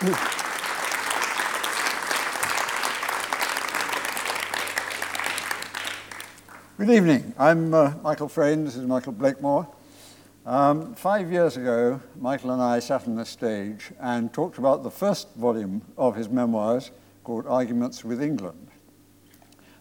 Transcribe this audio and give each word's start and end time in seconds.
Good 0.00 0.16
evening. 6.88 7.34
I'm 7.38 7.74
uh, 7.74 7.92
Michael 8.02 8.28
Frayn. 8.28 8.64
This 8.64 8.76
is 8.76 8.86
Michael 8.86 9.12
Blakemore. 9.12 9.68
Um, 10.46 10.94
five 10.94 11.30
years 11.30 11.58
ago, 11.58 12.00
Michael 12.18 12.52
and 12.52 12.62
I 12.62 12.78
sat 12.78 13.06
on 13.06 13.16
this 13.16 13.28
stage 13.28 13.92
and 14.00 14.32
talked 14.32 14.56
about 14.56 14.82
the 14.82 14.90
first 14.90 15.34
volume 15.34 15.82
of 15.98 16.16
his 16.16 16.30
memoirs 16.30 16.92
called 17.22 17.46
Arguments 17.46 18.02
with 18.02 18.22
England. 18.22 18.68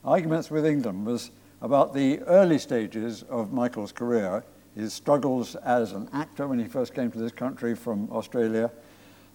Arguments 0.03 0.51
with 0.51 0.65
England 0.65 1.05
was 1.05 1.31
about 1.61 1.93
the 1.93 2.19
early 2.23 2.59
stages 2.59 3.23
of 3.29 3.53
Michael's 3.53 3.93
career, 3.93 4.43
his 4.75 4.91
struggles 4.91 5.55
as 5.55 5.93
an 5.93 6.09
actor 6.11 6.45
when 6.45 6.59
he 6.59 6.65
first 6.65 6.93
came 6.93 7.09
to 7.09 7.19
this 7.19 7.31
country 7.31 7.73
from 7.73 8.11
Australia, 8.11 8.69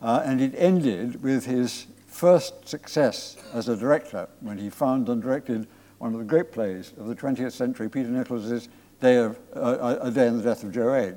uh, 0.05 0.23
and 0.27 0.39
it 0.43 0.55
ended 0.57 1.23
with 1.23 1.47
his 1.47 1.87
first 2.07 2.69
success 2.69 3.39
as 3.55 3.71
a 3.71 3.77
director 3.77 4.29
when 4.41 4.59
he 4.59 4.69
found 4.69 5.09
and 5.09 5.23
directed 5.23 5.67
one 5.97 6.13
of 6.13 6.19
the 6.19 6.27
great 6.27 6.53
plays 6.53 6.93
of 6.99 7.07
the 7.07 7.15
20th 7.15 7.53
century, 7.53 7.89
Peter 7.89 8.11
Nichols's 8.11 8.69
Day 9.01 9.17
of, 9.17 9.39
uh, 9.57 9.97
A 10.03 10.11
Day 10.11 10.27
in 10.27 10.37
the 10.37 10.43
Death 10.43 10.63
of 10.63 10.73
Joe 10.73 10.93
Egg. 10.93 11.17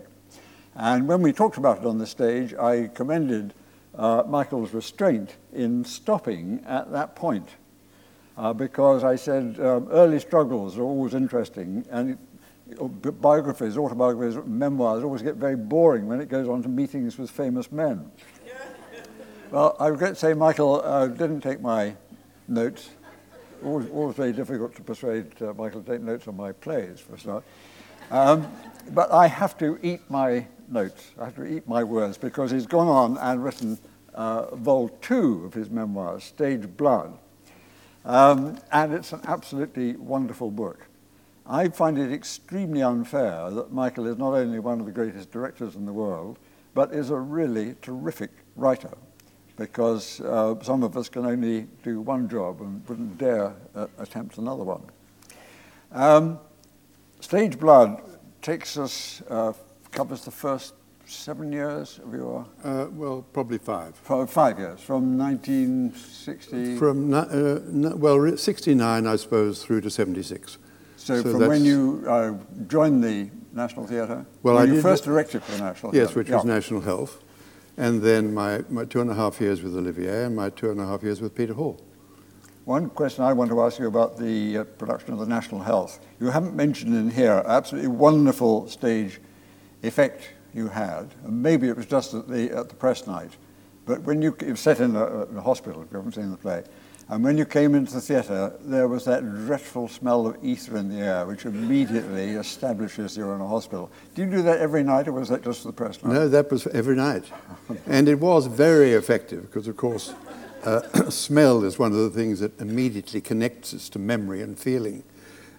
And 0.76 1.06
when 1.06 1.22
we 1.22 1.34
talked 1.34 1.58
about 1.58 1.80
it 1.80 1.86
on 1.86 1.98
the 1.98 2.08
stage, 2.08 2.54
I 2.54 2.90
commended 2.94 3.54
uh, 3.94 4.24
Michael's 4.26 4.74
restraint 4.74 5.36
in 5.52 5.84
stopping 5.84 6.64
at 6.66 6.90
that 6.94 7.14
point. 7.14 7.50
Uh, 8.38 8.54
because 8.54 9.04
I 9.04 9.16
said 9.18 9.60
um, 9.60 9.90
early 9.90 10.20
struggles 10.20 10.78
are 10.78 10.84
always 10.84 11.14
interesting, 11.14 11.84
and 11.90 12.12
it, 12.12 12.20
biographies, 13.22 13.78
autobiographies, 13.78 14.38
memoirs 14.46 15.04
always 15.04 15.22
get 15.22 15.36
very 15.36 15.56
boring 15.56 16.08
when 16.08 16.22
it 16.22 16.30
goes 16.30 16.48
on 16.48 16.62
to 16.64 16.70
meetings 16.70 17.18
with 17.18 17.30
famous 17.30 17.72
men. 17.72 18.10
Well, 19.52 19.76
I 19.80 19.88
regret 19.88 20.16
to 20.16 20.20
say 20.20 20.34
Michael 20.34 20.82
uh, 20.84 21.08
didn't 21.08 21.42
take 21.42 21.62
my 21.62 21.96
notes. 22.48 22.90
Always, 23.64 23.90
always 23.90 24.16
very 24.16 24.34
difficult 24.34 24.76
to 24.76 24.82
persuade 24.82 25.42
uh, 25.42 25.54
Michael 25.54 25.82
to 25.82 25.92
take 25.92 26.02
notes 26.02 26.28
on 26.28 26.36
my 26.36 26.52
plays, 26.52 27.00
for 27.00 27.16
a 27.16 27.20
start. 27.20 27.44
Um, 28.12 28.48
but 28.92 29.12
I 29.12 29.28
have 29.28 29.58
to 29.60 29.80
eat 29.82 30.02
my 30.10 30.46
notes. 30.68 31.12
I 31.20 31.26
have 31.26 31.36
to 31.36 31.46
eat 31.46 31.68
my 31.68 31.84
words 31.84 32.18
because 32.18 32.52
he's 32.52 32.66
gone 32.66 32.88
on 32.88 33.18
and 33.18 33.44
written 33.44 33.78
uh, 34.14 34.56
vol 34.56 34.90
two 35.02 35.46
of 35.46 35.54
his 35.54 35.70
memoirs, 35.70 36.24
Stage 36.24 36.68
Blood. 36.78 37.18
Um, 38.06 38.60
and 38.72 38.94
it's 38.94 39.12
an 39.12 39.22
absolutely 39.26 39.96
wonderful 39.96 40.52
book. 40.52 40.88
I 41.46 41.70
find 41.70 41.98
it 41.98 42.12
extremely 42.12 42.82
unfair 42.82 43.50
that 43.52 43.72
Michael 43.72 44.08
is 44.08 44.18
not 44.18 44.34
only 44.34 44.60
one 44.60 44.80
of 44.80 44.86
the 44.86 44.92
greatest 44.92 45.32
directors 45.32 45.76
in 45.76 45.86
the 45.86 45.94
world, 45.94 46.38
but 46.74 46.94
is 46.94 47.10
a 47.10 47.18
really 47.18 47.76
terrific 47.82 48.32
writer, 48.56 48.92
because 49.58 50.22
uh, 50.22 50.56
some 50.62 50.84
of 50.84 50.96
us 50.96 51.10
can 51.10 51.26
only 51.26 51.68
do 51.84 52.00
one 52.00 52.30
job 52.30 52.62
and 52.62 52.88
wouldn't 52.88 53.18
dare 53.18 53.54
uh, 53.76 53.88
attempt 53.98 54.38
another 54.38 54.64
one. 54.64 54.84
Um, 55.92 56.40
Stage 57.20 57.60
Blood 57.60 58.02
takes 58.42 58.78
us, 58.78 59.22
uh, 59.30 59.52
covers 59.92 60.24
the 60.24 60.32
first 60.32 60.76
seven 61.08 61.52
years 61.52 62.00
of 62.04 62.14
your? 62.14 62.46
Uh, 62.64 62.86
well, 62.92 63.26
probably 63.34 63.58
five. 63.58 63.96
five 63.96 64.60
years, 64.60 64.80
from 64.80 65.18
1960? 65.18 66.78
From, 66.78 67.14
uh, 67.14 67.96
well, 67.96 68.38
69, 68.38 69.08
I 69.08 69.16
suppose, 69.16 69.64
through 69.64 69.82
to 69.82 69.90
76. 69.90 70.58
So, 70.98 71.22
so 71.22 71.32
from 71.32 71.48
when 71.48 71.66
you 71.66 72.04
uh, 72.08 72.34
joined 72.68 73.04
the 73.04 73.30
National 73.54 73.88
Theatre? 73.88 74.26
Well, 74.44 74.56
when 74.56 74.70
I 74.70 74.74
you 74.76 74.82
first 74.82 75.04
directed 75.04 75.42
for 75.44 75.54
the 75.54 75.64
National 75.64 75.92
Theatre? 75.92 76.06
Yes, 76.08 76.16
which 76.16 76.30
yeah. 76.30 76.36
was 76.36 76.46
National 76.46 76.82
Health. 76.82 77.24
And 77.78 78.02
then 78.02 78.34
my, 78.34 78.64
my 78.70 78.86
two 78.86 79.02
and 79.02 79.10
a 79.10 79.14
half 79.14 79.40
years 79.40 79.62
with 79.62 79.76
Olivier 79.78 80.26
and 80.26 80.36
my 80.36 80.50
two 80.50 80.72
and 80.72 80.82
a 80.82 80.86
half 80.86 81.04
years 81.04 81.22
with 81.22 81.36
Peter 81.36 81.54
Hall. 81.54 81.80
One 82.66 82.90
question 82.90 83.24
I 83.24 83.32
want 83.32 83.50
to 83.52 83.62
ask 83.62 83.80
you 83.80 83.88
about 83.88 84.18
the 84.18 84.58
uh, 84.58 84.64
production 84.64 85.14
of 85.14 85.20
the 85.20 85.26
National 85.26 85.62
Health. 85.62 86.00
You 86.20 86.28
haven't 86.28 86.56
mentioned 86.56 86.96
in 86.96 87.10
here 87.10 87.44
absolutely 87.46 87.90
wonderful 87.90 88.68
stage 88.68 89.22
effect 89.84 90.32
you 90.54 90.68
had, 90.68 91.14
and 91.24 91.42
maybe 91.42 91.70
it 91.70 91.78
was 91.78 91.86
just 91.86 92.14
at 92.14 92.28
the, 92.28 92.52
at 92.52 92.68
the 92.68 92.76
press 92.76 93.08
night, 93.08 93.32
but 93.86 94.02
when 94.02 94.22
you, 94.22 94.36
you 94.42 94.56
sat 94.56 94.82
in 94.82 94.96
a, 94.96 95.06
a 95.06 95.42
hospital, 95.42 95.82
if 95.82 95.92
you 95.92 95.98
haven't 95.98 96.16
seen 96.16 96.30
the 96.30 96.38
play, 96.38 96.64
and 97.10 97.24
when 97.24 97.38
you 97.38 97.46
came 97.46 97.76
into 97.76 97.94
the 97.94 98.02
theatre, 98.02 98.54
there 98.62 98.88
was 98.88 99.06
that 99.06 99.22
dreadful 99.22 99.88
smell 99.88 100.28
of 100.28 100.44
ether 100.44 100.78
in 100.78 100.90
the 100.90 100.98
air, 100.98 101.26
which 101.26 101.46
immediately 101.46 102.32
establishes 102.32 103.16
you're 103.16 103.36
in 103.36 103.42
a 103.42 103.48
hospital. 103.48 103.90
Do 104.16 104.24
you 104.24 104.30
do 104.30 104.42
that 104.44 104.60
every 104.60 104.84
night, 104.84 105.08
or 105.08 105.14
was 105.14 105.30
that 105.30 105.44
just 105.44 105.62
for 105.62 105.68
the 105.68 105.74
press 105.74 106.04
night? 106.04 106.14
No, 106.14 106.28
that 106.28 106.52
was 106.52 106.68
every 106.68 106.96
night. 106.96 107.24
and 107.86 108.10
it 108.10 108.20
was 108.20 108.48
very 108.48 108.94
effective, 108.94 109.44
because, 109.44 109.68
of 109.68 109.78
course, 109.78 110.14
uh, 110.64 110.82
smell 111.10 111.64
is 111.64 111.80
one 111.80 111.92
of 111.92 112.00
the 112.00 112.10
things 112.10 112.40
that 112.42 112.60
immediately 112.60 113.22
connects 113.22 113.74
us 113.74 113.90
to 113.90 114.00
memory 114.00 114.42
and 114.42 114.60
feeling. 114.60 115.04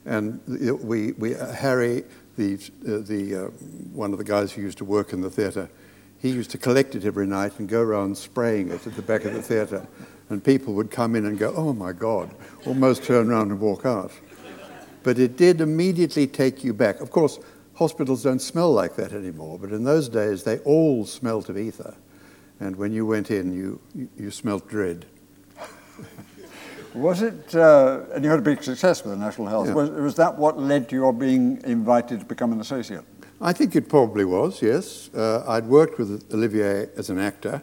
And 0.05 0.41
we, 0.83 1.13
we, 1.13 1.35
uh, 1.35 1.53
Harry 1.53 2.05
the, 2.39 2.55
uh, 2.55 2.99
the, 3.01 3.35
uh, 3.35 3.51
one 3.93 4.13
of 4.13 4.19
the 4.19 4.25
guys 4.25 4.53
who 4.53 4.63
used 4.63 4.79
to 4.79 4.85
work 4.85 5.13
in 5.13 5.21
the 5.21 5.31
theatre, 5.31 5.69
he 6.19 6.31
used 6.31 6.51
to 6.53 6.59
collect 6.59 6.95
it 6.95 7.05
every 7.05 7.27
night 7.27 7.59
and 7.59 7.69
go 7.69 7.83
around 7.83 8.17
spraying 8.17 8.69
it 8.69 8.87
at 8.87 8.95
the 8.95 9.03
back 9.03 9.25
of 9.25 9.35
the 9.35 9.43
theatre. 9.43 9.87
And 10.31 10.45
people 10.45 10.75
would 10.75 10.91
come 10.91 11.17
in 11.17 11.27
and 11.27 11.39
go, 11.39 11.55
oh 11.57 11.73
my 11.73 11.93
God, 11.93 12.31
almost 12.67 13.05
turn 13.05 13.31
around 13.31 13.51
and 13.51 13.61
walk 13.61 13.87
out. 13.87 14.13
But 15.03 15.19
it 15.19 15.37
did 15.37 15.61
immediately 15.61 16.27
take 16.27 16.63
you 16.63 16.75
back. 16.75 17.01
Of 17.01 17.11
course, 17.11 17.39
hospitals 17.75 18.25
don't 18.25 18.41
smell 18.41 18.73
like 18.73 18.97
that 18.97 19.13
anymore, 19.13 19.59
but 19.59 19.71
in 19.71 19.85
those 19.85 20.09
days 20.09 20.43
they 20.43 20.59
all 20.61 21.07
smelt 21.07 21.49
of 21.49 21.57
ether. 21.57 21.95
And 22.61 22.77
when 22.77 22.93
you 22.93 23.07
went 23.07 23.31
in, 23.31 23.53
you, 23.53 23.81
you 24.19 24.31
smelt 24.31 24.69
dread. 24.69 25.07
Was 26.95 27.23
it, 27.23 27.55
uh, 27.55 28.01
and 28.13 28.25
you 28.25 28.31
had 28.31 28.41
a 28.41 28.43
big 28.43 28.63
success 28.63 29.05
with 29.05 29.13
the 29.13 29.19
National 29.19 29.47
Health, 29.47 29.69
yeah. 29.69 29.75
was, 29.75 29.91
was 29.91 30.15
that 30.17 30.37
what 30.37 30.59
led 30.59 30.89
to 30.89 30.97
your 30.97 31.13
being 31.13 31.61
invited 31.65 32.21
to 32.21 32.27
become 32.27 32.51
an 32.53 32.61
associate? 32.61 33.05
I 33.41 33.53
think 33.53 33.77
it 33.77 33.89
probably 33.89 34.25
was, 34.25 34.63
yes. 34.63 35.11
Uh, 35.15 35.45
I'd 35.47 35.67
worked 35.67 35.99
with 35.99 36.25
Olivier 36.35 36.89
as 36.97 37.09
an 37.09 37.21
actor, 37.21 37.63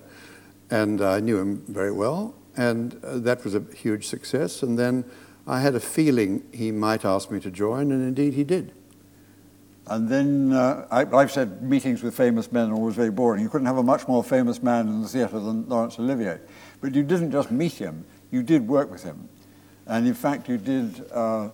and 0.69 1.01
I 1.01 1.19
knew 1.19 1.37
him 1.37 1.63
very 1.67 1.91
well, 1.91 2.33
and 2.57 2.99
uh, 3.03 3.17
that 3.19 3.43
was 3.43 3.55
a 3.55 3.63
huge 3.75 4.07
success. 4.07 4.63
And 4.63 4.77
then 4.77 5.05
I 5.47 5.61
had 5.61 5.75
a 5.75 5.79
feeling 5.79 6.43
he 6.51 6.71
might 6.71 7.05
ask 7.05 7.29
me 7.29 7.39
to 7.41 7.51
join, 7.51 7.91
and 7.91 8.01
indeed 8.01 8.33
he 8.33 8.43
did. 8.43 8.73
And 9.87 10.09
then 10.09 10.51
uh, 10.51 10.87
I, 10.89 11.21
have 11.21 11.31
said 11.31 11.61
meetings 11.61 12.01
with 12.01 12.17
famous 12.17 12.51
men 12.51 12.71
are 12.71 12.73
always 12.73 12.95
very 12.95 13.11
boring. 13.11 13.43
You 13.43 13.49
couldn't 13.49 13.67
have 13.67 13.77
a 13.77 13.83
much 13.83 14.07
more 14.07 14.23
famous 14.23 14.63
man 14.63 14.87
in 14.87 15.03
the 15.03 15.07
theatre 15.07 15.39
than 15.39 15.69
Laurence 15.69 15.99
Olivier. 15.99 16.39
But 16.81 16.95
you 16.95 17.03
didn't 17.03 17.31
just 17.31 17.51
meet 17.51 17.73
him, 17.73 18.03
you 18.31 18.41
did 18.41 18.67
work 18.67 18.89
with 18.89 19.03
him. 19.03 19.29
And 19.85 20.07
in 20.07 20.15
fact, 20.15 20.49
you 20.49 20.57
did 20.57 21.05
uh, 21.11 21.49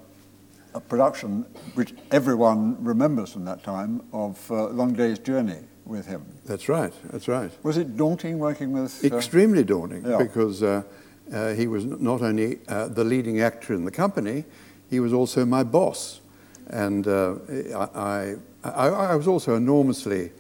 a 0.74 0.80
production 0.80 1.46
which 1.74 1.94
everyone 2.12 2.82
remembers 2.82 3.34
from 3.34 3.44
that 3.46 3.64
time 3.64 4.02
of 4.14 4.50
uh, 4.50 4.68
Long 4.68 4.94
Day's 4.94 5.20
Journey 5.20 5.60
with 5.92 6.08
him. 6.08 6.26
That's 6.46 6.68
right, 6.68 6.94
that's 7.12 7.28
right. 7.28 7.52
Was 7.64 7.78
it 7.78 7.96
daunting 7.98 8.40
working 8.40 8.72
with? 8.72 9.04
Uh, 9.04 9.16
Extremely 9.16 9.64
daunting 9.64 10.04
yeah. 10.06 10.18
because 10.18 10.64
uh, 10.64 10.84
uh, 11.32 11.54
he 11.54 11.68
was 11.68 11.86
not 11.86 12.22
only 12.22 12.60
uh, 12.68 12.88
the 12.88 13.04
leading 13.04 13.42
actor 13.42 13.74
in 13.74 13.86
the 13.86 13.92
company, 13.92 14.46
he 14.90 15.00
was 15.00 15.14
also 15.14 15.46
my 15.46 15.64
boss. 15.64 16.22
And 16.68 17.06
I, 17.08 18.36
I, 18.64 18.88
I, 18.88 19.16
was 19.16 19.28
also 19.28 19.56
enormously, 19.56 20.32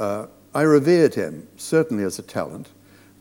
I 0.00 0.62
revered 0.62 1.14
him, 1.14 1.46
certainly 1.56 2.02
as 2.02 2.18
a 2.18 2.22
talent, 2.22 2.70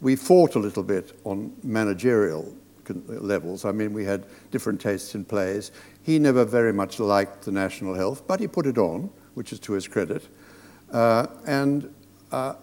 we 0.02 0.16
fought 0.16 0.56
a 0.56 0.60
little 0.60 0.84
bit 0.84 1.18
on 1.26 1.56
managerial 1.64 2.52
levels. 2.90 3.66
I 3.66 3.72
mean, 3.72 3.94
we 3.94 4.04
had 4.04 4.26
different 4.52 4.82
tastes 4.82 5.14
in 5.16 5.26
plays. 5.26 5.72
He 6.02 6.18
never 6.18 6.44
very 6.44 6.74
much 6.74 7.00
liked 7.00 7.44
the 7.44 7.52
national 7.52 7.94
health, 7.94 8.24
but 8.28 8.40
he 8.40 8.48
put 8.48 8.66
it 8.66 8.78
on, 8.78 9.12
which 9.36 9.54
is 9.54 9.60
to 9.60 9.74
his 9.74 9.88
credit. 9.88 10.28
Uh, 10.94 11.28
and 11.46 11.94
uh, 12.32 12.54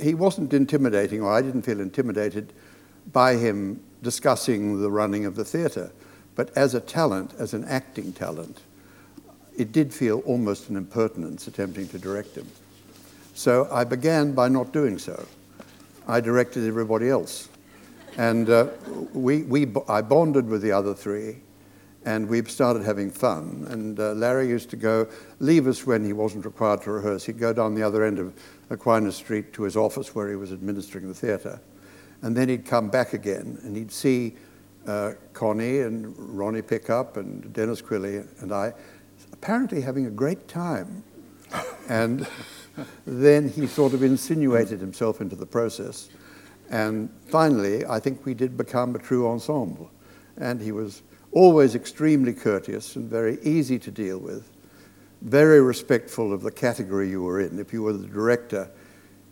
he 0.00 0.14
wasn't 0.14 0.52
intimidating, 0.52 1.22
or 1.22 1.32
I 1.32 1.42
didn't 1.42 1.62
feel 1.62 1.80
intimidated 1.80 2.52
by 3.12 3.36
him 3.36 3.80
discussing 4.02 4.80
the 4.80 4.90
running 4.90 5.26
of 5.26 5.36
the 5.36 5.44
theatre. 5.44 5.92
But 6.34 6.56
as 6.56 6.74
a 6.74 6.80
talent, 6.80 7.34
as 7.38 7.54
an 7.54 7.64
acting 7.64 8.12
talent, 8.12 8.60
it 9.56 9.72
did 9.72 9.92
feel 9.92 10.20
almost 10.20 10.68
an 10.68 10.76
impertinence 10.76 11.46
attempting 11.46 11.88
to 11.88 11.98
direct 11.98 12.36
him. 12.36 12.46
So 13.34 13.68
I 13.70 13.84
began 13.84 14.32
by 14.32 14.48
not 14.48 14.72
doing 14.72 14.98
so. 14.98 15.26
I 16.08 16.20
directed 16.20 16.66
everybody 16.66 17.08
else. 17.08 17.48
And 18.16 18.48
uh, 18.48 18.68
we, 19.12 19.42
we, 19.42 19.66
I 19.88 20.00
bonded 20.00 20.48
with 20.48 20.62
the 20.62 20.72
other 20.72 20.94
three, 20.94 21.36
and 22.06 22.28
we 22.28 22.42
started 22.44 22.84
having 22.84 23.10
fun. 23.10 23.66
And 23.68 23.98
uh, 23.98 24.12
Larry 24.12 24.48
used 24.48 24.70
to 24.70 24.76
go, 24.76 25.08
leave 25.40 25.66
us 25.66 25.84
when 25.84 26.04
he 26.04 26.12
wasn't 26.12 26.44
required 26.44 26.82
to 26.82 26.92
rehearse. 26.92 27.24
He'd 27.24 27.38
go 27.38 27.52
down 27.52 27.74
the 27.74 27.82
other 27.82 28.04
end 28.04 28.20
of 28.20 28.32
Aquinas 28.70 29.16
Street 29.16 29.52
to 29.54 29.64
his 29.64 29.76
office 29.76 30.14
where 30.14 30.30
he 30.30 30.36
was 30.36 30.52
administering 30.52 31.08
the 31.08 31.14
theatre. 31.14 31.60
And 32.22 32.36
then 32.36 32.48
he'd 32.48 32.64
come 32.64 32.88
back 32.88 33.12
again, 33.12 33.58
and 33.62 33.76
he'd 33.76 33.92
see 33.92 34.36
uh, 34.86 35.12
Connie 35.32 35.80
and 35.80 36.14
Ronnie 36.16 36.62
Pickup 36.62 37.16
and 37.16 37.52
Dennis 37.52 37.82
Quilley 37.82 38.24
and 38.40 38.52
I 38.52 38.72
apparently 39.32 39.80
having 39.80 40.06
a 40.06 40.10
great 40.10 40.46
time. 40.46 41.02
and 41.88 42.26
then 43.06 43.48
he 43.48 43.66
sort 43.66 43.94
of 43.94 44.02
insinuated 44.02 44.78
himself 44.80 45.20
into 45.20 45.34
the 45.34 45.46
process. 45.46 46.08
And 46.70 47.10
finally, 47.28 47.84
I 47.84 47.98
think 47.98 48.24
we 48.24 48.34
did 48.34 48.56
become 48.56 48.94
a 48.94 48.98
true 48.98 49.28
ensemble. 49.28 49.90
And 50.36 50.60
he 50.60 50.72
was 50.72 51.02
always 51.36 51.74
extremely 51.74 52.32
courteous 52.32 52.96
and 52.96 53.10
very 53.10 53.38
easy 53.42 53.78
to 53.78 53.90
deal 53.90 54.16
with, 54.16 54.50
very 55.20 55.60
respectful 55.60 56.32
of 56.32 56.40
the 56.40 56.50
category 56.50 57.10
you 57.10 57.22
were 57.22 57.42
in. 57.42 57.58
If 57.58 57.74
you 57.74 57.82
were 57.82 57.92
the 57.92 58.06
director, 58.06 58.70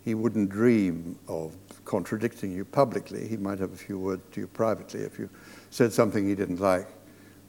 he 0.03 0.13
wouldn't 0.13 0.51
dream 0.51 1.17
of 1.27 1.57
contradicting 1.83 2.51
you 2.51 2.63
publicly. 2.63 3.27
He 3.27 3.37
might 3.37 3.57
have 3.57 3.73
a 3.73 3.75
few 3.75 3.97
words 3.97 4.21
to 4.33 4.41
you 4.41 4.45
privately 4.45 4.99
if 4.99 5.17
you 5.17 5.31
said 5.71 5.91
something 5.91 6.27
he 6.27 6.35
didn't 6.35 6.59
like. 6.59 6.87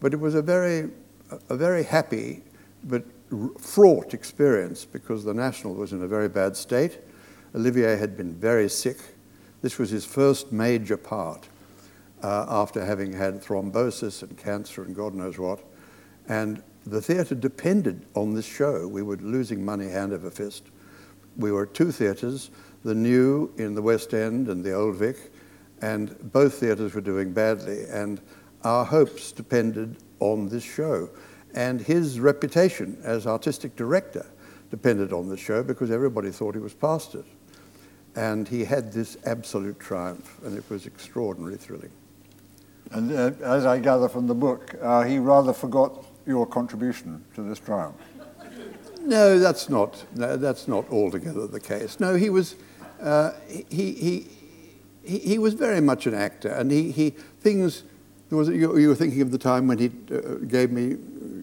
But 0.01 0.15
it 0.15 0.21
was 0.21 0.35
a 0.35 0.41
very, 0.41 0.89
a 1.51 1.55
very 1.55 1.83
happy 1.83 2.43
but 2.85 3.05
fraught 3.61 4.15
experience 4.15 4.87
because 4.87 5.23
the 5.23 5.35
National 5.35 5.75
was 5.75 5.93
in 5.93 6.03
a 6.03 6.09
very 6.09 6.31
bad 6.31 6.57
state. 6.57 7.01
Olivier 7.55 7.99
had 7.99 8.17
been 8.17 8.33
very 8.33 8.71
sick. 8.71 8.97
This 9.61 9.79
was 9.79 9.91
his 9.91 10.07
first 10.07 10.51
major 10.51 10.97
part 10.97 11.47
uh, 12.27 12.45
after 12.49 12.85
having 12.85 13.13
had 13.13 13.41
thrombosis 13.41 14.25
and 14.25 14.37
cancer 14.37 14.83
and 14.83 14.97
God 14.97 15.15
knows 15.15 15.39
what. 15.39 15.61
And 16.29 16.61
the 16.85 17.01
theatre 17.01 17.37
depended 17.37 18.05
on 18.15 18.35
this 18.35 18.45
show. 18.45 18.89
We 18.89 19.03
were 19.03 19.17
losing 19.19 19.65
money 19.65 19.89
hand 19.89 20.13
over 20.13 20.29
fist. 20.29 20.65
We 21.37 21.53
were 21.53 21.63
at 21.67 21.75
two 21.75 21.93
theatres, 21.93 22.51
the 22.83 22.97
new 22.97 23.53
in 23.59 23.77
the 23.77 23.83
West 23.83 24.13
End 24.13 24.49
and 24.49 24.65
the 24.65 24.73
Old 24.73 24.97
Vic, 24.97 25.33
and 25.83 26.17
both 26.33 26.55
theatres 26.55 26.95
were 26.95 27.01
doing 27.01 27.33
badly. 27.33 27.85
And 27.85 28.21
our 28.65 28.85
hopes 28.85 29.31
depended 29.31 29.97
on 30.19 30.49
this 30.49 30.65
show. 30.65 31.09
And 31.55 31.81
his 31.81 32.19
reputation 32.19 32.99
as 33.05 33.29
artistic 33.29 33.77
director 33.77 34.27
depended 34.73 35.13
on 35.13 35.29
the 35.29 35.37
show 35.37 35.63
because 35.63 35.93
everybody 35.93 36.33
thought 36.33 36.57
he 36.57 36.61
was 36.61 36.75
past 36.75 37.15
it. 37.15 37.25
And 38.17 38.49
he 38.49 38.65
had 38.65 38.93
this 38.93 39.17
absolute 39.27 39.79
triumph, 39.79 40.41
and 40.45 40.59
it 40.59 40.69
was 40.69 40.87
extraordinarily 40.87 41.59
thrilling. 41.59 41.93
And 42.93 43.13
uh, 43.13 43.33
as 43.43 43.67
I 43.67 43.79
gather 43.79 44.09
from 44.09 44.27
the 44.27 44.35
book, 44.35 44.75
uh, 44.81 45.03
he 45.03 45.19
rather 45.19 45.53
forgot 45.53 46.05
your 46.27 46.47
contribution 46.47 47.25
to 47.35 47.43
this 47.43 47.59
triumph. 47.59 47.97
No, 49.01 49.39
that's 49.39 49.69
not, 49.69 50.05
no, 50.17 50.37
that's 50.37 50.67
not 50.67 50.91
altogether 50.91 51.47
the 51.47 51.61
case. 51.61 52.01
No, 52.01 52.15
he 52.15 52.29
was, 52.29 52.57
uh, 53.01 53.33
he, 53.49 53.93
he, 53.93 54.27
he, 55.05 55.19
he, 55.19 55.39
was 55.39 55.55
very 55.55 55.81
much 55.81 56.07
an 56.07 56.15
actor, 56.15 56.49
and 56.49 56.71
he, 56.73 56.91
he 56.91 57.11
things, 57.11 57.85
was, 58.31 58.49
you, 58.49 58.77
you, 58.77 58.89
were 58.89 58.97
thinking 58.97 59.23
of 59.23 59.31
the 59.31 59.39
time 59.39 59.69
when 59.69 59.79
he 59.79 59.93
uh, 60.13 60.35
gave 60.49 60.73
me, 60.73 60.97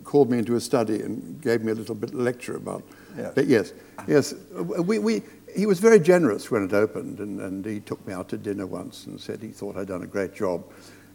called 0.03 0.29
me 0.29 0.39
into 0.39 0.55
a 0.55 0.59
study 0.59 1.01
and 1.01 1.41
gave 1.41 1.61
me 1.61 1.71
a 1.71 1.75
little 1.75 1.95
bit 1.95 2.09
of 2.09 2.15
lecture 2.15 2.57
about, 2.57 2.83
yes, 3.15 3.31
but 3.33 3.47
yes, 3.47 3.73
yes 4.07 4.33
we, 4.53 4.99
we, 4.99 5.21
he 5.55 5.65
was 5.65 5.79
very 5.79 5.99
generous 5.99 6.51
when 6.51 6.65
it 6.65 6.73
opened, 6.73 7.19
and, 7.19 7.39
and 7.39 7.65
he 7.65 7.79
took 7.79 8.05
me 8.05 8.13
out 8.13 8.27
to 8.29 8.37
dinner 8.37 8.65
once 8.65 9.05
and 9.05 9.21
said 9.21 9.41
he 9.41 9.49
thought 9.49 9.77
I'd 9.77 9.87
done 9.87 10.03
a 10.03 10.07
great 10.07 10.33
job. 10.35 10.65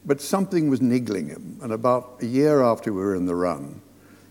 But 0.04 0.20
something 0.20 0.70
was 0.70 0.80
niggling 0.80 1.28
him, 1.28 1.58
and 1.62 1.72
about 1.72 2.18
a 2.22 2.26
year 2.26 2.62
after 2.62 2.92
we 2.92 3.00
were 3.00 3.14
in 3.14 3.26
the 3.26 3.34
run, 3.34 3.80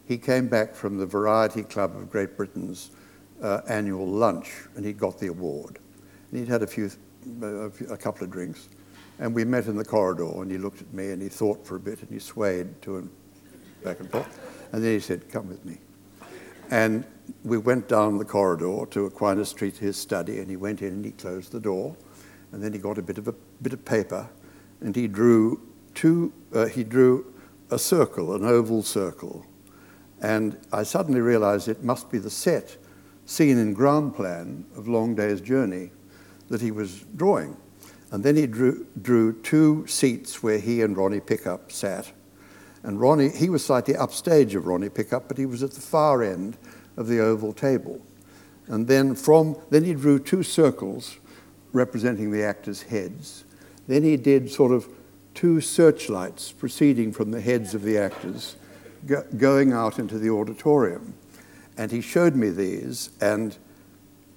he 0.06 0.18
came 0.18 0.48
back 0.48 0.74
from 0.74 0.98
the 0.98 1.06
Variety 1.06 1.64
Club 1.64 1.96
of 1.96 2.10
Great 2.10 2.38
Britain's 2.38 2.92
uh, 3.42 3.62
annual 3.68 4.08
lunch, 4.08 4.52
and 4.76 4.86
he 4.86 4.94
got 4.94 5.20
the 5.20 5.28
award. 5.28 5.80
And 6.32 6.40
he'd 6.40 6.48
had 6.48 6.64
a 6.64 6.68
few, 6.68 6.90
a, 7.42 7.70
few, 7.70 7.88
a 7.88 7.98
couple 7.98 8.24
of 8.24 8.32
drinks, 8.32 8.70
and 9.20 9.36
we 9.36 9.44
met 9.44 9.68
in 9.68 9.76
the 9.76 9.86
corridor, 9.86 10.42
and 10.42 10.50
he 10.50 10.58
looked 10.58 10.82
at 10.82 10.94
me, 10.94 11.12
and 11.12 11.22
he 11.22 11.30
thought 11.30 11.66
for 11.66 11.76
a 11.76 11.80
bit, 11.80 12.02
and 12.02 12.10
he 12.10 12.20
swayed 12.20 12.82
to 12.84 12.98
and 12.98 13.10
back 13.84 14.00
and 14.00 14.10
forth, 14.10 14.40
and 14.72 14.84
then 14.84 14.94
he 14.94 15.00
said, 15.00 15.30
"Come 15.30 15.50
with 15.50 15.64
me." 15.66 15.78
And 16.70 17.06
we 17.44 17.58
went 17.58 17.88
down 17.88 18.18
the 18.18 18.26
corridor 18.26 18.86
to 18.92 19.06
Aquinas 19.06 19.50
Street, 19.50 19.78
his 19.78 19.98
study, 19.98 20.40
and 20.40 20.50
he 20.50 20.56
went 20.56 20.82
in 20.82 20.94
and 20.94 21.06
he 21.06 21.12
closed 21.12 21.52
the 21.52 21.60
door, 21.60 21.96
and 22.52 22.64
then 22.64 22.74
he 22.74 22.80
got 22.80 22.98
a 22.98 23.02
bit 23.02 23.18
of 23.18 23.28
a 23.28 23.36
bit 23.62 23.74
of 23.74 23.84
paper, 23.86 24.28
and 24.82 24.96
he 24.96 25.08
drew 25.08 25.62
two, 25.94 26.32
uh, 26.54 26.66
he 26.66 26.84
drew 26.84 27.34
a 27.72 27.80
circle, 27.80 28.34
an 28.34 28.46
oval 28.46 28.84
circle. 28.84 29.46
And 30.22 30.58
I 30.72 30.84
suddenly 30.84 31.22
realized 31.22 31.68
it 31.68 31.84
must 31.84 32.10
be 32.10 32.18
the 32.18 32.30
set 32.30 32.78
seen 33.26 33.58
in 33.58 33.74
ground 33.74 34.16
plan 34.16 34.66
of 34.76 34.88
Long 34.88 35.14
Day's 35.14 35.42
Journey 35.42 35.92
that 36.50 36.62
he 36.62 36.72
was 36.72 37.04
drawing. 37.16 37.58
And 38.12 38.24
then 38.24 38.36
he 38.36 38.48
drew, 38.48 38.88
drew 39.02 39.34
two 39.42 39.86
seats 39.86 40.42
where 40.42 40.60
he 40.60 40.82
and 40.82 40.96
Ronnie 40.96 41.20
Pickup 41.20 41.72
sat. 41.72 42.12
And 42.84 43.02
Ronnie, 43.02 43.30
he 43.30 43.50
was 43.50 43.66
slightly 43.66 43.98
upstage 43.98 44.56
of 44.56 44.66
Ronnie 44.66 44.90
Pickup, 44.90 45.28
but 45.28 45.38
he 45.38 45.46
was 45.46 45.62
at 45.62 45.72
the 45.72 45.82
far 45.82 46.24
end 46.24 46.58
of 46.96 47.08
the 47.08 47.20
oval 47.20 47.52
table. 47.52 48.02
And 48.68 48.88
then 48.88 49.14
from, 49.14 49.58
then 49.70 49.84
he 49.84 49.94
drew 49.94 50.20
two 50.20 50.44
circles 50.44 51.18
representing 51.74 52.32
the 52.32 52.44
actors' 52.44 52.84
heads. 52.84 53.44
Then 53.88 54.04
he 54.04 54.18
did 54.18 54.52
sort 54.52 54.72
of 54.72 54.88
two 55.34 55.62
searchlights 55.62 56.52
proceeding 56.52 57.12
from 57.12 57.32
the 57.32 57.42
heads 57.42 57.74
of 57.74 57.84
the 57.84 57.98
actors 57.98 58.56
go, 59.06 59.24
going 59.38 59.72
out 59.72 60.00
into 60.00 60.18
the 60.18 60.30
auditorium. 60.30 61.14
And 61.78 61.92
he 61.92 62.02
showed 62.02 62.36
me 62.36 62.50
these, 62.50 63.12
and 63.22 63.56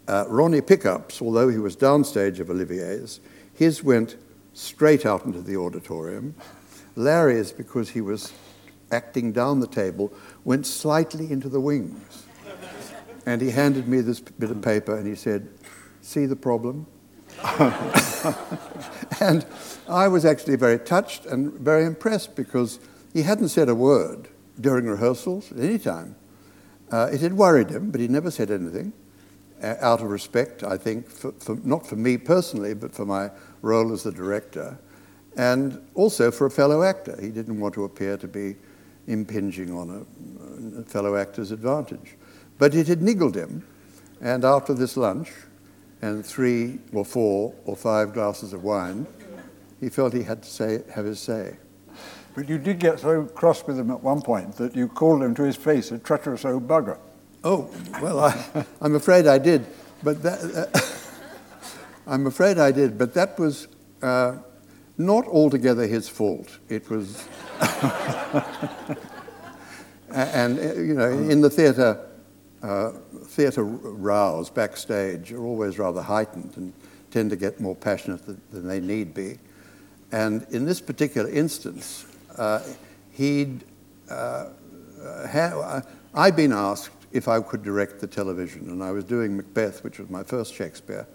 uh, 0.06 0.24
Ronnie 0.28 0.60
Pickups, 0.60 1.22
although 1.22 1.48
he 1.48 1.58
was 1.58 1.76
downstage 1.76 2.38
of 2.38 2.50
Olivier's, 2.50 3.20
his 3.54 3.82
went 3.82 4.16
straight 4.52 5.06
out 5.06 5.24
into 5.24 5.40
the 5.40 5.56
auditorium. 5.56 6.34
Larry's, 6.96 7.52
because 7.52 7.90
he 7.90 8.00
was 8.00 8.32
acting 8.90 9.32
down 9.32 9.60
the 9.60 9.66
table, 9.66 10.12
went 10.44 10.66
slightly 10.66 11.30
into 11.30 11.48
the 11.48 11.60
wings. 11.60 12.26
And 13.26 13.40
he 13.40 13.50
handed 13.50 13.86
me 13.86 14.00
this 14.00 14.20
bit 14.20 14.50
of 14.50 14.60
paper 14.62 14.96
and 14.96 15.06
he 15.06 15.14
said, 15.14 15.48
See 16.02 16.26
the 16.26 16.36
problem? 16.36 16.86
and 19.20 19.46
I 19.88 20.08
was 20.08 20.24
actually 20.24 20.56
very 20.56 20.78
touched 20.78 21.26
and 21.26 21.52
very 21.54 21.84
impressed 21.84 22.36
because 22.36 22.78
he 23.12 23.22
hadn't 23.22 23.48
said 23.48 23.68
a 23.68 23.74
word 23.74 24.28
during 24.60 24.86
rehearsals 24.86 25.50
at 25.52 25.58
any 25.58 25.78
time. 25.78 26.16
Uh, 26.92 27.08
it 27.12 27.20
had 27.20 27.32
worried 27.34 27.70
him, 27.70 27.90
but 27.90 28.00
he 28.00 28.08
never 28.08 28.30
said 28.30 28.50
anything 28.50 28.92
uh, 29.62 29.74
out 29.80 30.00
of 30.00 30.10
respect, 30.10 30.62
I 30.62 30.76
think, 30.76 31.08
for, 31.08 31.32
for, 31.32 31.56
not 31.62 31.86
for 31.86 31.96
me 31.96 32.16
personally, 32.16 32.74
but 32.74 32.92
for 32.92 33.04
my 33.04 33.30
role 33.62 33.92
as 33.92 34.02
the 34.02 34.12
director, 34.12 34.78
and 35.36 35.80
also 35.94 36.30
for 36.30 36.46
a 36.46 36.50
fellow 36.50 36.82
actor. 36.82 37.16
He 37.20 37.28
didn't 37.28 37.60
want 37.60 37.74
to 37.74 37.84
appear 37.84 38.16
to 38.16 38.28
be 38.28 38.56
impinging 39.06 39.72
on 39.72 40.06
a, 40.76 40.80
a 40.80 40.84
fellow 40.84 41.16
actor's 41.16 41.52
advantage. 41.52 42.16
But 42.58 42.74
it 42.74 42.88
had 42.88 43.02
niggled 43.02 43.36
him, 43.36 43.64
and 44.20 44.44
after 44.44 44.74
this 44.74 44.96
lunch, 44.96 45.30
and 46.02 46.24
three 46.24 46.78
or 46.92 47.04
four 47.04 47.54
or 47.64 47.76
five 47.76 48.12
glasses 48.14 48.52
of 48.52 48.64
wine, 48.64 49.06
he 49.80 49.88
felt 49.88 50.12
he 50.12 50.22
had 50.22 50.42
to 50.42 50.48
say, 50.48 50.82
have 50.94 51.04
his 51.04 51.20
say. 51.20 51.56
But 52.34 52.48
you 52.48 52.58
did 52.58 52.78
get 52.78 53.00
so 53.00 53.24
cross 53.24 53.66
with 53.66 53.78
him 53.78 53.90
at 53.90 54.02
one 54.02 54.22
point 54.22 54.56
that 54.56 54.76
you 54.76 54.88
called 54.88 55.22
him 55.22 55.34
to 55.34 55.42
his 55.42 55.56
face 55.56 55.90
a 55.90 55.98
treacherous 55.98 56.44
old 56.44 56.68
bugger. 56.68 56.98
Oh, 57.42 57.70
well, 58.00 58.20
I, 58.20 58.64
am 58.82 58.94
afraid 58.94 59.26
I 59.26 59.38
did. 59.38 59.66
But 60.02 60.22
that, 60.22 60.40
uh, 60.74 60.80
I'm 62.06 62.26
afraid 62.26 62.58
I 62.58 62.70
did. 62.72 62.98
But 62.98 63.14
that 63.14 63.38
was 63.38 63.68
uh, 64.02 64.36
not 64.98 65.26
altogether 65.26 65.86
his 65.86 66.08
fault. 66.08 66.58
It 66.68 66.88
was. 66.90 67.26
and, 70.10 70.58
uh, 70.58 70.74
you 70.74 70.94
know, 70.94 71.10
in 71.10 71.40
the 71.40 71.50
theatre, 71.50 72.09
uh, 72.62 72.92
theatre 73.24 73.64
rows 73.64 74.50
backstage 74.50 75.32
are 75.32 75.44
always 75.44 75.78
rather 75.78 76.02
heightened 76.02 76.52
and 76.56 76.72
tend 77.10 77.30
to 77.30 77.36
get 77.36 77.60
more 77.60 77.74
passionate 77.74 78.24
than 78.26 78.66
they 78.66 78.80
need 78.80 79.14
be. 79.14 79.38
And 80.12 80.46
in 80.50 80.64
this 80.66 80.80
particular 80.80 81.30
instance, 81.30 82.06
uh, 82.36 82.62
he'd 83.12 83.64
uh, 84.08 84.50
ha- 85.28 85.82
I'd 86.14 86.36
been 86.36 86.52
asked 86.52 86.90
if 87.12 87.28
I 87.28 87.40
could 87.40 87.62
direct 87.62 88.00
the 88.00 88.06
television, 88.06 88.68
and 88.70 88.82
I 88.82 88.90
was 88.92 89.04
doing 89.04 89.36
Macbeth, 89.36 89.82
which 89.82 89.98
was 89.98 90.10
my 90.10 90.22
first 90.22 90.54
Shakespeare, 90.54 91.06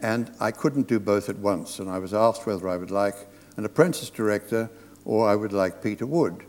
and 0.00 0.30
I 0.40 0.50
couldn't 0.50 0.88
do 0.88 0.98
both 0.98 1.28
at 1.28 1.36
once. 1.36 1.78
And 1.78 1.90
I 1.90 1.98
was 1.98 2.14
asked 2.14 2.46
whether 2.46 2.68
I 2.68 2.76
would 2.76 2.90
like 2.90 3.16
an 3.56 3.64
apprentice 3.64 4.10
director 4.10 4.70
or 5.04 5.28
I 5.28 5.34
would 5.34 5.52
like 5.52 5.82
Peter 5.82 6.06
Wood. 6.06 6.44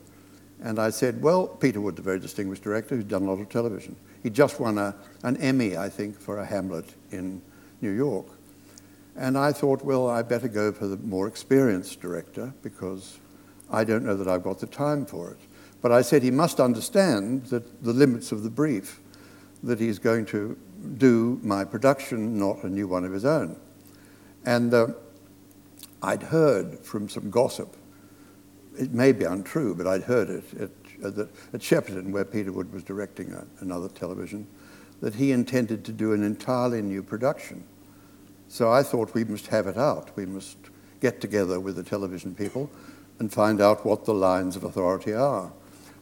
And 0.61 0.77
I 0.77 0.89
said, 0.89 1.21
well, 1.21 1.47
Peter 1.47 1.81
Wood, 1.81 1.97
a 1.97 2.01
very 2.01 2.19
distinguished 2.19 2.63
director 2.63 2.95
who's 2.95 3.05
done 3.05 3.23
a 3.23 3.25
lot 3.25 3.39
of 3.39 3.49
television. 3.49 3.95
He 4.23 4.29
just 4.29 4.59
won 4.59 4.77
a, 4.77 4.95
an 5.23 5.37
Emmy, 5.37 5.77
I 5.77 5.89
think, 5.89 6.19
for 6.19 6.39
a 6.39 6.45
Hamlet 6.45 6.85
in 7.11 7.41
New 7.81 7.91
York. 7.91 8.25
And 9.15 9.37
I 9.37 9.51
thought, 9.51 9.83
well, 9.83 10.09
I 10.09 10.21
better 10.21 10.47
go 10.47 10.71
for 10.71 10.87
the 10.87 10.97
more 10.97 11.27
experienced 11.27 11.99
director 11.99 12.53
because 12.61 13.17
I 13.69 13.83
don't 13.83 14.05
know 14.05 14.15
that 14.15 14.27
I've 14.27 14.43
got 14.43 14.59
the 14.59 14.67
time 14.67 15.05
for 15.05 15.31
it. 15.31 15.39
But 15.81 15.91
I 15.91 16.01
said 16.01 16.23
he 16.23 16.31
must 16.31 16.59
understand 16.59 17.45
that 17.47 17.83
the 17.83 17.93
limits 17.93 18.31
of 18.31 18.43
the 18.43 18.49
brief, 18.49 18.99
that 19.63 19.79
he's 19.79 19.99
going 19.99 20.25
to 20.27 20.57
do 20.97 21.39
my 21.43 21.63
production, 21.63 22.37
not 22.37 22.63
a 22.63 22.69
new 22.69 22.87
one 22.87 23.05
of 23.05 23.11
his 23.11 23.25
own. 23.25 23.57
And 24.45 24.73
uh, 24.73 24.87
I'd 26.01 26.23
heard 26.23 26.79
from 26.79 27.09
some 27.09 27.29
gossip, 27.29 27.75
it 28.77 28.91
may 28.93 29.11
be 29.11 29.25
untrue, 29.25 29.75
but 29.75 29.87
I'd 29.87 30.03
heard 30.03 30.29
it 30.29 30.53
at 30.59 30.69
at, 31.03 31.15
the, 31.15 31.29
at 31.53 31.61
Shepperton, 31.61 32.11
where 32.11 32.25
Peter 32.25 32.51
Wood 32.51 32.73
was 32.73 32.83
directing 32.83 33.33
a, 33.33 33.45
another 33.59 33.89
television, 33.89 34.47
that 35.01 35.15
he 35.15 35.31
intended 35.31 35.85
to 35.85 35.91
do 35.91 36.13
an 36.13 36.23
entirely 36.23 36.81
new 36.81 37.01
production. 37.03 37.63
So 38.47 38.71
I 38.71 38.83
thought 38.83 39.13
we 39.13 39.23
must 39.23 39.47
have 39.47 39.67
it 39.67 39.77
out. 39.77 40.15
We 40.15 40.25
must 40.25 40.57
get 40.99 41.21
together 41.21 41.59
with 41.59 41.75
the 41.75 41.83
television 41.83 42.35
people 42.35 42.69
and 43.19 43.31
find 43.31 43.61
out 43.61 43.85
what 43.85 44.05
the 44.05 44.13
lines 44.13 44.55
of 44.55 44.63
authority 44.63 45.13
are. 45.13 45.51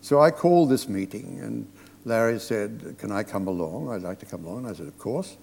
So 0.02 0.22
I 0.22 0.32
called 0.32 0.70
this 0.70 0.88
meeting, 0.88 1.40
and 1.42 1.68
Larry 2.06 2.40
said, 2.40 2.96
Can 2.98 3.12
I 3.12 3.24
come 3.24 3.48
along? 3.48 3.90
I'd 3.90 4.04
like 4.04 4.20
to 4.20 4.26
come 4.26 4.46
along. 4.46 4.66
I 4.66 4.74
said, 4.74 4.88
Of 4.88 4.98
course. 4.98 5.38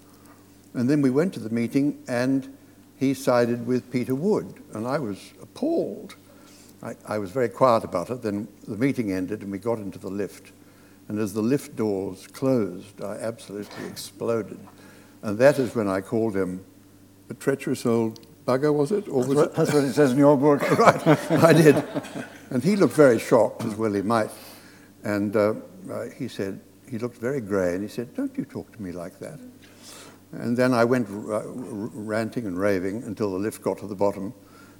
And 0.73 0.89
then 0.89 1.01
we 1.01 1.09
went 1.09 1.33
to 1.35 1.39
the 1.39 1.49
meeting, 1.49 2.03
and 2.07 2.55
he 2.97 3.13
sided 3.13 3.67
with 3.67 3.91
Peter 3.91 4.15
Wood, 4.15 4.63
and 4.73 4.87
I 4.87 4.99
was 4.99 5.33
appalled. 5.41 6.15
I, 6.83 6.95
I, 7.07 7.17
was 7.17 7.31
very 7.31 7.49
quiet 7.49 7.83
about 7.83 8.09
it. 8.09 8.21
Then 8.21 8.47
the 8.67 8.77
meeting 8.77 9.11
ended, 9.11 9.41
and 9.41 9.51
we 9.51 9.57
got 9.57 9.79
into 9.79 9.99
the 9.99 10.09
lift. 10.09 10.51
And 11.07 11.19
as 11.19 11.33
the 11.33 11.41
lift 11.41 11.75
doors 11.75 12.27
closed, 12.27 13.01
I 13.01 13.15
absolutely 13.15 13.85
exploded. 13.87 14.59
And 15.21 15.37
that 15.39 15.59
is 15.59 15.75
when 15.75 15.87
I 15.87 16.01
called 16.01 16.35
him 16.35 16.63
a 17.29 17.33
treacherous 17.33 17.85
old 17.85 18.19
bugger, 18.45 18.73
was 18.73 18.91
it? 18.91 19.07
Or 19.07 19.25
was 19.25 19.27
that's, 19.27 19.35
what, 19.35 19.45
it? 19.45 19.55
that's 19.55 19.73
what 19.73 19.83
it 19.83 19.93
says 19.93 20.11
in 20.11 20.17
your 20.17 20.37
book. 20.37 20.61
right, 20.79 21.07
I 21.31 21.53
did. 21.53 21.83
And 22.49 22.63
he 22.63 22.75
looked 22.75 22.93
very 22.93 23.19
shocked, 23.19 23.63
as 23.63 23.75
well 23.75 23.93
he 23.93 24.01
might. 24.01 24.29
And 25.03 25.35
uh, 25.35 25.53
uh, 25.91 26.05
he 26.15 26.27
said, 26.27 26.59
he 26.89 26.97
looked 26.97 27.17
very 27.17 27.41
grey, 27.41 27.73
and 27.73 27.81
he 27.81 27.89
said, 27.89 28.15
Don't 28.15 28.35
you 28.37 28.45
talk 28.45 28.71
to 28.71 28.81
me 28.81 28.91
like 28.91 29.19
that. 29.19 29.39
And 30.31 30.55
then 30.57 30.73
I 30.73 30.83
went 30.83 31.07
r- 31.09 31.43
ranting 31.47 32.45
and 32.45 32.59
raving 32.59 33.03
until 33.03 33.31
the 33.31 33.37
lift 33.37 33.61
got 33.61 33.77
to 33.79 33.87
the 33.87 33.95
bottom, 33.95 34.33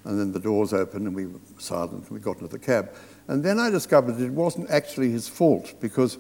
and 0.06 0.20
then 0.20 0.32
the 0.32 0.40
doors 0.40 0.72
opened, 0.72 1.08
and 1.08 1.16
we 1.16 1.26
were 1.26 1.40
silent, 1.58 2.04
and 2.04 2.12
we 2.12 2.20
got 2.20 2.38
into 2.38 2.48
the 2.48 2.60
cab. 2.60 2.94
And 3.28 3.44
then 3.44 3.60
I 3.60 3.70
discovered 3.70 4.20
it 4.20 4.32
wasn't 4.32 4.70
actually 4.70 5.12
his 5.12 5.28
fault 5.28 5.74
because 5.82 6.18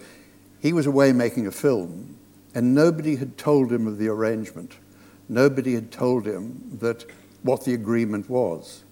he 0.60 0.74
was 0.74 0.88
away 0.88 1.13
making 1.13 1.46
a 1.48 1.51
film, 1.51 2.18
and 2.56 2.74
nobody 2.74 3.15
had 3.15 3.38
told 3.38 3.72
him 3.72 3.86
of 3.86 3.98
the 3.98 4.08
arrangement. 4.08 4.74
Nobody 5.30 5.75
had 5.75 5.92
told 5.92 6.25
him 6.25 6.77
that 6.82 7.06
what 7.44 7.63
the 7.63 7.75
agreement 7.75 8.30
was. 8.30 8.84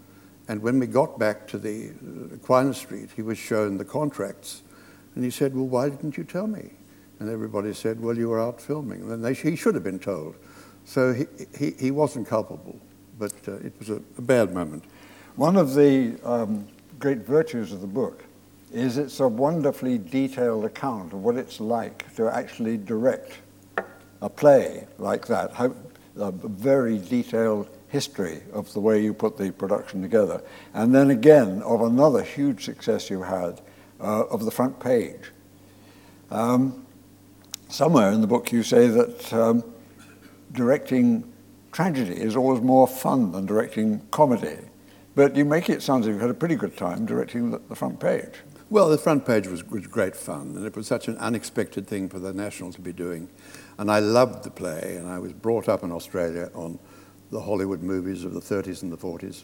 And 0.48 0.62
when 0.62 0.80
we 0.80 0.88
got 0.88 1.18
back 1.18 1.48
to 1.48 1.58
the 1.58 1.90
uh, 1.90 2.36
Aquinas 2.36 2.78
Street, 2.78 3.10
he 3.16 3.22
was 3.22 3.38
shown 3.38 3.78
the 3.78 3.86
contracts, 3.86 4.62
and 5.16 5.24
he 5.24 5.32
said, 5.32 5.56
"Well, 5.56 5.68
why 5.68 5.90
didn't 5.90 6.18
you 6.18 6.24
tell 6.24 6.48
me?" 6.48 6.72
And 7.20 7.30
everybody 7.30 7.74
said, 7.74 8.00
"Well, 8.00 8.18
you 8.18 8.30
were 8.30 8.42
out 8.42 8.62
filming." 8.62 9.02
And 9.02 9.12
then 9.12 9.22
they, 9.22 9.34
he 9.34 9.56
should 9.56 9.74
have 9.74 9.84
been 9.84 10.00
told. 10.00 10.36
So 10.86 11.14
he, 11.14 11.26
he, 11.58 11.72
he 11.80 11.92
wasn't 11.92 12.28
culpable, 12.28 12.80
but 13.20 13.34
uh, 13.48 13.53
it 13.55 13.74
was 13.79 13.89
a, 13.89 14.01
a, 14.17 14.22
bad 14.22 14.53
moment. 14.53 14.84
One 15.36 15.55
of 15.58 15.74
the 15.74 16.15
um, 16.24 16.67
great 17.00 17.20
virtues 17.20 17.72
of 17.72 17.82
the 17.82 17.88
book 17.88 18.24
is 18.72 18.98
it's 18.98 19.20
a 19.20 19.27
wonderfully 19.27 19.98
detailed 19.98 20.65
account 20.65 21.13
of 21.13 21.24
what 21.24 21.36
it's 21.36 21.60
like 21.60 22.13
to 22.15 22.29
actually 22.29 22.77
direct 22.77 23.39
a 24.22 24.29
play 24.29 24.88
like 24.98 25.27
that. 25.27 25.51
How, 25.53 25.74
a 26.17 26.32
very 26.32 27.00
detailed 27.00 27.67
history 27.89 28.41
of 28.53 28.72
the 28.74 28.79
way 28.79 29.01
you 29.01 29.13
put 29.13 29.38
the 29.38 29.51
production 29.51 30.01
together. 30.01 30.41
And 30.74 30.93
then 30.93 31.12
again, 31.12 31.62
of 31.63 31.82
another 31.82 32.24
huge 32.24 32.65
success 32.65 33.10
you 33.10 33.22
had 33.22 33.62
uh, 34.00 34.25
of 34.25 34.46
the 34.46 34.51
front 34.51 34.79
page. 34.79 35.32
Um, 36.32 36.86
somewhere 37.70 38.12
in 38.12 38.22
the 38.22 38.27
book 38.27 38.51
you 38.51 38.63
say 38.63 38.88
that 38.88 39.34
um, 39.34 39.63
directing 40.51 41.33
tragedy 41.74 42.13
is 42.13 42.36
always 42.36 42.62
more 42.62 42.88
fun 42.88 43.32
than 43.32 43.46
directing 43.46 44.00
comedy. 44.12 44.58
But 45.15 45.36
you 45.36 45.46
make 45.46 45.70
it 45.70 45.82
sound 45.82 46.03
as 46.03 46.08
if 46.08 46.13
you 46.15 46.20
had 46.20 46.30
a 46.30 46.36
pretty 46.36 46.56
good 46.56 46.77
time 46.77 47.06
directing 47.06 47.51
the, 47.51 47.60
the 47.70 47.75
front 47.75 48.00
page. 48.00 48.34
Well, 48.70 48.89
the 48.89 48.98
front 48.98 49.25
page 49.25 49.48
was, 49.48 49.63
was 49.70 49.86
great 49.86 50.15
fun, 50.15 50.56
and 50.56 50.65
it 50.65 50.75
was 50.75 50.88
such 50.88 51.08
an 51.08 51.18
unexpected 51.18 51.86
thing 51.86 52.10
for 52.10 52.18
the 52.18 52.34
National 52.34 52.72
to 52.72 52.82
be 52.82 52.94
doing. 52.94 53.30
And 53.77 53.92
I 53.92 54.00
loved 54.00 54.44
the 54.44 54.50
play, 54.50 54.96
and 54.98 55.08
I 55.08 55.20
was 55.20 55.34
brought 55.34 55.70
up 55.70 55.84
in 55.84 55.92
Australia 55.92 56.50
on 56.56 56.80
the 57.30 57.42
Hollywood 57.42 57.82
movies 57.82 58.24
of 58.24 58.34
the 58.34 58.39
30s 58.39 58.82
and 58.82 58.92
the 58.92 58.98
40s. 58.98 59.44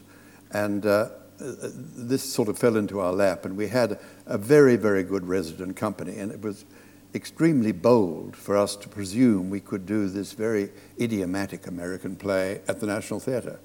And 0.52 0.84
uh, 0.86 1.10
this 1.38 2.22
sort 2.22 2.48
of 2.48 2.58
fell 2.58 2.76
into 2.76 2.98
our 3.00 3.12
lap, 3.12 3.44
and 3.44 3.56
we 3.56 3.68
had 3.68 4.00
a 4.26 4.36
very, 4.36 4.76
very 4.76 5.04
good 5.04 5.26
resident 5.26 5.76
company, 5.76 6.18
and 6.18 6.32
it 6.32 6.42
was 6.42 6.64
extremely 7.14 7.72
bold 7.72 8.36
for 8.36 8.56
us 8.56 8.76
to 8.76 8.88
presume 8.88 9.50
we 9.50 9.60
could 9.60 9.86
do 9.86 10.08
this 10.08 10.32
very 10.32 10.70
idiomatic 11.00 11.66
American 11.66 12.16
play 12.16 12.60
at 12.68 12.80
the 12.80 12.86
National 12.86 13.20
Theatre. 13.20 13.58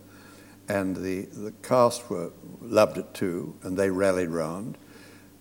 And 0.67 0.95
the, 0.95 1.21
the 1.25 1.51
cast 1.61 2.09
were, 2.09 2.31
loved 2.61 2.97
it 2.97 3.13
too, 3.13 3.55
and 3.63 3.77
they 3.77 3.89
rallied 3.89 4.29
round. 4.29 4.77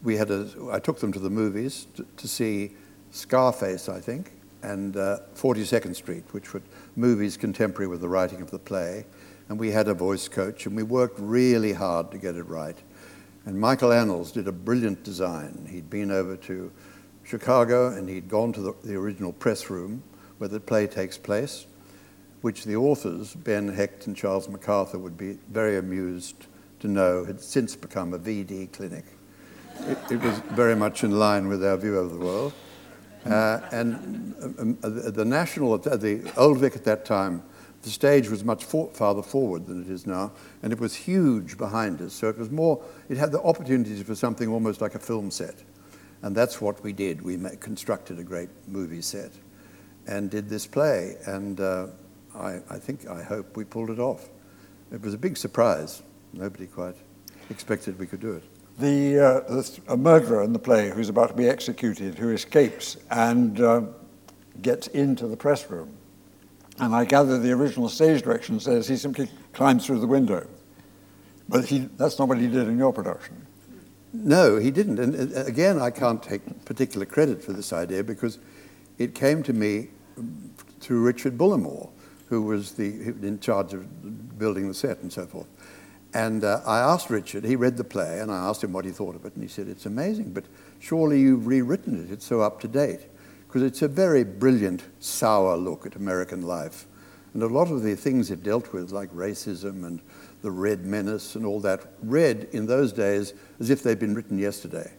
We 0.03 0.17
had 0.17 0.31
a, 0.31 0.49
I 0.71 0.79
took 0.79 1.01
them 1.01 1.13
to 1.13 1.19
the 1.19 1.31
movies 1.31 1.87
to, 1.95 2.07
to 2.19 2.29
see 2.29 2.73
Scarface, 3.11 3.89
I 3.89 4.01
think, 4.01 4.33
and 4.63 4.97
uh, 4.97 5.21
42nd 5.35 5.95
Street, 5.95 6.25
which 6.33 6.53
were 6.53 6.63
movies 6.97 7.37
contemporary 7.37 7.89
with 7.89 8.01
the 8.01 8.09
writing 8.09 8.43
of 8.43 8.51
the 8.51 8.59
play. 8.59 9.07
And 9.49 9.59
we 9.59 9.71
had 9.71 9.89
a 9.89 9.95
voice 9.95 10.29
coach, 10.29 10.67
and 10.67 10.77
we 10.77 10.83
worked 10.83 11.19
really 11.19 11.73
hard 11.73 12.11
to 12.11 12.19
get 12.19 12.37
it 12.37 12.45
right. 12.45 12.77
And 13.47 13.59
Michael 13.59 13.93
Annals 13.93 14.33
did 14.33 14.49
a 14.49 14.53
brilliant 14.53 15.05
design. 15.05 15.69
He'd 15.71 15.91
been 15.91 16.11
over 16.11 16.37
to 16.37 16.73
Chicago 17.25 17.89
and 17.89 18.09
he'd 18.09 18.29
gone 18.29 18.53
to 18.53 18.61
the, 18.61 18.75
the 18.85 18.95
original 18.95 19.33
press 19.33 19.71
room 19.71 20.03
where 20.39 20.49
the 20.49 20.61
play 20.61 20.87
takes 20.87 21.17
place, 21.17 21.67
which 22.43 22.65
the 22.65 22.77
authors, 22.77 23.35
Ben 23.35 23.69
Hecht 23.69 24.07
and 24.07 24.17
Charles 24.17 24.49
MacArthur, 24.49 24.99
would 24.99 25.17
be 25.17 25.39
very 25.51 25.79
amused 25.79 26.47
to 26.81 26.89
know 26.89 27.25
had 27.25 27.41
since 27.41 27.75
become 27.75 28.13
a 28.13 28.19
VD 28.19 28.73
clinic. 28.73 29.05
It, 29.81 29.99
it 30.11 30.23
was 30.23 30.39
very 30.53 30.77
much 30.77 31.03
in 31.03 31.19
line 31.19 31.49
with 31.49 31.65
our 31.65 31.77
view 31.77 31.97
of 31.99 32.11
the 32.11 32.19
world. 32.19 32.53
Uh, 33.25 33.61
and 33.73 34.35
um, 34.59 34.79
uh, 34.83 35.11
the 35.11 35.25
National, 35.25 35.79
the 35.79 36.31
Old 36.37 36.59
Vic 36.59 36.77
at 36.77 36.85
that 36.85 37.07
time, 37.07 37.43
the 37.83 37.91
stage 37.91 38.29
was 38.29 38.45
much 38.45 38.65
for, 38.65 38.91
farther 38.91 39.23
forward 39.23 39.67
than 39.67 39.83
it 39.83 39.91
is 39.91 40.07
now, 40.07 40.33
and 40.63 40.73
it 40.73 40.81
was 40.81 40.95
huge 40.95 41.57
behind 41.57 42.01
us. 42.03 42.13
So 42.13 42.29
it 42.29 42.39
was 42.39 42.51
more, 42.51 42.83
it 43.09 43.17
had 43.17 43.33
the 43.33 43.43
opportunities 43.43 44.03
for 44.03 44.15
something 44.15 44.49
almost 44.49 44.81
like 44.81 44.95
a 44.95 44.99
film 44.99 45.31
set. 45.31 45.55
And 46.25 46.35
that's 46.35 46.61
what 46.61 46.83
we 46.83 46.93
did. 46.93 47.23
We 47.23 47.39
constructed 47.61 48.19
a 48.19 48.25
great 48.25 48.49
movie 48.67 49.03
set 49.03 49.31
and 50.07 50.31
did 50.31 50.49
this 50.49 50.67
play. 50.67 51.17
And 51.27 51.61
uh, 51.61 51.87
I, 52.35 52.61
I 52.69 52.79
think, 52.79 53.07
I 53.07 53.23
hope 53.23 53.57
we 53.57 53.65
pulled 53.65 53.91
it 53.91 53.99
off. 53.99 54.29
It 54.91 55.01
was 55.03 55.15
a 55.15 55.19
big 55.19 55.37
surprise. 55.37 56.03
Nobody 56.33 56.67
quite 56.67 56.97
expected 57.51 57.99
we 57.99 58.07
could 58.07 58.21
do 58.21 58.33
it 58.33 58.45
the, 58.79 59.19
uh, 59.19 59.41
the, 59.41 59.81
a 59.89 59.97
murderer 59.97 60.43
in 60.43 60.53
the 60.53 60.59
play 60.59 60.91
who's 60.91 61.09
about 61.09 61.29
to 61.29 61.35
be 61.35 61.49
executed, 61.49 62.19
who 62.19 62.31
escapes 62.31 62.97
and 63.11 63.61
uh, 63.61 63.83
gets 64.63 64.89
into 64.89 65.27
the 65.27 65.37
press 65.37 65.69
room. 65.71 65.97
And 66.79 66.95
I 66.95 67.05
gather 67.05 67.39
the 67.39 67.53
original 67.53 67.89
stage 67.89 68.23
direction 68.23 68.59
says 68.59 68.89
he 68.89 68.97
simply 68.97 69.29
climbs 69.53 69.87
through 69.87 70.01
the 70.01 70.07
window. 70.07 70.47
But 71.49 71.67
he, 71.67 71.89
that's 71.97 72.19
not 72.19 72.29
what 72.29 72.39
he 72.39 72.49
did 72.49 72.69
in 72.69 72.79
your 72.79 72.93
production. 72.93 73.47
No, 74.15 74.57
he 74.57 74.71
didn't. 74.71 75.01
And 75.01 75.37
uh, 75.37 75.45
again, 75.45 75.81
I 75.81 75.91
can't 75.91 76.23
take 76.23 76.65
particular 76.65 77.05
credit 77.05 77.43
for 77.43 77.53
this 77.53 77.73
idea 77.73 78.05
because 78.05 78.39
it 78.97 79.15
came 79.15 79.43
to 79.43 79.53
me 79.53 79.89
through 80.79 81.03
Richard 81.03 81.37
Bullimore, 81.37 81.91
who 82.29 82.43
was 82.43 82.73
the, 82.73 82.87
in 82.87 83.41
charge 83.41 83.75
of 83.75 84.39
building 84.39 84.69
the 84.69 84.75
set 84.75 85.01
and 85.01 85.13
so 85.13 85.27
forth. 85.27 85.49
And 86.15 86.45
uh, 86.45 86.61
I 86.65 86.79
asked 86.79 87.11
Richard, 87.11 87.45
he 87.45 87.57
read 87.57 87.77
the 87.77 87.83
play, 87.83 88.21
and 88.21 88.31
I 88.31 88.37
asked 88.37 88.63
him 88.63 88.73
what 88.73 88.85
he 88.85 88.93
thought 88.93 89.17
of 89.17 89.25
it, 89.25 89.35
and 89.35 89.43
he 89.43 89.49
said, 89.49 89.67
It's 89.67 89.85
amazing, 89.85 90.33
but 90.33 90.45
surely 90.79 91.21
you've 91.21 91.49
rewritten 91.49 92.05
it. 92.05 92.13
It's 92.13 92.25
so 92.25 92.41
up 92.41 92.61
to 92.61 92.69
date. 92.69 93.01
Because 93.49 93.63
it's 93.63 93.83
a 93.83 93.89
very 93.89 94.23
brilliant, 94.23 94.85
sour 95.01 95.57
look 95.57 95.87
at 95.87 95.97
American 95.97 96.43
life. 96.43 96.87
And 97.33 97.43
a 97.43 97.49
lot 97.49 97.69
of 97.71 97.83
the 97.83 97.97
things 97.97 98.31
it 98.31 98.45
dealt 98.45 98.73
with, 98.73 98.93
like 98.93 99.13
racism 99.13 99.85
and 99.85 100.01
the 100.45 100.51
Red 100.51 100.85
Menace 100.85 101.37
and 101.37 101.47
all 101.47 101.59
that, 101.61 101.87
read 102.03 102.49
in 102.53 102.67
those 102.67 102.93
days 102.93 103.33
as 103.59 103.71
if 103.71 103.83
they'd 103.83 103.99
been 103.99 104.15
written 104.15 104.39
yesterday. 104.39 104.93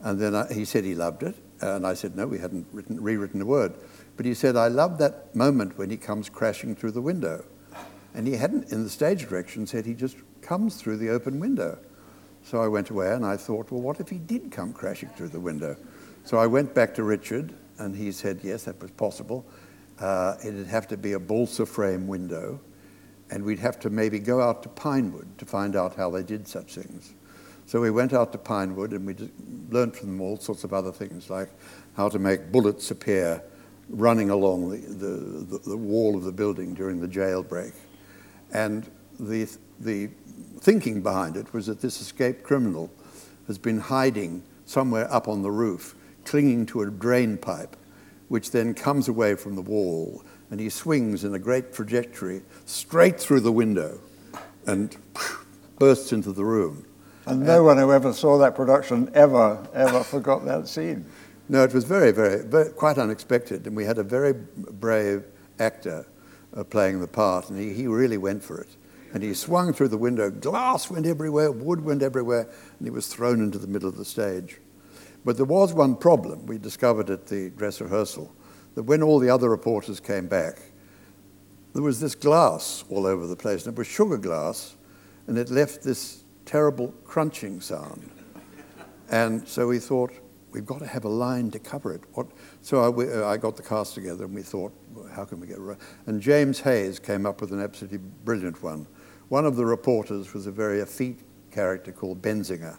And 0.00 0.18
then 0.18 0.36
I, 0.36 0.52
he 0.52 0.64
said 0.64 0.84
he 0.84 0.94
loved 0.94 1.24
it, 1.24 1.34
and 1.60 1.84
I 1.84 1.94
said, 1.94 2.14
No, 2.14 2.28
we 2.28 2.38
hadn't 2.38 2.68
written, 2.72 3.02
rewritten 3.02 3.42
a 3.42 3.44
word. 3.44 3.74
But 4.16 4.26
he 4.26 4.32
said, 4.32 4.56
I 4.56 4.68
love 4.68 4.98
that 4.98 5.34
moment 5.34 5.76
when 5.76 5.90
he 5.90 5.96
comes 5.96 6.28
crashing 6.28 6.76
through 6.76 6.92
the 6.92 7.02
window. 7.02 7.44
And 8.14 8.28
he 8.28 8.34
hadn't, 8.34 8.70
in 8.70 8.84
the 8.84 8.88
stage 8.88 9.28
direction, 9.28 9.66
said 9.66 9.84
he 9.84 9.92
just 9.92 10.16
comes 10.40 10.76
through 10.76 10.98
the 10.98 11.10
open 11.10 11.40
window. 11.40 11.78
So 12.44 12.62
I 12.62 12.68
went 12.68 12.90
away 12.90 13.12
and 13.12 13.26
I 13.26 13.36
thought, 13.36 13.72
well, 13.72 13.82
what 13.82 13.98
if 13.98 14.08
he 14.08 14.18
did 14.18 14.52
come 14.52 14.72
crashing 14.72 15.08
through 15.10 15.28
the 15.30 15.40
window? 15.40 15.76
So 16.24 16.38
I 16.38 16.46
went 16.46 16.74
back 16.74 16.94
to 16.94 17.02
Richard 17.02 17.52
and 17.78 17.94
he 17.94 18.12
said, 18.12 18.40
yes, 18.44 18.64
that 18.64 18.80
was 18.80 18.92
possible. 18.92 19.44
Uh, 19.98 20.36
it'd 20.44 20.68
have 20.68 20.86
to 20.88 20.96
be 20.96 21.14
a 21.14 21.18
balsa 21.18 21.66
frame 21.66 22.06
window 22.06 22.60
and 23.30 23.44
we'd 23.44 23.58
have 23.58 23.78
to 23.80 23.90
maybe 23.90 24.18
go 24.18 24.40
out 24.40 24.62
to 24.62 24.68
Pinewood 24.68 25.38
to 25.38 25.44
find 25.44 25.76
out 25.76 25.96
how 25.96 26.10
they 26.10 26.22
did 26.22 26.46
such 26.46 26.74
things. 26.74 27.14
So 27.66 27.80
we 27.80 27.90
went 27.90 28.12
out 28.12 28.30
to 28.32 28.38
Pinewood 28.38 28.92
and 28.92 29.06
we 29.06 29.16
learned 29.70 29.96
from 29.96 30.08
them 30.08 30.20
all 30.20 30.36
sorts 30.36 30.62
of 30.62 30.72
other 30.72 30.92
things, 30.92 31.28
like 31.28 31.48
how 31.96 32.08
to 32.08 32.18
make 32.18 32.52
bullets 32.52 32.90
appear 32.90 33.42
running 33.88 34.30
along 34.30 34.70
the, 34.70 34.76
the, 34.78 35.58
the, 35.58 35.76
wall 35.76 36.16
of 36.16 36.24
the 36.24 36.32
building 36.32 36.74
during 36.74 37.00
the 37.00 37.08
jailbreak. 37.08 37.72
And 38.52 38.88
the, 39.18 39.48
the 39.80 40.10
thinking 40.60 41.02
behind 41.02 41.36
it 41.36 41.52
was 41.52 41.66
that 41.66 41.80
this 41.80 42.00
escaped 42.00 42.42
criminal 42.42 42.90
has 43.46 43.58
been 43.58 43.78
hiding 43.78 44.42
somewhere 44.64 45.12
up 45.12 45.28
on 45.28 45.42
the 45.42 45.50
roof, 45.50 45.94
clinging 46.24 46.66
to 46.66 46.82
a 46.82 46.90
drain 46.90 47.36
pipe, 47.36 47.76
which 48.28 48.50
then 48.50 48.74
comes 48.74 49.08
away 49.08 49.34
from 49.34 49.54
the 49.54 49.62
wall 49.62 50.22
and 50.50 50.60
he 50.60 50.68
swings 50.68 51.24
in 51.24 51.34
a 51.34 51.38
great 51.38 51.72
trajectory 51.72 52.42
straight 52.64 53.18
through 53.18 53.40
the 53.40 53.52
window 53.52 53.98
and 54.66 54.96
bursts 55.78 56.12
into 56.12 56.32
the 56.32 56.44
room. 56.44 56.86
And 57.26 57.40
no 57.44 57.64
one 57.64 57.76
who 57.76 57.92
ever 57.92 58.12
saw 58.12 58.38
that 58.38 58.54
production 58.54 59.10
ever, 59.14 59.66
ever 59.74 60.04
forgot 60.04 60.44
that 60.44 60.68
scene. 60.68 61.04
No, 61.48 61.64
it 61.64 61.74
was 61.74 61.84
very, 61.84 62.12
very, 62.12 62.42
very, 62.44 62.70
quite 62.70 62.98
unexpected. 62.98 63.66
And 63.66 63.76
we 63.76 63.84
had 63.84 63.98
a 63.98 64.02
very 64.02 64.32
brave 64.32 65.24
actor 65.58 66.06
uh, 66.56 66.64
playing 66.64 67.00
the 67.00 67.08
part, 67.08 67.50
and 67.50 67.58
he, 67.58 67.72
he 67.72 67.86
really 67.86 68.18
went 68.18 68.42
for 68.42 68.60
it. 68.60 68.76
And 69.12 69.22
he 69.22 69.34
swung 69.34 69.72
through 69.72 69.88
the 69.88 69.98
window, 69.98 70.30
glass 70.30 70.90
went 70.90 71.06
everywhere, 71.06 71.50
wood 71.50 71.84
went 71.84 72.02
everywhere, 72.02 72.48
and 72.78 72.86
he 72.86 72.90
was 72.90 73.06
thrown 73.06 73.40
into 73.40 73.58
the 73.58 73.66
middle 73.66 73.88
of 73.88 73.96
the 73.96 74.04
stage. 74.04 74.60
But 75.24 75.36
there 75.36 75.46
was 75.46 75.72
one 75.72 75.96
problem 75.96 76.46
we 76.46 76.58
discovered 76.58 77.10
at 77.10 77.26
the 77.26 77.50
dress 77.50 77.80
rehearsal 77.80 78.32
that 78.76 78.84
when 78.84 79.02
all 79.02 79.18
the 79.18 79.30
other 79.30 79.50
reporters 79.50 79.98
came 79.98 80.28
back, 80.28 80.60
there 81.72 81.82
was 81.82 81.98
this 81.98 82.14
glass 82.14 82.84
all 82.88 83.06
over 83.06 83.26
the 83.26 83.34
place, 83.34 83.66
and 83.66 83.74
it 83.74 83.78
was 83.78 83.88
sugar 83.88 84.16
glass, 84.16 84.76
and 85.26 85.36
it 85.36 85.50
left 85.50 85.82
this 85.82 86.22
terrible 86.44 86.94
crunching 87.04 87.60
sound. 87.60 88.10
And 89.10 89.46
so 89.48 89.66
we 89.66 89.78
thought, 89.78 90.12
we've 90.52 90.66
got 90.66 90.78
to 90.80 90.86
have 90.86 91.04
a 91.04 91.08
line 91.08 91.50
to 91.50 91.58
cover 91.58 91.92
it. 91.94 92.02
What? 92.14 92.26
So 92.62 92.82
I, 92.82 92.88
we, 92.88 93.10
uh, 93.12 93.26
I 93.26 93.36
got 93.36 93.56
the 93.56 93.62
cast 93.62 93.94
together 93.94 94.24
and 94.24 94.34
we 94.34 94.42
thought, 94.42 94.72
well, 94.94 95.06
how 95.08 95.24
can 95.24 95.40
we 95.40 95.46
get 95.46 95.58
right? 95.58 95.76
And 96.06 96.20
James 96.20 96.60
Hayes 96.60 96.98
came 96.98 97.26
up 97.26 97.40
with 97.40 97.52
an 97.52 97.60
absolutely 97.60 97.98
brilliant 98.24 98.62
one. 98.62 98.86
One 99.28 99.44
of 99.44 99.56
the 99.56 99.66
reporters 99.66 100.32
was 100.32 100.46
a 100.46 100.52
very 100.52 100.80
effete 100.80 101.20
character 101.50 101.92
called 101.92 102.22
Bensinger, 102.22 102.78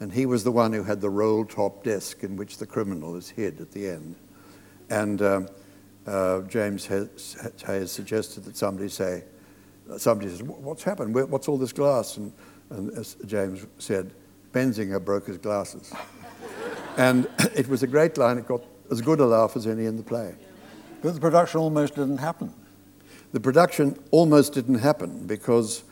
and 0.00 0.12
he 0.12 0.26
was 0.26 0.44
the 0.44 0.52
one 0.52 0.72
who 0.72 0.82
had 0.82 1.00
the 1.00 1.10
roll 1.10 1.44
top 1.44 1.82
desk 1.82 2.22
in 2.22 2.36
which 2.36 2.58
the 2.58 2.66
criminal 2.66 3.16
is 3.16 3.30
hid 3.30 3.60
at 3.60 3.72
the 3.72 3.88
end. 3.88 4.16
And 4.90 5.20
um, 5.22 5.48
uh, 6.06 6.40
James 6.42 6.86
has, 6.86 7.36
Hayes 7.66 7.92
suggested 7.92 8.44
that 8.44 8.56
somebody 8.56 8.88
say, 8.88 9.24
somebody 9.96 10.30
says, 10.30 10.42
what's 10.42 10.82
happened? 10.82 11.14
What's 11.14 11.48
all 11.48 11.58
this 11.58 11.72
glass? 11.72 12.16
And, 12.16 12.32
and 12.70 12.96
as 12.96 13.16
James 13.26 13.66
said, 13.78 14.12
Bensinger 14.52 15.04
broke 15.04 15.26
his 15.26 15.38
glasses. 15.38 15.92
and 16.96 17.28
it 17.54 17.68
was 17.68 17.82
a 17.82 17.86
great 17.86 18.16
line. 18.16 18.38
It 18.38 18.46
got 18.46 18.62
as 18.90 19.00
good 19.00 19.20
a 19.20 19.26
laugh 19.26 19.56
as 19.56 19.66
any 19.66 19.84
in 19.84 19.96
the 19.96 20.02
play. 20.02 20.34
But 21.02 21.14
the 21.14 21.20
production 21.20 21.60
almost 21.60 21.94
didn't 21.94 22.18
happen. 22.18 22.52
The 23.32 23.40
production 23.40 23.98
almost 24.10 24.54
didn't 24.54 24.78
happen 24.78 25.26
because 25.26 25.84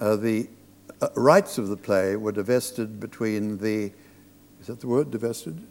uh, 0.00 0.16
the 0.16 0.48
uh, 1.00 1.08
rights 1.14 1.58
of 1.58 1.68
the 1.68 1.76
play 1.76 2.16
were 2.16 2.32
divested 2.32 3.00
between 3.00 3.58
the, 3.58 3.92
is 4.60 4.66
that 4.66 4.80
the 4.80 4.86
word, 4.86 5.10
divested? 5.10 5.66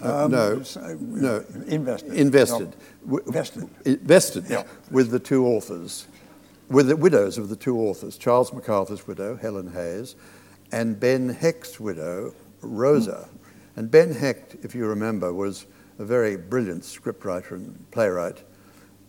Um, 0.00 0.30
no, 0.30 0.62
no. 0.98 1.44
Invested. 1.66 2.12
Invested. 2.12 2.76
Vested. 3.04 3.68
Vested 3.84 4.44
yeah. 4.48 4.62
with 4.90 5.10
the 5.10 5.18
two 5.18 5.46
authors, 5.46 6.06
with 6.68 6.86
the 6.88 6.96
widows 6.96 7.36
of 7.36 7.48
the 7.48 7.56
two 7.56 7.78
authors, 7.78 8.16
Charles 8.16 8.52
MacArthur's 8.52 9.06
widow, 9.06 9.36
Helen 9.36 9.72
Hayes, 9.72 10.14
and 10.70 11.00
Ben 11.00 11.28
Hecht's 11.28 11.80
widow, 11.80 12.34
Rosa. 12.60 13.28
Mm. 13.28 13.38
And 13.76 13.90
Ben 13.90 14.12
Hecht, 14.12 14.56
if 14.62 14.74
you 14.74 14.86
remember, 14.86 15.32
was 15.32 15.66
a 15.98 16.04
very 16.04 16.36
brilliant 16.36 16.82
scriptwriter 16.82 17.52
and 17.52 17.90
playwright, 17.90 18.44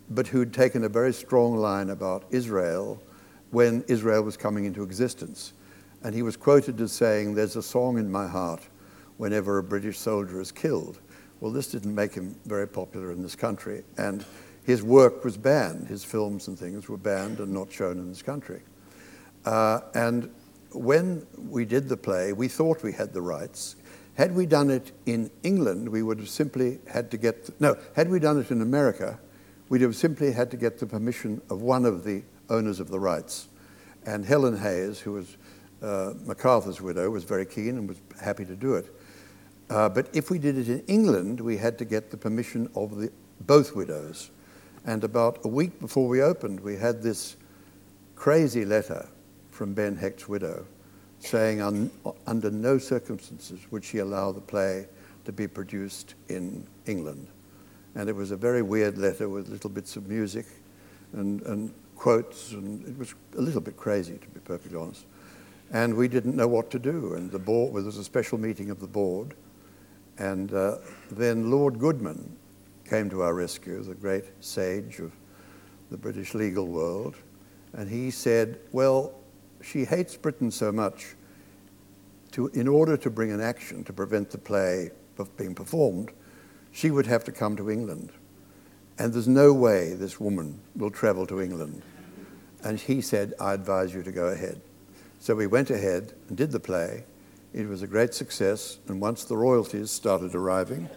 but 0.10 0.27
who'd 0.27 0.53
taken 0.53 0.84
a 0.84 0.89
very 0.89 1.13
strong 1.13 1.55
line 1.55 1.91
about 1.91 2.25
Israel 2.31 3.01
when 3.51 3.84
Israel 3.88 4.24
was 4.24 4.38
coming 4.38 4.65
into 4.65 4.84
existence. 4.84 5.53
And 6.03 6.15
he 6.15 6.22
was 6.22 6.38
quoted 6.38 6.79
as 6.81 6.91
saying, 6.91 7.36
There's 7.36 7.55
a 7.55 7.63
song 7.63 7.98
in 7.98 8.12
my 8.12 8.27
heart 8.27 8.67
whenever 9.20 9.58
a 9.58 9.64
British 9.64 10.00
soldier 10.00 10.40
is 10.40 10.50
killed. 10.51 10.98
Well, 11.42 11.51
this 11.51 11.68
didn't 11.68 11.94
make 11.94 12.14
him 12.14 12.36
very 12.46 12.68
popular 12.68 13.12
in 13.12 13.22
this 13.22 13.36
country, 13.36 13.84
and 13.98 14.25
his 14.64 14.82
work 14.82 15.25
was 15.25 15.38
banned. 15.38 15.88
His 15.88 16.05
films 16.05 16.48
and 16.48 16.58
things 16.58 16.88
were 16.88 16.98
banned 16.98 17.40
and 17.40 17.53
not 17.53 17.72
shown 17.72 17.98
in 18.00 18.08
this 18.08 18.22
country. 18.22 18.62
Uh, 19.44 19.82
and 19.94 20.34
when 20.72 21.27
we 21.38 21.66
did 21.66 21.90
the 21.90 21.98
play, 21.98 22.32
we 22.32 22.48
thought 22.48 22.82
we 22.82 22.94
had 22.94 23.14
the 23.14 23.22
rights. 23.22 23.75
Had 24.16 24.34
we 24.34 24.46
done 24.46 24.70
it 24.70 24.94
in 25.05 25.29
England, 25.44 25.90
we 25.90 26.01
would 26.01 26.20
have 26.20 26.29
simply 26.29 26.79
had 26.88 27.12
to 27.12 27.18
get, 27.18 27.46
the, 27.46 27.53
no, 27.60 27.77
had 27.96 28.10
we 28.10 28.20
done 28.20 28.40
it 28.40 28.51
in 28.51 28.62
America, 28.62 29.20
we'd 29.68 29.82
have 29.82 29.98
simply 29.98 30.32
had 30.32 30.50
to 30.51 30.58
get 30.58 30.79
the 30.79 30.86
permission 30.86 31.42
of 31.50 31.62
one 31.62 31.86
of 31.86 32.05
the 32.05 32.24
owners 32.50 32.79
of 32.79 32.90
the 32.90 33.00
rights. 33.00 33.50
And 34.05 34.25
Helen 34.25 34.58
Hayes, 34.58 35.00
who 35.00 35.12
was 35.12 35.36
uh, 35.82 36.14
MacArthur's 36.25 36.82
widow, 36.82 37.10
was 37.10 37.25
very 37.25 37.46
keen 37.46 37.77
and 37.77 37.88
was 37.88 38.01
happy 38.22 38.46
to 38.46 38.55
do 38.55 38.75
it. 38.75 38.94
Uh, 39.70 39.88
but 39.88 40.10
if 40.14 40.32
we 40.32 40.40
did 40.40 40.58
it 40.58 40.68
in 40.68 40.84
England, 40.88 41.40
we 41.40 41.58
had 41.58 41.77
to 41.77 41.86
get 41.86 42.10
the 42.10 42.18
permission 42.18 42.70
of 42.75 42.98
the, 42.98 43.12
both 43.42 43.75
widows. 43.75 44.32
And 44.86 45.03
about 45.03 45.40
a 45.44 45.48
week 45.48 45.79
before 45.79 46.08
we 46.08 46.22
opened, 46.22 46.60
we 46.60 46.75
had 46.75 47.03
this 47.03 47.36
crazy 48.16 48.66
letter 48.66 49.08
from 49.51 49.74
Ben 49.74 49.96
Hecht's 49.96 50.27
widow 50.27 50.66
saying 51.20 51.62
un, 51.62 51.92
under 52.25 52.50
no 52.50 52.77
circumstances 52.77 53.60
would 53.72 53.84
she 53.84 54.00
allow 54.00 54.32
the 54.32 54.42
play 54.42 54.88
to 55.25 55.32
be 55.32 55.48
produced 55.48 56.16
in 56.29 56.66
England. 56.86 57.27
And 57.96 58.10
it 58.10 58.16
was 58.16 58.32
a 58.32 58.38
very 58.38 58.62
weird 58.62 58.98
letter 58.98 59.29
with 59.29 59.50
little 59.50 59.70
bits 59.70 59.96
of 59.96 60.08
music 60.08 60.46
and, 61.14 61.42
and 61.44 61.74
quotes, 61.96 62.53
and 62.53 62.88
it 62.88 62.98
was 62.98 63.14
a 63.38 63.42
little 63.42 63.62
bit 63.62 63.75
crazy, 63.75 64.18
to 64.18 64.27
be 64.29 64.40
perfectly 64.40 64.77
honest. 64.79 65.05
And 65.72 65.94
we 65.96 66.08
didn't 66.08 66.36
know 66.36 66.48
what 66.48 66.72
to 66.72 66.79
do. 66.79 67.14
And 67.16 67.29
the 67.29 67.40
board, 67.40 67.74
well, 67.74 67.84
there 67.84 67.88
was 67.88 67.98
a 67.98 68.03
special 68.03 68.38
meeting 68.38 68.70
of 68.70 68.79
the 68.79 68.88
board, 68.88 69.36
and 70.20 70.53
uh, 70.53 70.75
then 71.12 71.50
Lord 71.50 71.79
Goodman 71.79 72.38
came 72.88 73.10
to 73.10 73.22
our 73.22 73.34
rescue, 73.34 73.82
the 73.82 73.96
great 73.96 74.25
sage 74.42 75.00
of 75.00 75.12
the 75.90 75.98
British 75.98 76.34
legal 76.34 76.68
world, 76.68 77.16
and 77.74 77.90
he 77.90 78.12
said, 78.12 78.60
Well, 78.72 79.14
she 79.62 79.86
hates 79.86 80.16
Britain 80.18 80.51
so 80.51 80.72
much, 80.72 81.16
to, 82.32 82.48
in 82.50 82.68
order 82.68 82.96
to 82.98 83.10
bring 83.10 83.32
an 83.32 83.42
action 83.42 83.84
to 83.86 83.94
prevent 83.94 84.29
the 84.29 84.38
play 84.38 84.92
of 85.18 85.36
being 85.38 85.55
performed, 85.55 86.12
she 86.72 86.92
would 86.92 87.08
have 87.08 87.24
to 87.24 87.32
come 87.32 87.55
to 87.55 87.72
England. 87.72 88.12
And 88.98 89.14
there's 89.14 89.27
no 89.27 89.53
way 89.53 89.94
this 89.94 90.20
woman 90.20 90.60
will 90.75 90.92
travel 90.92 91.25
to 91.27 91.42
England. 91.42 91.82
And 92.64 92.79
he 92.79 93.01
said, 93.01 93.34
I 93.40 93.53
advise 93.53 93.94
you 93.94 94.03
to 94.03 94.12
go 94.12 94.27
ahead. 94.27 94.62
So 95.20 95.36
we 95.36 95.48
went 95.48 95.70
ahead 95.70 96.14
and 96.27 96.38
did 96.38 96.51
the 96.51 96.60
play, 96.60 97.05
it 97.53 97.68
was 97.68 97.81
a 97.81 97.88
great 97.88 98.14
success, 98.14 98.79
and 98.88 99.01
once 99.01 99.24
the 99.24 99.35
royalties 99.35 99.92
started 99.92 100.35
arriving, 100.35 100.90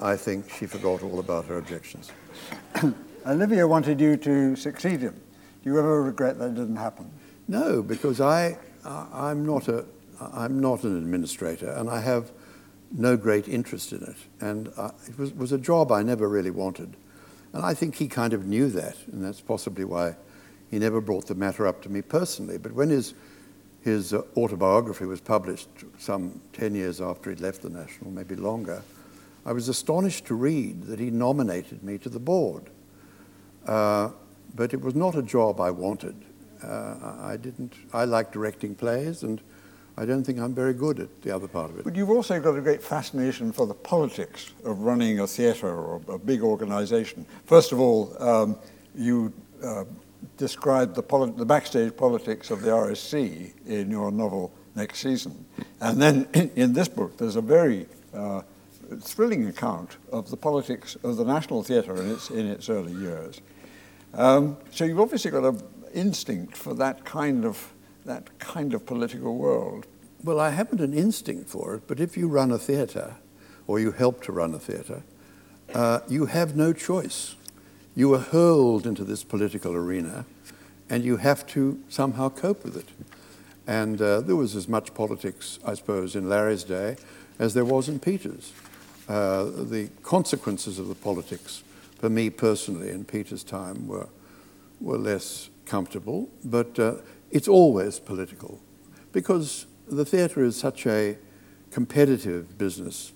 I 0.00 0.16
think 0.16 0.50
she 0.50 0.66
forgot 0.66 1.02
all 1.02 1.18
about 1.18 1.46
her 1.46 1.58
objections. 1.58 2.10
Olivier 3.26 3.64
wanted 3.64 4.00
you 4.00 4.16
to 4.18 4.56
succeed 4.56 5.00
him. 5.00 5.20
Do 5.62 5.70
you 5.70 5.78
ever 5.78 6.02
regret 6.02 6.38
that 6.38 6.54
didn't 6.54 6.76
happen? 6.76 7.10
No, 7.48 7.82
because 7.82 8.20
I, 8.20 8.58
I'm, 8.84 9.46
not 9.46 9.68
a, 9.68 9.84
I'm 10.20 10.60
not 10.60 10.84
an 10.84 10.96
administrator, 10.96 11.70
and 11.70 11.88
I 11.88 12.00
have 12.00 12.32
no 12.90 13.16
great 13.16 13.48
interest 13.48 13.92
in 13.92 14.02
it. 14.02 14.16
And 14.40 14.72
uh, 14.76 14.90
it 15.06 15.18
was, 15.18 15.32
was 15.34 15.52
a 15.52 15.58
job 15.58 15.90
I 15.90 16.02
never 16.02 16.28
really 16.28 16.50
wanted. 16.50 16.96
And 17.52 17.64
I 17.64 17.74
think 17.74 17.96
he 17.96 18.08
kind 18.08 18.32
of 18.32 18.46
knew 18.46 18.68
that, 18.70 18.96
and 19.12 19.24
that's 19.24 19.40
possibly 19.40 19.84
why 19.84 20.16
he 20.70 20.78
never 20.78 21.00
brought 21.00 21.26
the 21.26 21.34
matter 21.34 21.66
up 21.66 21.82
to 21.82 21.88
me 21.88 22.02
personally. 22.02 22.58
But 22.58 22.72
when 22.72 22.90
his 22.90 23.14
his 23.84 24.14
uh, 24.14 24.22
autobiography 24.36 25.04
was 25.04 25.20
published 25.20 25.68
some 25.98 26.40
10 26.54 26.74
years 26.74 27.02
after 27.02 27.30
he'd 27.30 27.40
left 27.40 27.60
the 27.62 27.68
National, 27.68 28.10
maybe 28.10 28.34
longer, 28.34 28.82
I 29.44 29.52
was 29.52 29.68
astonished 29.68 30.24
to 30.26 30.34
read 30.34 30.84
that 30.84 30.98
he 30.98 31.10
nominated 31.10 31.84
me 31.84 31.98
to 31.98 32.08
the 32.08 32.18
board. 32.18 32.64
Uh, 33.66 34.10
but 34.54 34.72
it 34.72 34.80
was 34.80 34.94
not 34.94 35.14
a 35.16 35.22
job 35.22 35.60
I 35.60 35.70
wanted. 35.70 36.16
Uh, 36.62 37.14
I 37.20 37.36
didn't, 37.36 37.74
I 37.92 38.06
like 38.06 38.32
directing 38.32 38.74
plays 38.74 39.22
and 39.22 39.42
I 39.98 40.06
don't 40.06 40.24
think 40.24 40.38
I'm 40.38 40.54
very 40.54 40.72
good 40.72 40.98
at 40.98 41.22
the 41.22 41.34
other 41.34 41.46
part 41.46 41.70
of 41.70 41.78
it. 41.78 41.84
But 41.84 41.94
you've 41.94 42.10
also 42.10 42.40
got 42.40 42.56
a 42.56 42.62
great 42.62 42.82
fascination 42.82 43.52
for 43.52 43.66
the 43.66 43.74
politics 43.74 44.52
of 44.64 44.80
running 44.80 45.20
a 45.20 45.26
theatre 45.26 45.68
or 45.68 46.00
a 46.08 46.18
big 46.18 46.40
organization. 46.42 47.26
First 47.44 47.70
of 47.70 47.80
all, 47.80 48.16
um, 48.18 48.56
you 48.94 49.32
uh, 49.62 49.84
described 50.36 50.94
the, 50.94 51.32
the 51.36 51.44
backstage 51.44 51.96
politics 51.96 52.50
of 52.50 52.62
the 52.62 52.70
RSC 52.70 53.52
in 53.66 53.90
your 53.90 54.10
novel 54.10 54.52
Next 54.74 54.98
Season. 55.00 55.44
And 55.80 56.00
then 56.00 56.28
in, 56.34 56.50
in 56.56 56.72
this 56.72 56.88
book, 56.88 57.16
there's 57.16 57.36
a 57.36 57.40
very 57.40 57.86
uh, 58.12 58.42
thrilling 59.00 59.46
account 59.46 59.96
of 60.12 60.30
the 60.30 60.36
politics 60.36 60.96
of 61.02 61.16
the 61.16 61.24
National 61.24 61.62
Theatre 61.62 61.96
in 61.96 62.10
its, 62.10 62.30
in 62.30 62.46
its 62.46 62.68
early 62.68 62.92
years. 62.92 63.40
Um, 64.12 64.56
so 64.70 64.84
you've 64.84 65.00
obviously 65.00 65.30
got 65.30 65.44
an 65.44 65.62
instinct 65.92 66.56
for 66.56 66.74
that 66.74 67.04
kind 67.04 67.44
of 67.44 67.72
that 68.04 68.38
kind 68.38 68.74
of 68.74 68.84
political 68.84 69.36
world. 69.36 69.86
Well, 70.22 70.38
I 70.38 70.50
haven't 70.50 70.80
an 70.80 70.92
instinct 70.94 71.48
for 71.48 71.74
it, 71.74 71.82
but 71.86 72.00
if 72.00 72.16
you 72.16 72.28
run 72.28 72.50
a 72.50 72.58
theatre, 72.58 73.16
or 73.66 73.80
you 73.80 73.92
help 73.92 74.22
to 74.24 74.32
run 74.32 74.54
a 74.54 74.58
theatre, 74.58 75.02
uh, 75.74 76.00
you 76.08 76.26
have 76.26 76.54
no 76.54 76.72
choice. 76.72 77.36
You 77.94 78.12
are 78.14 78.18
hurled 78.18 78.86
into 78.86 79.04
this 79.04 79.22
political 79.22 79.74
arena 79.74 80.26
and 80.90 81.04
you 81.04 81.18
have 81.18 81.46
to 81.48 81.80
somehow 81.88 82.28
cope 82.28 82.64
with 82.64 82.76
it. 82.76 82.88
And 83.66 84.00
uh, 84.00 84.20
there 84.20 84.36
was 84.36 84.56
as 84.56 84.68
much 84.68 84.94
politics, 84.94 85.58
I 85.64 85.74
suppose, 85.74 86.14
in 86.14 86.28
Larry's 86.28 86.64
day 86.64 86.96
as 87.38 87.54
there 87.54 87.64
was 87.64 87.88
in 87.88 87.98
Peter's. 87.98 88.52
Uh, 89.08 89.44
the 89.44 89.90
consequences 90.02 90.78
of 90.78 90.88
the 90.88 90.94
politics, 90.94 91.62
for 91.98 92.08
me 92.08 92.30
personally 92.30 92.90
in 92.90 93.04
Peter's 93.04 93.44
time 93.44 93.86
were, 93.86 94.08
were 94.80 94.98
less 94.98 95.50
comfortable, 95.66 96.28
but 96.44 96.78
uh, 96.78 96.94
it's 97.30 97.48
always 97.48 97.98
political 97.98 98.60
because 99.12 99.66
the 99.88 100.04
theatre 100.04 100.44
is 100.44 100.56
such 100.56 100.86
a 100.86 101.16
competitive 101.70 102.56
business. 102.58 103.12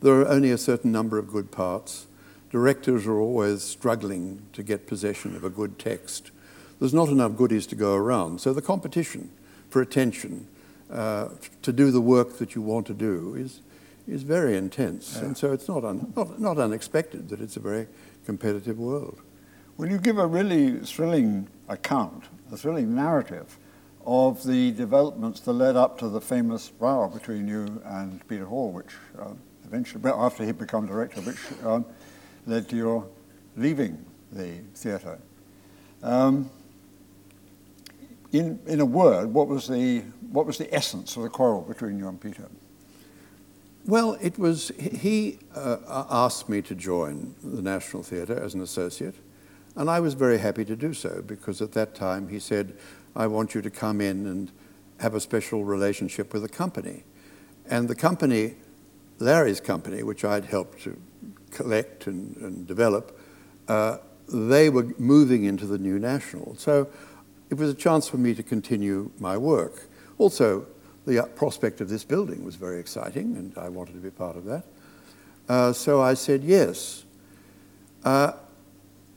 There 0.00 0.14
are 0.20 0.28
only 0.28 0.50
a 0.50 0.58
certain 0.58 0.92
number 0.92 1.18
of 1.18 1.28
good 1.28 1.50
parts. 1.50 2.06
Directors 2.50 3.06
are 3.06 3.18
always 3.18 3.62
struggling 3.62 4.42
to 4.52 4.62
get 4.62 4.86
possession 4.86 5.36
of 5.36 5.44
a 5.44 5.50
good 5.50 5.78
text. 5.78 6.32
There's 6.80 6.94
not 6.94 7.08
enough 7.08 7.36
goodies 7.36 7.66
to 7.68 7.76
go 7.76 7.94
around. 7.94 8.40
So 8.40 8.52
the 8.52 8.62
competition 8.62 9.30
for 9.68 9.80
attention, 9.80 10.48
uh, 10.90 11.28
to 11.62 11.72
do 11.72 11.90
the 11.90 12.00
work 12.00 12.38
that 12.38 12.54
you 12.54 12.62
want 12.62 12.86
to 12.88 12.94
do, 12.94 13.36
is, 13.36 13.60
is 14.08 14.24
very 14.24 14.56
intense. 14.56 15.16
Yeah. 15.16 15.26
And 15.26 15.38
so 15.38 15.52
it's 15.52 15.68
not, 15.68 15.84
un, 15.84 16.12
not, 16.16 16.40
not 16.40 16.58
unexpected 16.58 17.28
that 17.28 17.40
it's 17.40 17.56
a 17.56 17.60
very 17.60 17.86
competitive 18.26 18.78
world. 18.78 19.20
Well, 19.76 19.88
you 19.88 19.98
give 19.98 20.18
a 20.18 20.26
really 20.26 20.78
thrilling 20.80 21.46
account, 21.68 22.24
a 22.52 22.56
thrilling 22.56 22.94
narrative 22.94 23.58
of 24.04 24.42
the 24.44 24.72
developments 24.72 25.40
that 25.40 25.52
led 25.52 25.76
up 25.76 25.98
to 25.98 26.08
the 26.08 26.20
famous 26.20 26.72
row 26.80 27.08
between 27.08 27.46
you 27.46 27.80
and 27.84 28.26
Peter 28.28 28.46
Hall, 28.46 28.72
which 28.72 28.92
uh, 29.18 29.28
eventually, 29.64 30.02
after 30.10 30.44
he 30.44 30.52
became 30.52 30.86
director, 30.86 31.20
which 31.20 31.38
um, 31.64 31.84
led 32.46 32.68
to 32.68 32.76
your 32.76 33.06
leaving 33.56 34.04
the 34.32 34.58
theatre. 34.74 35.18
Um, 36.02 36.50
in, 38.32 38.60
in 38.66 38.80
a 38.80 38.84
word, 38.84 39.32
what 39.32 39.48
was, 39.48 39.66
the, 39.66 40.00
what 40.30 40.46
was 40.46 40.58
the 40.58 40.72
essence 40.72 41.16
of 41.16 41.22
the 41.24 41.28
quarrel 41.28 41.62
between 41.62 41.98
you 41.98 42.08
and 42.08 42.20
Peter? 42.20 42.48
Well, 43.86 44.16
it 44.20 44.38
was, 44.38 44.70
he 44.78 45.38
uh, 45.54 46.04
asked 46.10 46.48
me 46.48 46.62
to 46.62 46.74
join 46.74 47.34
the 47.42 47.62
National 47.62 48.02
Theatre 48.02 48.38
as 48.40 48.54
an 48.54 48.60
associate, 48.60 49.16
and 49.74 49.90
I 49.90 50.00
was 50.00 50.14
very 50.14 50.38
happy 50.38 50.64
to 50.66 50.76
do 50.76 50.92
so 50.92 51.22
because 51.26 51.60
at 51.60 51.72
that 51.72 51.94
time 51.94 52.28
he 52.28 52.38
said, 52.38 52.74
I 53.16 53.26
want 53.26 53.54
you 53.54 53.62
to 53.62 53.70
come 53.70 54.00
in 54.00 54.26
and 54.26 54.52
have 55.00 55.14
a 55.14 55.20
special 55.20 55.64
relationship 55.64 56.32
with 56.32 56.42
the 56.42 56.48
company. 56.48 57.04
And 57.68 57.88
the 57.88 57.94
company, 57.94 58.56
Larry's 59.18 59.60
company, 59.60 60.02
which 60.02 60.24
I'd 60.24 60.44
helped 60.44 60.82
to 60.82 60.96
collect 61.50 62.06
and, 62.06 62.36
and 62.36 62.66
develop, 62.66 63.18
uh, 63.68 63.98
they 64.32 64.70
were 64.70 64.86
moving 64.98 65.44
into 65.44 65.66
the 65.66 65.78
new 65.78 65.98
national. 65.98 66.56
So 66.56 66.88
it 67.50 67.54
was 67.54 67.70
a 67.70 67.74
chance 67.74 68.08
for 68.08 68.16
me 68.16 68.34
to 68.34 68.42
continue 68.42 69.10
my 69.18 69.36
work. 69.36 69.88
Also, 70.18 70.66
the 71.06 71.22
prospect 71.34 71.80
of 71.80 71.88
this 71.88 72.04
building 72.04 72.44
was 72.44 72.56
very 72.56 72.78
exciting, 72.78 73.36
and 73.36 73.56
I 73.56 73.68
wanted 73.68 73.94
to 73.94 74.00
be 74.00 74.10
part 74.10 74.36
of 74.36 74.44
that. 74.44 74.64
Uh, 75.48 75.72
so 75.72 76.00
I 76.00 76.14
said 76.14 76.44
yes. 76.44 77.04
Uh, 78.04 78.32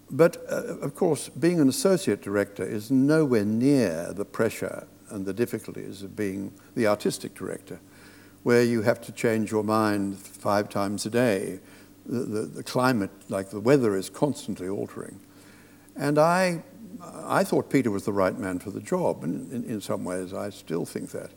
but 0.09 0.37
uh, 0.49 0.77
of 0.81 0.95
course, 0.95 1.29
being 1.29 1.59
an 1.59 1.69
associate 1.69 2.21
director 2.21 2.63
is 2.63 2.89
nowhere 2.89 3.45
near 3.45 4.13
the 4.13 4.25
pressure 4.25 4.87
and 5.09 5.25
the 5.25 5.33
difficulties 5.33 6.01
of 6.01 6.15
being 6.15 6.51
the 6.75 6.87
artistic 6.87 7.35
director, 7.35 7.79
where 8.43 8.63
you 8.63 8.81
have 8.81 9.01
to 9.01 9.11
change 9.11 9.51
your 9.51 9.63
mind 9.63 10.17
five 10.17 10.69
times 10.69 11.05
a 11.05 11.09
day. 11.09 11.59
The, 12.05 12.19
the, 12.19 12.41
the 12.41 12.63
climate, 12.63 13.11
like 13.29 13.49
the 13.49 13.59
weather, 13.59 13.95
is 13.95 14.09
constantly 14.09 14.67
altering. 14.67 15.19
And 15.95 16.17
I 16.17 16.63
I 17.25 17.43
thought 17.43 17.69
Peter 17.69 17.91
was 17.91 18.05
the 18.05 18.13
right 18.13 18.37
man 18.37 18.59
for 18.59 18.71
the 18.71 18.79
job, 18.79 19.23
and 19.23 19.51
in, 19.51 19.63
in 19.65 19.81
some 19.81 20.03
ways 20.03 20.33
I 20.33 20.49
still 20.49 20.85
think 20.85 21.11
that. 21.11 21.31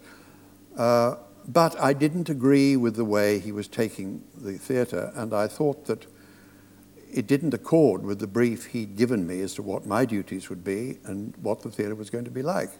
Uh, 0.76 1.16
but 1.48 1.79
I 1.81 1.92
didn't 1.92 2.29
agree 2.29 2.76
with 2.76 2.96
the 2.96 3.05
way 3.05 3.38
he 3.38 3.52
was 3.52 3.68
taking 3.68 4.24
the 4.37 4.59
theatre, 4.59 5.12
and 5.14 5.33
I 5.33 5.46
thought 5.46 5.87
that 5.87 6.07
it 7.12 7.26
didn't 7.26 7.55
accord 7.55 8.02
with 8.02 8.18
the 8.18 8.26
brief 8.26 8.66
he'd 8.66 8.96
given 8.96 9.26
me 9.26 9.40
as 9.40 9.55
to 9.55 9.62
what 9.62 9.87
my 9.87 10.05
duties 10.05 10.50
would 10.50 10.64
be 10.64 10.98
and 11.05 11.35
what 11.38 11.62
the 11.62 11.70
theatre 11.70 11.94
was 11.94 12.11
going 12.11 12.24
to 12.24 12.31
be 12.31 12.42
like. 12.42 12.70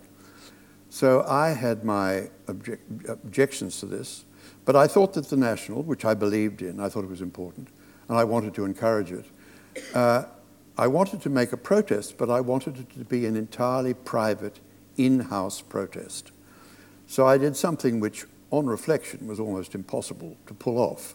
So 0.91 1.25
I 1.29 1.51
had 1.51 1.85
my 1.85 2.29
object, 2.49 3.09
objections 3.09 3.81
to 3.81 3.87
this, 3.87 4.25
but 4.65 4.77
I 4.77 4.89
thought 4.89 5.15
that 5.15 5.29
the 5.29 5.37
National, 5.37 5.83
which 5.83 6.05
I 6.05 6.15
believed 6.15 6.61
in, 6.63 6.81
I 6.81 6.89
thought 6.89 7.05
it 7.05 7.11
was 7.11 7.23
important, 7.23 7.69
and 8.09 8.19
I 8.19 8.25
wanted 8.25 8.55
to 8.55 8.65
encourage 8.65 9.13
it, 9.13 9.25
uh, 9.95 10.25
I 10.79 10.87
wanted 10.87 11.23
to 11.23 11.31
make 11.31 11.53
a 11.53 11.57
protest, 11.57 12.19
but 12.19 12.31
I 12.31 12.41
wanted 12.41 12.79
it 12.79 12.91
to 12.91 13.05
be 13.05 13.27
an 13.27 13.37
entirely 13.37 13.95
private, 13.95 14.61
in 14.97 15.21
house 15.21 15.61
protest. 15.61 16.33
So 17.07 17.27
I 17.27 17.39
did 17.39 17.57
something 17.57 18.01
which, 18.01 18.25
on 18.51 18.67
reflection, 18.67 19.27
was 19.27 19.39
almost 19.39 19.75
impossible 19.75 20.37
to 20.47 20.55
pull 20.55 20.79
off. 20.79 21.15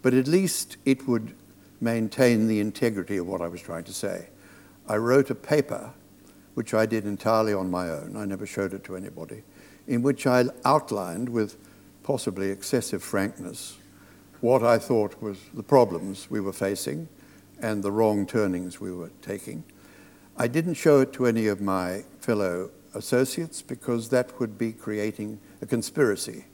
But 0.00 0.14
at 0.14 0.26
least 0.26 0.76
it 0.84 1.06
would 1.06 1.34
maintain 1.80 2.48
the 2.48 2.60
integrity 2.60 3.16
of 3.16 3.26
what 3.26 3.40
I 3.40 3.48
was 3.48 3.60
trying 3.60 3.84
to 3.84 3.92
say. 3.92 4.28
I 4.88 4.96
wrote 4.96 5.30
a 5.30 5.34
paper, 5.34 5.92
which 6.54 6.74
I 6.74 6.86
did 6.86 7.04
entirely 7.04 7.52
on 7.52 7.70
my 7.70 7.88
own, 7.88 8.16
I 8.16 8.24
never 8.24 8.46
showed 8.46 8.74
it 8.74 8.84
to 8.84 8.96
anybody, 8.96 9.42
in 9.86 10.02
which 10.02 10.26
I 10.26 10.46
outlined 10.64 11.28
with 11.28 11.56
possibly 12.02 12.50
excessive 12.50 13.02
frankness 13.02 13.76
what 14.42 14.64
I 14.64 14.76
thought 14.76 15.22
was 15.22 15.38
the 15.54 15.62
problems 15.62 16.28
we 16.28 16.40
were 16.40 16.52
facing 16.52 17.08
and 17.60 17.82
the 17.82 17.92
wrong 17.92 18.26
turnings 18.26 18.80
we 18.80 18.90
were 18.90 19.12
taking. 19.22 19.62
I 20.36 20.48
didn't 20.48 20.74
show 20.74 21.00
it 21.00 21.12
to 21.14 21.26
any 21.26 21.46
of 21.46 21.60
my 21.60 22.02
fellow 22.20 22.70
associates 22.92 23.62
because 23.62 24.08
that 24.08 24.40
would 24.40 24.58
be 24.58 24.72
creating 24.72 25.38
a 25.62 25.66
conspiracy. 25.66 26.44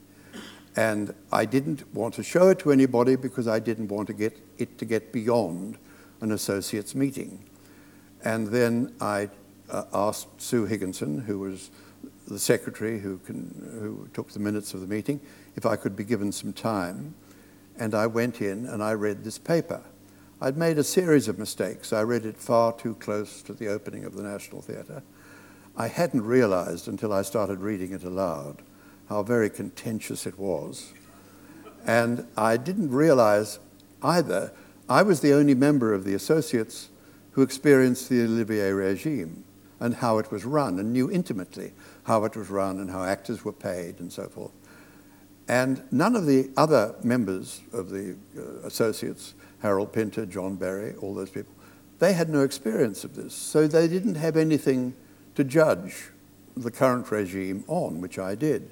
And 0.77 1.15
I 1.33 1.47
didn't 1.47 1.93
want 1.95 2.13
to 2.15 2.23
show 2.23 2.51
it 2.51 2.59
to 2.61 2.73
anybody 2.73 3.17
because 3.17 3.49
I 3.49 3.59
didn't 3.59 3.89
want 3.89 4.07
to 4.09 4.13
get 4.13 4.39
it 4.59 4.77
to 4.79 4.85
get 4.85 5.11
beyond 5.11 5.79
an 6.21 6.33
associates 6.33 6.95
meeting. 6.95 7.43
And 8.23 8.49
then 8.49 8.95
I 9.01 9.31
uh, 9.71 9.85
asked 9.95 10.43
Sue 10.43 10.67
Higginson, 10.67 11.21
who 11.21 11.39
was 11.39 11.71
the 12.29 12.39
secretary 12.39 13.01
who, 13.01 13.17
can, 13.19 13.79
who 13.81 14.09
took 14.13 14.31
the 14.31 14.41
minutes 14.41 14.75
of 14.75 14.83
the 14.83 14.87
meeting, 14.87 15.21
if 15.57 15.65
I 15.65 15.77
could 15.77 15.97
be 15.97 16.05
given 16.05 16.33
some 16.33 16.53
time. 16.53 17.15
And 17.79 17.95
I 17.95 18.07
went 18.07 18.41
in 18.41 18.67
and 18.67 18.83
I 18.83 18.93
read 18.93 19.25
this 19.25 19.39
paper. 19.39 19.83
I'd 20.41 20.57
made 20.57 20.79
a 20.79 20.85
series 20.85 21.29
of 21.29 21.39
mistakes. 21.39 21.93
I 21.93 22.03
read 22.03 22.25
it 22.25 22.37
far 22.37 22.73
too 22.73 22.95
close 22.95 23.43
to 23.43 23.53
the 23.53 23.69
opening 23.69 24.05
of 24.05 24.15
the 24.15 24.23
National 24.23 24.63
Theatre. 24.63 25.03
I 25.77 25.89
hadn't 25.89 26.23
realized 26.23 26.89
until 26.89 27.13
I 27.13 27.23
started 27.23 27.61
reading 27.61 27.93
it 27.93 28.05
aloud 28.05 28.63
how 29.09 29.23
very 29.23 29.49
contentious 29.51 30.27
it 30.27 30.39
was. 30.39 30.93
And 31.87 32.27
I 32.37 32.57
didn't 32.57 32.91
realize 32.91 33.59
either 34.03 34.53
I 34.89 35.03
was 35.03 35.21
the 35.21 35.33
only 35.33 35.55
member 35.55 35.95
of 35.95 36.05
the 36.05 36.15
associates 36.15 36.89
who 37.33 37.43
experienced 37.43 38.09
the 38.09 38.23
Olivier 38.23 38.71
regime 38.73 39.45
and 39.81 39.95
how 39.95 40.19
it 40.19 40.31
was 40.31 40.45
run 40.45 40.79
and 40.79 40.93
knew 40.93 41.11
intimately 41.11 41.73
how 42.05 42.25
it 42.25 42.37
was 42.37 42.51
run 42.51 42.81
and 42.81 42.91
how 42.91 43.05
actors 43.05 43.45
were 43.45 43.53
paid 43.53 44.01
and 44.01 44.13
so 44.13 44.29
forth. 44.29 44.51
And 45.49 45.83
none 45.91 46.15
of 46.15 46.27
the 46.27 46.51
other 46.57 46.95
members 47.03 47.63
of 47.73 47.89
the 47.89 48.17
uh, 48.37 48.67
associates 48.67 49.35
Harold 49.61 49.93
Pinter, 49.93 50.27
John 50.27 50.57
Bury, 50.57 50.95
all 50.97 51.15
those 51.15 51.31
people, 51.31 51.53
they 51.99 52.13
had 52.13 52.29
no 52.29 52.43
experience 52.43 53.03
of 53.03 53.17
this. 53.17 53.35
So 53.35 53.67
they 53.67 53.89
didn't 53.89 54.15
have 54.15 54.37
anything 54.37 54.95
to 55.35 55.43
judge 55.43 56.11
the 56.57 56.71
current 56.71 57.11
regime 57.11 57.65
on, 57.67 58.01
which 58.01 58.19
I 58.19 58.35
did. 58.35 58.71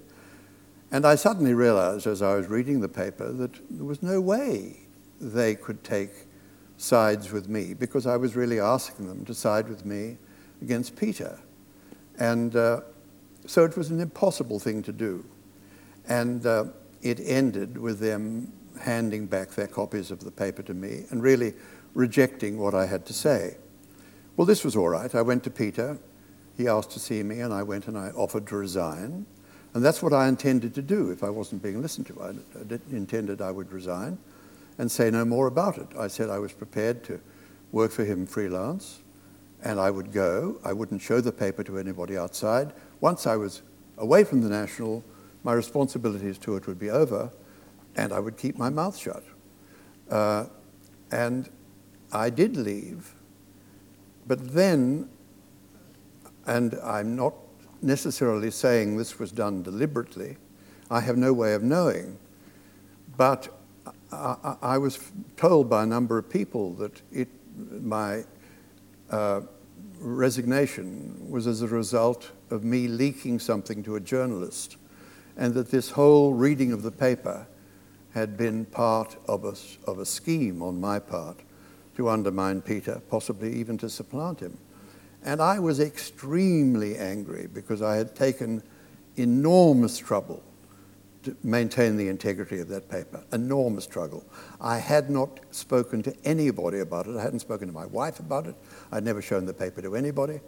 And 0.92 1.04
I 1.04 1.16
suddenly 1.16 1.54
realized 1.54 2.06
as 2.06 2.22
I 2.22 2.34
was 2.34 2.46
reading 2.46 2.80
the 2.80 2.88
paper 2.88 3.32
that 3.32 3.52
there 3.70 3.84
was 3.84 4.02
no 4.02 4.20
way 4.20 4.76
they 5.20 5.54
could 5.54 5.82
take 5.82 6.10
sides 6.76 7.32
with 7.32 7.48
me 7.48 7.74
because 7.74 8.06
I 8.06 8.16
was 8.16 8.36
really 8.36 8.60
asking 8.60 9.08
them 9.08 9.24
to 9.24 9.34
side 9.34 9.68
with 9.68 9.84
me 9.84 10.18
against 10.62 10.94
Peter. 10.94 11.38
And 12.18 12.54
uh, 12.54 12.82
so 13.46 13.64
it 13.64 13.76
was 13.76 13.90
an 13.90 14.00
impossible 14.00 14.60
thing 14.60 14.82
to 14.84 14.92
do. 14.92 15.24
And 16.08 16.46
uh, 16.46 16.66
it 17.02 17.20
ended 17.20 17.78
with 17.78 17.98
them 17.98 18.52
handing 18.80 19.26
back 19.26 19.50
their 19.50 19.66
copies 19.66 20.10
of 20.10 20.20
the 20.20 20.30
paper 20.30 20.62
to 20.62 20.74
me 20.74 21.04
and 21.10 21.22
really 21.22 21.54
rejecting 21.94 22.58
what 22.58 22.74
I 22.74 22.86
had 22.86 23.06
to 23.06 23.12
say. 23.12 23.56
Well, 24.36 24.46
this 24.46 24.64
was 24.64 24.76
all 24.76 24.88
right. 24.88 25.14
I 25.14 25.22
went 25.22 25.44
to 25.44 25.50
Peter. 25.50 25.98
He 26.56 26.68
asked 26.68 26.90
to 26.92 27.00
see 27.00 27.22
me, 27.22 27.40
and 27.40 27.52
I 27.52 27.62
went 27.62 27.88
and 27.88 27.96
I 27.96 28.10
offered 28.10 28.46
to 28.48 28.56
resign. 28.56 29.26
And 29.74 29.84
that's 29.84 30.02
what 30.02 30.12
I 30.12 30.28
intended 30.28 30.74
to 30.74 30.82
do 30.82 31.10
if 31.10 31.22
I 31.22 31.30
wasn't 31.30 31.62
being 31.62 31.82
listened 31.82 32.06
to. 32.08 32.22
I, 32.22 32.28
I 32.28 32.78
intended 32.90 33.40
I 33.40 33.50
would 33.50 33.72
resign 33.72 34.18
and 34.78 34.90
say 34.90 35.10
no 35.10 35.24
more 35.24 35.46
about 35.46 35.78
it. 35.78 35.88
I 35.98 36.08
said 36.08 36.30
I 36.30 36.38
was 36.38 36.52
prepared 36.52 37.02
to 37.04 37.20
work 37.72 37.92
for 37.92 38.04
him 38.04 38.26
freelance, 38.26 39.00
and 39.62 39.80
I 39.80 39.90
would 39.90 40.12
go. 40.12 40.58
I 40.64 40.72
wouldn't 40.72 41.02
show 41.02 41.20
the 41.20 41.32
paper 41.32 41.62
to 41.64 41.78
anybody 41.78 42.16
outside. 42.16 42.72
Once 43.00 43.26
I 43.26 43.36
was 43.36 43.62
away 43.98 44.24
from 44.24 44.42
the 44.42 44.48
National, 44.48 45.02
my 45.46 45.52
responsibilities 45.52 46.38
to 46.38 46.56
it 46.56 46.66
would 46.66 46.78
be 46.78 46.90
over, 46.90 47.30
and 47.94 48.12
I 48.12 48.18
would 48.18 48.36
keep 48.36 48.58
my 48.58 48.68
mouth 48.68 48.96
shut. 48.98 49.22
Uh, 50.10 50.46
and 51.12 51.48
I 52.12 52.30
did 52.30 52.56
leave, 52.56 53.14
but 54.26 54.52
then, 54.52 55.08
and 56.46 56.74
I'm 56.82 57.14
not 57.14 57.34
necessarily 57.80 58.50
saying 58.50 58.96
this 58.96 59.20
was 59.20 59.30
done 59.30 59.62
deliberately, 59.62 60.36
I 60.90 61.00
have 61.00 61.16
no 61.16 61.32
way 61.32 61.54
of 61.54 61.62
knowing, 61.62 62.18
but 63.16 63.48
I, 64.10 64.56
I 64.60 64.78
was 64.78 64.98
told 65.36 65.70
by 65.70 65.84
a 65.84 65.86
number 65.86 66.18
of 66.18 66.28
people 66.28 66.72
that 66.74 67.00
it 67.12 67.28
my 67.70 68.24
uh, 69.10 69.42
resignation 70.00 71.30
was 71.30 71.46
as 71.46 71.62
a 71.62 71.68
result 71.68 72.32
of 72.50 72.64
me 72.64 72.88
leaking 72.88 73.38
something 73.38 73.84
to 73.84 73.94
a 73.94 74.00
journalist, 74.00 74.76
and 75.36 75.54
that 75.54 75.70
this 75.70 75.90
whole 75.90 76.32
reading 76.32 76.72
of 76.72 76.82
the 76.82 76.90
paper 76.90 77.46
had 78.14 78.36
been 78.36 78.64
part 78.64 79.16
of 79.28 79.44
a, 79.44 79.54
of 79.90 79.98
a 79.98 80.06
scheme 80.06 80.62
on 80.62 80.80
my 80.80 80.98
part 80.98 81.38
to 81.96 82.08
undermine 82.08 82.60
Peter, 82.62 83.00
possibly 83.10 83.52
even 83.54 83.76
to 83.78 83.88
supplant 83.88 84.40
him. 84.40 84.56
And 85.24 85.42
I 85.42 85.58
was 85.58 85.80
extremely 85.80 86.96
angry 86.96 87.48
because 87.52 87.82
I 87.82 87.96
had 87.96 88.14
taken 88.14 88.62
enormous 89.16 89.98
trouble 89.98 90.42
to 91.24 91.36
maintain 91.42 91.96
the 91.96 92.08
integrity 92.08 92.60
of 92.60 92.68
that 92.68 92.88
paper. 92.88 93.22
Enormous 93.32 93.84
struggle. 93.84 94.24
I 94.60 94.78
had 94.78 95.10
not 95.10 95.40
spoken 95.50 96.02
to 96.04 96.14
anybody 96.24 96.78
about 96.78 97.08
it. 97.08 97.16
I 97.16 97.22
hadn't 97.22 97.40
spoken 97.40 97.66
to 97.66 97.74
my 97.74 97.86
wife 97.86 98.20
about 98.20 98.46
it. 98.46 98.54
I'd 98.92 99.04
never 99.04 99.20
shown 99.20 99.44
the 99.44 99.52
paper 99.52 99.82
to 99.82 99.96
anybody. 99.96 100.40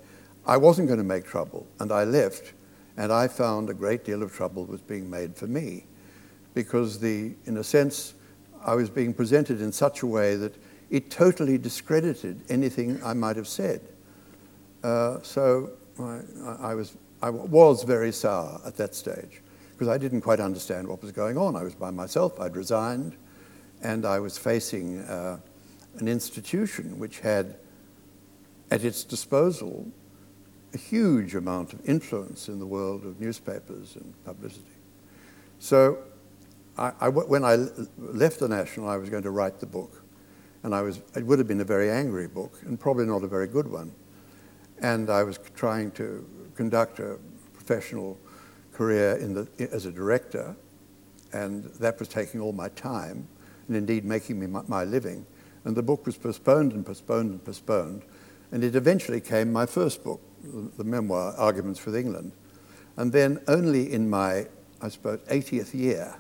I 0.46 0.56
wasn't 0.56 0.86
going 0.86 0.98
to 0.98 1.04
make 1.04 1.26
trouble, 1.26 1.66
and 1.80 1.90
I 1.90 2.04
left, 2.04 2.52
and 2.98 3.12
I 3.12 3.28
found 3.28 3.70
a 3.70 3.74
great 3.74 4.04
deal 4.04 4.24
of 4.24 4.34
trouble 4.34 4.66
was 4.66 4.80
being 4.80 5.08
made 5.08 5.36
for 5.36 5.46
me 5.46 5.86
because, 6.52 6.98
the, 6.98 7.32
in 7.46 7.56
a 7.56 7.64
sense, 7.64 8.14
I 8.66 8.74
was 8.74 8.90
being 8.90 9.14
presented 9.14 9.60
in 9.60 9.70
such 9.70 10.02
a 10.02 10.06
way 10.06 10.34
that 10.34 10.52
it 10.90 11.08
totally 11.08 11.58
discredited 11.58 12.42
anything 12.48 13.00
I 13.04 13.14
might 13.14 13.36
have 13.36 13.46
said. 13.46 13.80
Uh, 14.82 15.22
so 15.22 15.70
I, 16.00 16.22
I, 16.60 16.74
was, 16.74 16.96
I 17.22 17.30
was 17.30 17.84
very 17.84 18.10
sour 18.10 18.60
at 18.66 18.76
that 18.78 18.96
stage 18.96 19.42
because 19.70 19.86
I 19.86 19.96
didn't 19.96 20.22
quite 20.22 20.40
understand 20.40 20.88
what 20.88 21.00
was 21.00 21.12
going 21.12 21.38
on. 21.38 21.54
I 21.54 21.62
was 21.62 21.76
by 21.76 21.92
myself, 21.92 22.40
I'd 22.40 22.56
resigned, 22.56 23.14
and 23.80 24.04
I 24.04 24.18
was 24.18 24.36
facing 24.36 25.02
uh, 25.02 25.38
an 25.98 26.08
institution 26.08 26.98
which 26.98 27.20
had 27.20 27.58
at 28.72 28.82
its 28.82 29.04
disposal 29.04 29.86
a 30.74 30.78
huge 30.78 31.34
amount 31.34 31.72
of 31.72 31.88
influence 31.88 32.48
in 32.48 32.58
the 32.58 32.66
world 32.66 33.04
of 33.04 33.20
newspapers 33.20 33.96
and 33.96 34.12
publicity. 34.24 34.64
So, 35.58 35.98
I, 36.76 36.92
I, 37.00 37.08
when 37.08 37.44
I 37.44 37.56
left 37.98 38.38
the 38.38 38.48
National, 38.48 38.88
I 38.88 38.96
was 38.96 39.10
going 39.10 39.24
to 39.24 39.30
write 39.30 39.60
the 39.60 39.66
book. 39.66 40.02
And 40.62 40.74
I 40.74 40.82
was, 40.82 41.00
it 41.14 41.24
would 41.24 41.38
have 41.38 41.48
been 41.48 41.60
a 41.60 41.64
very 41.64 41.90
angry 41.90 42.26
book, 42.26 42.58
and 42.66 42.78
probably 42.78 43.06
not 43.06 43.22
a 43.22 43.28
very 43.28 43.46
good 43.46 43.68
one. 43.68 43.92
And 44.80 45.10
I 45.10 45.22
was 45.22 45.38
trying 45.54 45.92
to 45.92 46.28
conduct 46.54 46.98
a 46.98 47.18
professional 47.54 48.18
career 48.72 49.16
in 49.16 49.34
the, 49.34 49.48
as 49.72 49.86
a 49.86 49.92
director, 49.92 50.56
and 51.32 51.64
that 51.64 51.98
was 51.98 52.08
taking 52.08 52.40
all 52.40 52.52
my 52.52 52.68
time, 52.70 53.28
and 53.66 53.76
indeed 53.76 54.04
making 54.04 54.40
me 54.40 54.46
my, 54.46 54.62
my 54.66 54.84
living. 54.84 55.26
And 55.64 55.76
the 55.76 55.82
book 55.82 56.06
was 56.06 56.16
postponed 56.16 56.72
and 56.72 56.84
postponed 56.84 57.30
and 57.30 57.44
postponed, 57.44 58.02
and 58.50 58.64
it 58.64 58.74
eventually 58.74 59.20
came 59.20 59.52
my 59.52 59.66
first 59.66 60.02
book, 60.02 60.20
the 60.42 60.84
memoir 60.84 61.34
Arguments 61.36 61.84
with 61.84 61.96
England. 61.96 62.32
And 62.96 63.12
then 63.12 63.40
only 63.48 63.92
in 63.92 64.08
my, 64.08 64.46
I 64.80 64.88
suppose, 64.88 65.20
80th 65.30 65.74
year 65.74 66.16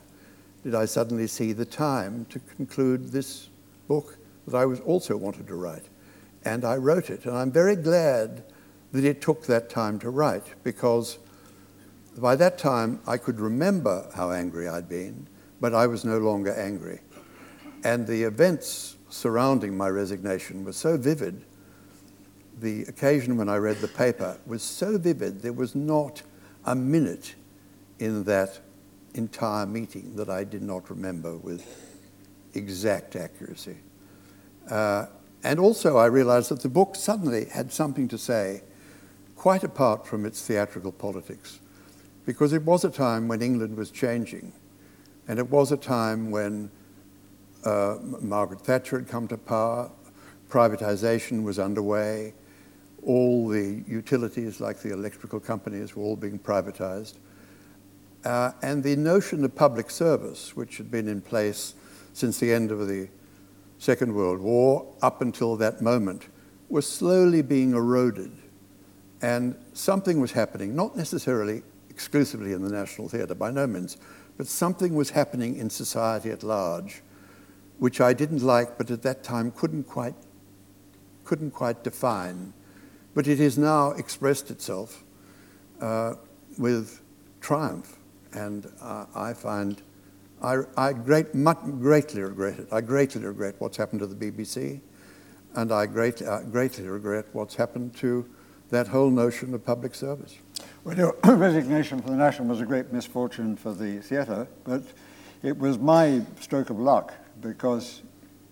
did 0.62 0.74
I 0.74 0.84
suddenly 0.84 1.26
see 1.26 1.52
the 1.52 1.64
time 1.64 2.26
to 2.30 2.38
conclude 2.38 3.10
this 3.10 3.48
book 3.86 4.18
that 4.46 4.56
I 4.56 4.66
was 4.66 4.80
also 4.80 5.16
wanted 5.16 5.46
to 5.48 5.54
write. 5.54 5.84
And 6.44 6.64
I 6.64 6.76
wrote 6.76 7.10
it, 7.10 7.26
and 7.26 7.36
I'm 7.36 7.50
very 7.50 7.76
glad 7.76 8.44
that 8.92 9.04
it 9.04 9.20
took 9.20 9.46
that 9.46 9.68
time 9.68 9.98
to 10.00 10.10
write 10.10 10.54
because 10.64 11.18
by 12.16 12.34
that 12.36 12.58
time, 12.58 13.00
I 13.06 13.16
could 13.16 13.38
remember 13.38 14.10
how 14.14 14.30
angry 14.32 14.68
I'd 14.68 14.88
been, 14.88 15.28
but 15.60 15.74
I 15.74 15.86
was 15.86 16.04
no 16.04 16.18
longer 16.18 16.52
angry. 16.52 17.00
And 17.84 18.06
the 18.06 18.24
events 18.24 18.96
surrounding 19.08 19.76
my 19.76 19.88
resignation 19.88 20.64
were 20.64 20.72
so 20.72 20.96
vivid. 20.96 21.44
The 22.60 22.82
occasion 22.82 23.36
when 23.36 23.48
I 23.48 23.56
read 23.56 23.76
the 23.76 23.88
paper 23.88 24.38
was 24.46 24.62
so 24.62 24.98
vivid, 24.98 25.42
there 25.42 25.52
was 25.52 25.74
not 25.74 26.22
a 26.64 26.74
minute 26.74 27.34
in 27.98 28.24
that 28.24 28.60
entire 29.14 29.66
meeting 29.66 30.16
that 30.16 30.28
I 30.28 30.44
did 30.44 30.62
not 30.62 30.90
remember 30.90 31.36
with 31.36 31.64
exact 32.54 33.16
accuracy. 33.16 33.76
Uh, 34.68 35.06
and 35.44 35.60
also, 35.60 35.96
I 35.96 36.06
realized 36.06 36.50
that 36.50 36.62
the 36.62 36.68
book 36.68 36.96
suddenly 36.96 37.46
had 37.46 37.72
something 37.72 38.08
to 38.08 38.18
say 38.18 38.62
quite 39.36 39.62
apart 39.62 40.06
from 40.06 40.26
its 40.26 40.44
theatrical 40.44 40.90
politics 40.90 41.60
because 42.26 42.52
it 42.52 42.64
was 42.64 42.84
a 42.84 42.90
time 42.90 43.28
when 43.28 43.40
England 43.40 43.76
was 43.76 43.90
changing, 43.90 44.52
and 45.28 45.38
it 45.38 45.48
was 45.48 45.72
a 45.72 45.76
time 45.76 46.30
when 46.30 46.70
uh, 47.64 47.96
Margaret 48.20 48.60
Thatcher 48.60 48.98
had 48.98 49.08
come 49.08 49.28
to 49.28 49.38
power, 49.38 49.90
privatization 50.50 51.42
was 51.44 51.58
underway, 51.58 52.34
all 53.08 53.48
the 53.48 53.82
utilities, 53.88 54.60
like 54.60 54.80
the 54.80 54.92
electrical 54.92 55.40
companies, 55.40 55.96
were 55.96 56.02
all 56.02 56.14
being 56.14 56.38
privatized. 56.38 57.14
Uh, 58.22 58.52
and 58.60 58.84
the 58.84 58.94
notion 58.96 59.42
of 59.44 59.54
public 59.54 59.90
service, 59.90 60.54
which 60.54 60.76
had 60.76 60.90
been 60.90 61.08
in 61.08 61.22
place 61.22 61.74
since 62.12 62.38
the 62.38 62.52
end 62.52 62.70
of 62.70 62.86
the 62.86 63.08
Second 63.78 64.14
World 64.14 64.40
War 64.40 64.94
up 65.00 65.22
until 65.22 65.56
that 65.56 65.80
moment, 65.80 66.26
was 66.68 66.86
slowly 66.86 67.40
being 67.40 67.72
eroded. 67.72 68.32
And 69.22 69.56
something 69.72 70.20
was 70.20 70.32
happening, 70.32 70.76
not 70.76 70.94
necessarily 70.94 71.62
exclusively 71.88 72.52
in 72.52 72.62
the 72.62 72.70
National 72.70 73.08
Theatre, 73.08 73.34
by 73.34 73.50
no 73.50 73.66
means, 73.66 73.96
but 74.36 74.46
something 74.46 74.94
was 74.94 75.10
happening 75.10 75.56
in 75.56 75.70
society 75.70 76.30
at 76.30 76.42
large, 76.42 77.00
which 77.78 78.02
I 78.02 78.12
didn't 78.12 78.42
like, 78.42 78.76
but 78.76 78.90
at 78.90 79.02
that 79.02 79.24
time 79.24 79.50
couldn't 79.50 79.84
quite, 79.84 80.14
couldn't 81.24 81.52
quite 81.52 81.82
define. 81.82 82.52
But 83.18 83.26
it 83.26 83.40
has 83.40 83.58
now 83.58 83.90
expressed 83.90 84.48
itself 84.52 85.02
uh, 85.80 86.14
with 86.56 87.00
triumph, 87.40 87.96
and 88.32 88.70
uh, 88.80 89.06
I 89.12 89.32
find 89.32 89.82
I, 90.40 90.58
I 90.76 90.92
great, 90.92 91.34
much, 91.34 91.58
greatly 91.80 92.22
regret 92.22 92.60
it. 92.60 92.68
I 92.70 92.80
greatly 92.80 93.20
regret 93.24 93.56
what's 93.58 93.76
happened 93.76 94.02
to 94.02 94.06
the 94.06 94.14
BBC, 94.14 94.80
and 95.56 95.72
I 95.72 95.86
great, 95.86 96.22
uh, 96.22 96.42
greatly 96.42 96.86
regret 96.86 97.26
what's 97.32 97.56
happened 97.56 97.96
to 97.96 98.24
that 98.70 98.86
whole 98.86 99.10
notion 99.10 99.52
of 99.52 99.66
public 99.66 99.96
service. 99.96 100.38
Well, 100.84 100.96
your 100.96 101.16
resignation 101.24 102.00
from 102.00 102.12
the 102.12 102.18
National 102.18 102.46
was 102.46 102.60
a 102.60 102.66
great 102.66 102.92
misfortune 102.92 103.56
for 103.56 103.74
the 103.74 103.98
theatre, 103.98 104.46
but 104.62 104.84
it 105.42 105.58
was 105.58 105.76
my 105.76 106.22
stroke 106.38 106.70
of 106.70 106.78
luck 106.78 107.12
because 107.40 108.00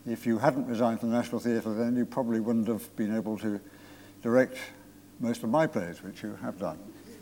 if 0.09 0.27
you 0.27 0.39
hadn't 0.39 0.67
resigned 0.67 0.99
from 0.99 1.11
the 1.11 1.17
National 1.17 1.41
Theatre, 1.41 1.73
then 1.73 1.95
you 1.95 2.05
probably 2.05 2.41
wouldn't 2.41 2.67
have 2.67 2.97
been 2.97 3.15
able 3.15 3.39
to 3.39 3.61
direct 4.27 4.59
most 5.21 5.45
of 5.45 5.51
my 5.51 5.69
plays, 5.69 6.03
which 6.03 6.25
you 6.25 6.37
have 6.43 6.59
done, 6.59 6.77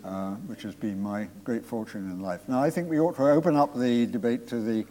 uh, 0.06 0.30
which 0.46 0.62
has 0.62 0.74
been 0.74 1.02
my 1.02 1.28
great 1.44 1.62
fortune 1.62 2.10
in 2.10 2.22
life. 2.22 2.40
Now, 2.48 2.62
I 2.62 2.70
think 2.70 2.88
we 2.88 2.98
ought 2.98 3.16
to 3.16 3.24
open 3.24 3.56
up 3.56 3.78
the 3.78 4.06
debate 4.06 4.48
to 4.48 4.58
the 4.58 4.86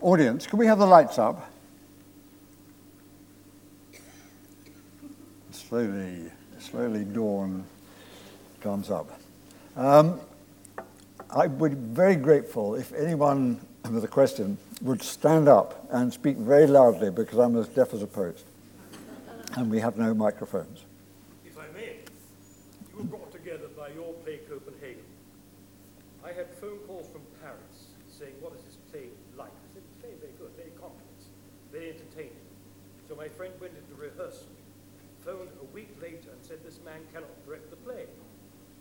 audience. 0.00 0.46
Can 0.46 0.58
we 0.58 0.66
have 0.66 0.78
the 0.78 0.86
lights 0.86 1.18
up? 1.18 1.50
Slowly, 5.50 6.30
slowly 6.58 7.04
dawn 7.04 7.64
comes 8.62 8.90
up. 8.90 9.20
Um, 9.76 10.20
I 11.28 11.48
would 11.48 11.70
be 11.72 11.94
very 11.94 12.16
grateful 12.16 12.76
if 12.76 12.94
anyone 12.94 13.60
with 13.90 14.04
a 14.04 14.08
question 14.08 14.56
would 14.80 15.02
stand 15.02 15.48
up 15.48 15.86
and 15.90 16.10
speak 16.10 16.38
very 16.38 16.66
loudly 16.66 17.10
because 17.10 17.38
I'm 17.38 17.58
as 17.58 17.68
deaf 17.68 17.92
as 17.92 18.02
a 18.02 18.06
post. 18.06 18.46
And 19.54 19.70
we 19.70 19.80
have 19.80 19.98
no 19.98 20.14
microphones. 20.14 20.84
If 21.44 21.58
I 21.58 21.64
may, 21.74 21.96
you 22.91 22.91
were 23.02 23.18
brought 23.18 23.32
together 23.32 23.66
by 23.76 23.88
your 23.90 24.14
play 24.22 24.38
Copenhagen. 24.48 25.10
I 26.24 26.30
had 26.30 26.54
phone 26.54 26.78
calls 26.86 27.10
from 27.10 27.22
Paris 27.42 27.98
saying, 28.06 28.38
what 28.38 28.54
is 28.54 28.62
this 28.62 28.78
play 28.90 29.10
like? 29.36 29.50
I 29.50 29.66
said, 29.74 29.82
it's 29.82 29.98
very, 29.98 30.14
good, 30.38 30.54
very 30.54 30.70
complex, 30.78 31.34
very 31.74 31.90
entertaining. 31.90 32.46
So 33.08 33.16
my 33.18 33.26
friend 33.26 33.52
went 33.60 33.74
into 33.74 33.98
rehearsal, 33.98 34.54
phoned 35.26 35.50
a 35.60 35.66
week 35.74 35.90
later 36.00 36.30
and 36.30 36.40
said, 36.46 36.62
this 36.64 36.78
man 36.84 37.02
cannot 37.12 37.34
direct 37.44 37.70
the 37.70 37.76
play 37.82 38.06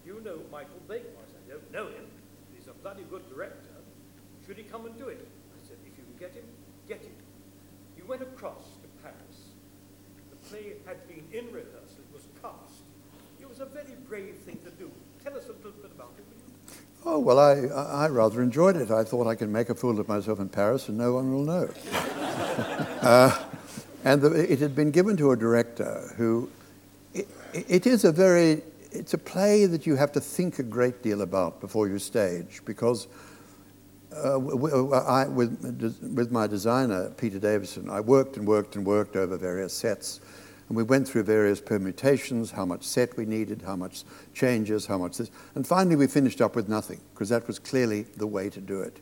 you 0.05 0.21
know 0.21 0.39
Michael 0.51 0.81
Blakemore? 0.87 1.21
I 1.21 1.29
said, 1.29 1.41
I 1.45 1.49
don't 1.51 1.71
know 1.71 1.87
him. 1.87 2.05
He's 2.55 2.67
a 2.67 2.73
bloody 2.73 3.03
good 3.09 3.27
director. 3.29 3.77
Should 4.45 4.57
he 4.57 4.63
come 4.63 4.85
and 4.85 4.97
do 4.97 5.07
it? 5.09 5.27
I 5.53 5.67
said, 5.67 5.77
if 5.85 5.97
you 5.97 6.03
can 6.03 6.17
get 6.19 6.33
him, 6.33 6.45
get 6.87 7.01
him. 7.01 7.13
He 7.95 8.01
went 8.01 8.21
across 8.21 8.65
to 8.81 8.87
Paris. 9.03 9.53
The 10.29 10.49
play 10.49 10.73
had 10.85 11.07
been 11.07 11.25
in 11.31 11.53
rehearsal. 11.53 12.01
It 12.01 12.13
was 12.13 12.25
cast. 12.41 12.70
A 13.61 13.65
very 13.65 13.95
brave 14.09 14.37
thing 14.37 14.57
to 14.63 14.71
do. 14.71 14.89
Tell 15.23 15.37
us 15.37 15.45
a 15.45 15.53
little 15.53 15.71
bit 15.83 15.91
about 15.95 16.13
it. 16.17 16.75
Oh, 17.05 17.19
well, 17.19 17.37
I, 17.37 18.05
I 18.05 18.07
rather 18.07 18.41
enjoyed 18.41 18.75
it. 18.75 18.89
I 18.89 19.03
thought 19.03 19.27
I 19.27 19.35
could 19.35 19.49
make 19.49 19.69
a 19.69 19.75
fool 19.75 19.99
of 19.99 20.07
myself 20.07 20.39
in 20.39 20.49
Paris 20.49 20.89
and 20.89 20.97
no 20.97 21.13
one 21.13 21.31
will 21.31 21.43
know. 21.43 21.69
uh, 23.01 23.43
and 24.03 24.19
the, 24.19 24.31
it 24.51 24.59
had 24.59 24.75
been 24.75 24.89
given 24.89 25.15
to 25.17 25.31
a 25.31 25.35
director 25.35 26.11
who, 26.17 26.49
it, 27.13 27.27
it 27.53 27.85
is 27.85 28.03
a 28.03 28.11
very 28.11 28.63
it's 28.91 29.13
a 29.13 29.17
play 29.17 29.65
that 29.65 29.85
you 29.85 29.95
have 29.95 30.11
to 30.13 30.19
think 30.19 30.59
a 30.59 30.63
great 30.63 31.01
deal 31.01 31.21
about 31.21 31.61
before 31.61 31.87
you 31.87 31.97
stage 31.99 32.61
because 32.65 33.07
uh, 34.13 34.39
I, 34.91 35.27
with, 35.27 36.01
with 36.15 36.31
my 36.31 36.47
designer, 36.47 37.11
Peter 37.11 37.39
Davison, 37.39 37.89
I 37.89 38.01
worked 38.01 38.37
and 38.37 38.45
worked 38.45 38.75
and 38.75 38.85
worked 38.85 39.15
over 39.15 39.37
various 39.37 39.73
sets. 39.73 40.19
And 40.71 40.77
we 40.77 40.83
went 40.83 41.05
through 41.05 41.23
various 41.23 41.59
permutations, 41.59 42.51
how 42.51 42.63
much 42.63 42.83
set 42.83 43.17
we 43.17 43.25
needed, 43.25 43.61
how 43.61 43.75
much 43.75 44.05
changes, 44.33 44.85
how 44.85 44.97
much 44.97 45.17
this. 45.17 45.29
And 45.53 45.67
finally, 45.67 45.97
we 45.97 46.07
finished 46.07 46.39
up 46.39 46.55
with 46.55 46.69
nothing, 46.69 47.01
because 47.13 47.27
that 47.27 47.45
was 47.45 47.59
clearly 47.59 48.03
the 48.15 48.25
way 48.25 48.49
to 48.49 48.61
do 48.61 48.79
it. 48.79 49.01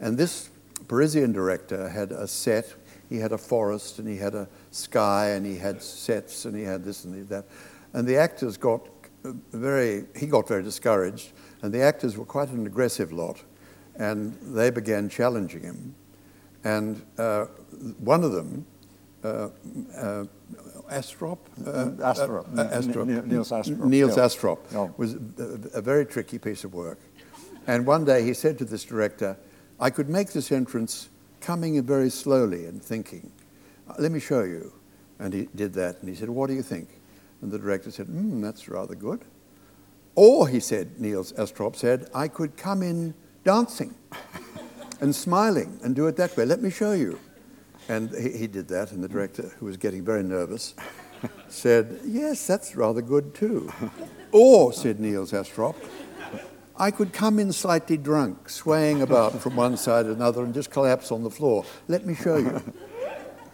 And 0.00 0.18
this 0.18 0.50
Parisian 0.86 1.32
director 1.32 1.88
had 1.88 2.12
a 2.12 2.28
set, 2.28 2.74
he 3.08 3.16
had 3.16 3.32
a 3.32 3.38
forest, 3.38 3.98
and 3.98 4.06
he 4.06 4.18
had 4.18 4.34
a 4.34 4.50
sky, 4.70 5.30
and 5.30 5.46
he 5.46 5.56
had 5.56 5.82
sets, 5.82 6.44
and 6.44 6.54
he 6.54 6.62
had 6.62 6.84
this 6.84 7.06
and 7.06 7.26
that. 7.30 7.46
And 7.94 8.06
the 8.06 8.18
actors 8.18 8.58
got 8.58 8.86
very, 9.24 10.04
he 10.14 10.26
got 10.26 10.46
very 10.46 10.62
discouraged, 10.62 11.32
and 11.62 11.72
the 11.72 11.80
actors 11.80 12.18
were 12.18 12.26
quite 12.26 12.50
an 12.50 12.66
aggressive 12.66 13.12
lot, 13.12 13.42
and 13.94 14.36
they 14.42 14.68
began 14.68 15.08
challenging 15.08 15.62
him. 15.62 15.94
And 16.64 17.00
uh, 17.16 17.46
one 17.98 18.22
of 18.24 18.32
them, 18.32 18.66
uh, 19.24 19.48
uh, 19.96 20.24
Arestrup? 20.90 21.38
Uh, 21.60 21.90
Arestrup. 22.12 22.58
Uh, 22.58 22.68
Arestrup. 22.80 23.26
Niels 23.26 23.50
Arestrup. 23.50 23.84
Niels. 23.84 24.16
Arestrup 24.16 24.58
Yeah. 24.72 24.88
was 24.96 25.14
a, 25.14 25.78
a 25.78 25.82
very 25.82 26.04
tricky 26.06 26.38
piece 26.38 26.64
of 26.64 26.74
work. 26.74 26.98
And 27.66 27.86
one 27.86 28.04
day 28.04 28.22
he 28.22 28.34
said 28.34 28.58
to 28.58 28.64
this 28.64 28.84
director, 28.84 29.36
I 29.80 29.90
could 29.90 30.08
make 30.08 30.32
this 30.32 30.50
entrance 30.50 31.08
coming 31.40 31.76
in 31.76 31.84
very 31.84 32.10
slowly 32.10 32.64
and 32.66 32.82
thinking. 32.82 33.30
"Uh, 33.88 33.94
Let 33.98 34.10
me 34.12 34.20
show 34.20 34.42
you. 34.42 34.72
And 35.18 35.32
he 35.34 35.48
did 35.54 35.72
that. 35.74 35.98
And 36.00 36.08
he 36.08 36.14
said, 36.14 36.28
What 36.30 36.48
do 36.48 36.54
you 36.54 36.62
think? 36.62 36.88
And 37.42 37.50
the 37.50 37.58
director 37.58 37.90
said, 37.90 38.06
Hmm, 38.06 38.40
that's 38.40 38.68
rather 38.68 38.94
good. 38.94 39.24
Or, 40.14 40.48
he 40.48 40.58
said, 40.60 41.00
Niels 41.00 41.32
Arestrup 41.34 41.76
said, 41.76 42.08
I 42.14 42.26
could 42.28 42.56
come 42.56 42.82
in 42.82 43.14
dancing 43.44 43.94
and 45.00 45.14
smiling 45.14 45.78
and 45.84 45.94
do 45.94 46.06
it 46.08 46.16
that 46.16 46.36
way. 46.36 46.44
Let 46.44 46.60
me 46.60 46.70
show 46.70 46.92
you. 46.92 47.18
And 47.88 48.10
he, 48.14 48.38
he 48.38 48.46
did 48.46 48.68
that, 48.68 48.92
and 48.92 49.02
the 49.02 49.08
director, 49.08 49.50
who 49.58 49.66
was 49.66 49.76
getting 49.76 50.04
very 50.04 50.22
nervous, 50.22 50.74
said, 51.48 52.00
Yes, 52.04 52.46
that's 52.46 52.76
rather 52.76 53.02
good 53.02 53.34
too. 53.34 53.72
Or, 54.30 54.74
said 54.74 55.00
Niels 55.00 55.32
Arestrup, 55.32 55.74
I 56.76 56.90
could 56.90 57.14
come 57.14 57.38
in 57.38 57.50
slightly 57.50 57.96
drunk, 57.96 58.50
swaying 58.50 59.00
about 59.00 59.40
from 59.40 59.56
one 59.56 59.78
side 59.78 60.04
to 60.04 60.12
another, 60.12 60.44
and 60.44 60.52
just 60.52 60.70
collapse 60.70 61.10
on 61.10 61.24
the 61.24 61.30
floor. 61.30 61.64
Let 61.88 62.04
me 62.04 62.14
show 62.14 62.36
you. 62.36 62.62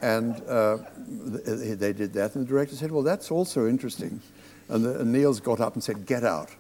And 0.03 0.43
uh, 0.47 0.79
they 0.99 1.95
did 1.95 2.13
that, 2.13 2.35
and 2.35 2.45
the 2.45 2.49
director 2.49 2.77
said, 2.77 2.93
Well, 2.93 3.03
that's 3.03 3.31
also 3.31 3.67
interesting. 3.67 4.21
And, 4.69 4.85
the, 4.85 5.01
and 5.01 5.11
Niels 5.11 5.41
got 5.41 5.61
up 5.61 5.73
and 5.73 5.83
said, 5.83 6.05
Get 6.05 6.25
out. 6.25 6.51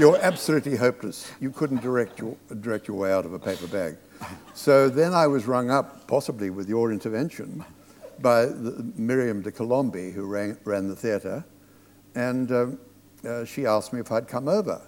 You're 0.00 0.18
absolutely 0.20 0.74
hopeless. 0.74 1.30
You 1.38 1.50
couldn't 1.50 1.80
direct 1.80 2.18
your, 2.18 2.34
direct 2.60 2.88
your 2.88 2.96
way 2.96 3.12
out 3.12 3.24
of 3.24 3.32
a 3.32 3.38
paper 3.38 3.68
bag. 3.68 3.98
So 4.54 4.88
then 4.88 5.12
I 5.12 5.26
was 5.26 5.46
rung 5.46 5.70
up, 5.70 6.06
possibly 6.06 6.50
with 6.50 6.68
your 6.68 6.92
intervention, 6.92 7.64
by 8.20 8.46
the, 8.46 8.92
Myriam 8.98 9.42
de 9.42 9.52
Colombi, 9.52 10.10
who 10.10 10.26
ran, 10.26 10.58
ran 10.64 10.88
the 10.88 10.96
theatre, 10.96 11.44
and 12.14 12.50
um, 12.50 12.78
uh, 13.26 13.44
she 13.44 13.66
asked 13.66 13.92
me 13.92 14.00
if 14.00 14.10
I'd 14.10 14.28
come 14.28 14.48
over. 14.48 14.80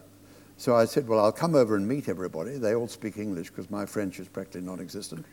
So 0.56 0.74
I 0.74 0.86
said, 0.86 1.06
Well, 1.06 1.24
I'll 1.24 1.32
come 1.32 1.54
over 1.54 1.76
and 1.76 1.86
meet 1.86 2.08
everybody. 2.08 2.58
They 2.58 2.74
all 2.74 2.88
speak 2.88 3.16
English 3.16 3.50
because 3.50 3.70
my 3.70 3.86
French 3.86 4.18
is 4.18 4.28
practically 4.28 4.62
non 4.62 4.80
existent. 4.80 5.24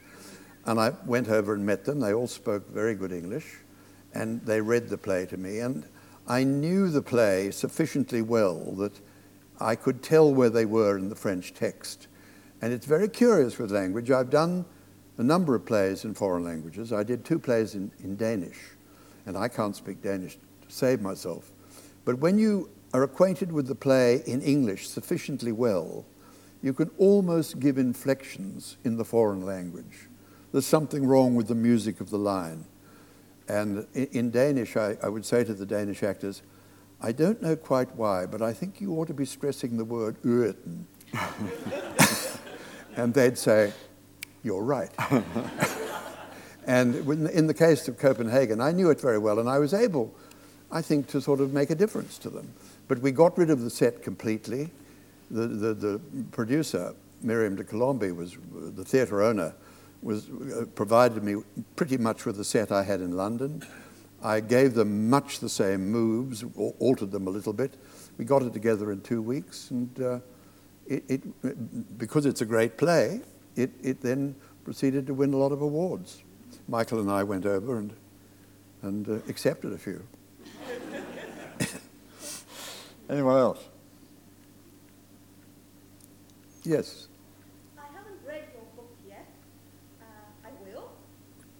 And 0.65 0.79
I 0.79 0.91
went 1.05 1.29
over 1.29 1.53
and 1.53 1.65
met 1.65 1.85
them. 1.85 1.99
They 1.99 2.13
all 2.13 2.27
spoke 2.27 2.69
very 2.69 2.95
good 2.95 3.11
English, 3.11 3.57
and 4.13 4.41
they 4.45 4.61
read 4.61 4.89
the 4.89 4.97
play 4.97 5.25
to 5.27 5.37
me. 5.37 5.59
And 5.59 5.85
I 6.27 6.43
knew 6.43 6.89
the 6.89 7.01
play 7.01 7.51
sufficiently 7.51 8.21
well 8.21 8.71
that 8.73 8.99
I 9.59 9.75
could 9.75 10.03
tell 10.03 10.33
where 10.33 10.49
they 10.49 10.65
were 10.65 10.97
in 10.97 11.09
the 11.09 11.15
French 11.15 11.53
text. 11.53 12.07
And 12.61 12.73
it's 12.73 12.85
very 12.85 13.09
curious 13.09 13.57
with 13.57 13.71
language. 13.71 14.11
I've 14.11 14.29
done 14.29 14.65
a 15.17 15.23
number 15.23 15.55
of 15.55 15.65
plays 15.65 16.05
in 16.05 16.13
foreign 16.13 16.43
languages. 16.43 16.91
I 16.91 17.03
did 17.03 17.23
two 17.23 17.39
plays 17.39 17.75
in, 17.75 17.91
in 18.03 18.15
Danish, 18.15 18.57
and 19.25 19.37
I 19.37 19.47
can't 19.47 19.75
speak 19.75 20.01
Danish 20.01 20.35
to 20.35 20.71
save 20.73 21.01
myself. 21.01 21.51
But 22.03 22.19
when 22.19 22.37
you 22.37 22.69
are 22.93 23.03
acquainted 23.03 23.51
with 23.51 23.67
the 23.67 23.75
play 23.75 24.23
in 24.25 24.41
English 24.41 24.87
sufficiently 24.87 25.51
well, 25.51 26.05
you 26.61 26.73
can 26.73 26.89
almost 26.97 27.59
give 27.59 27.77
inflections 27.77 28.77
in 28.83 28.97
the 28.97 29.05
foreign 29.05 29.45
language. 29.45 30.07
There's 30.51 30.65
something 30.65 31.05
wrong 31.05 31.35
with 31.35 31.47
the 31.47 31.55
music 31.55 31.99
of 31.99 32.09
the 32.09 32.17
line. 32.17 32.65
And 33.47 33.85
in, 33.93 34.05
in 34.07 34.31
Danish, 34.31 34.75
I, 34.75 34.97
I 35.03 35.09
would 35.09 35.25
say 35.25 35.43
to 35.43 35.53
the 35.53 35.65
Danish 35.65 36.01
actors, 36.01 36.41
I 37.01 37.11
don't 37.11 37.41
know 37.41 37.55
quite 37.55 37.95
why, 37.95 38.25
but 38.25 38.41
I 38.41 38.53
think 38.53 38.81
you 38.81 38.93
ought 38.93 39.07
to 39.07 39.13
be 39.13 39.25
stressing 39.25 39.77
the 39.77 39.85
word 39.85 40.15
"øten." 40.23 40.85
and 42.95 43.13
they'd 43.13 43.37
say, 43.37 43.73
You're 44.43 44.63
right. 44.63 44.89
and 46.65 46.95
in 46.95 47.47
the 47.47 47.53
case 47.53 47.87
of 47.87 47.97
Copenhagen, 47.97 48.61
I 48.61 48.71
knew 48.71 48.89
it 48.89 48.99
very 48.99 49.17
well, 49.17 49.39
and 49.39 49.49
I 49.49 49.59
was 49.59 49.73
able, 49.73 50.13
I 50.71 50.81
think, 50.81 51.07
to 51.07 51.21
sort 51.21 51.39
of 51.39 51.53
make 51.53 51.69
a 51.69 51.75
difference 51.75 52.17
to 52.19 52.29
them. 52.29 52.53
But 52.87 52.99
we 52.99 53.11
got 53.11 53.37
rid 53.37 53.49
of 53.49 53.61
the 53.61 53.69
set 53.69 54.03
completely. 54.03 54.69
The, 55.31 55.47
the, 55.47 55.73
the 55.73 56.01
producer, 56.31 56.93
Myriam 57.23 57.55
de 57.55 57.63
Colombi, 57.63 58.11
was 58.11 58.37
the 58.51 58.85
theatre 58.85 59.23
owner, 59.23 59.53
was 60.01 60.29
uh, 60.29 60.65
provided 60.75 61.23
me 61.23 61.41
pretty 61.75 61.97
much 61.97 62.25
with 62.25 62.37
the 62.37 62.43
set 62.43 62.71
I 62.71 62.83
had 62.83 63.01
in 63.01 63.17
London. 63.17 63.63
I 64.23 64.39
gave 64.39 64.75
them 64.75 65.09
much 65.09 65.39
the 65.39 65.49
same 65.49 65.91
moves, 65.91 66.43
al- 66.43 66.75
altered 66.79 67.11
them 67.11 67.27
a 67.27 67.29
little 67.29 67.53
bit. 67.53 67.75
We 68.17 68.25
got 68.25 68.43
it 68.43 68.53
together 68.53 68.91
in 68.91 69.01
two 69.01 69.21
weeks, 69.21 69.71
and 69.71 70.01
uh, 70.01 70.19
it, 70.87 71.03
it, 71.09 71.97
because 71.97 72.25
it's 72.25 72.41
a 72.41 72.45
great 72.45 72.77
play, 72.77 73.21
it, 73.55 73.71
it 73.81 74.01
then 74.01 74.35
proceeded 74.63 75.07
to 75.07 75.13
win 75.13 75.33
a 75.33 75.37
lot 75.37 75.51
of 75.51 75.61
awards. 75.61 76.23
Michael 76.67 76.99
and 76.99 77.11
I 77.11 77.23
went 77.23 77.45
over 77.45 77.77
and, 77.77 77.93
and 78.81 79.07
uh, 79.09 79.13
accepted 79.29 79.73
a 79.73 79.77
few. 79.77 80.03
Anyone 83.09 83.37
else? 83.37 83.63
Yes. 86.63 87.07
I 87.77 87.85
haven't 87.93 88.17
read 88.25 88.45
your 88.53 88.65
book 88.75 88.89
yet. 89.07 89.29
Uh, 90.01 90.05
I 90.43 90.49
will. 90.65 90.89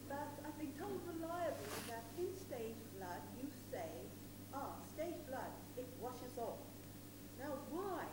But 0.09 0.27
I've 0.43 0.57
been 0.57 0.73
told 0.79 0.99
reliably 1.05 1.69
that 1.87 2.03
in 2.17 2.33
stage 2.33 2.81
blood 2.97 3.21
you 3.37 3.47
say, 3.69 3.85
ah, 4.55 4.73
stage 4.95 5.21
blood, 5.29 5.53
it 5.77 5.85
washes 6.01 6.33
off. 6.39 6.57
Now 7.37 7.53
why 7.69 8.05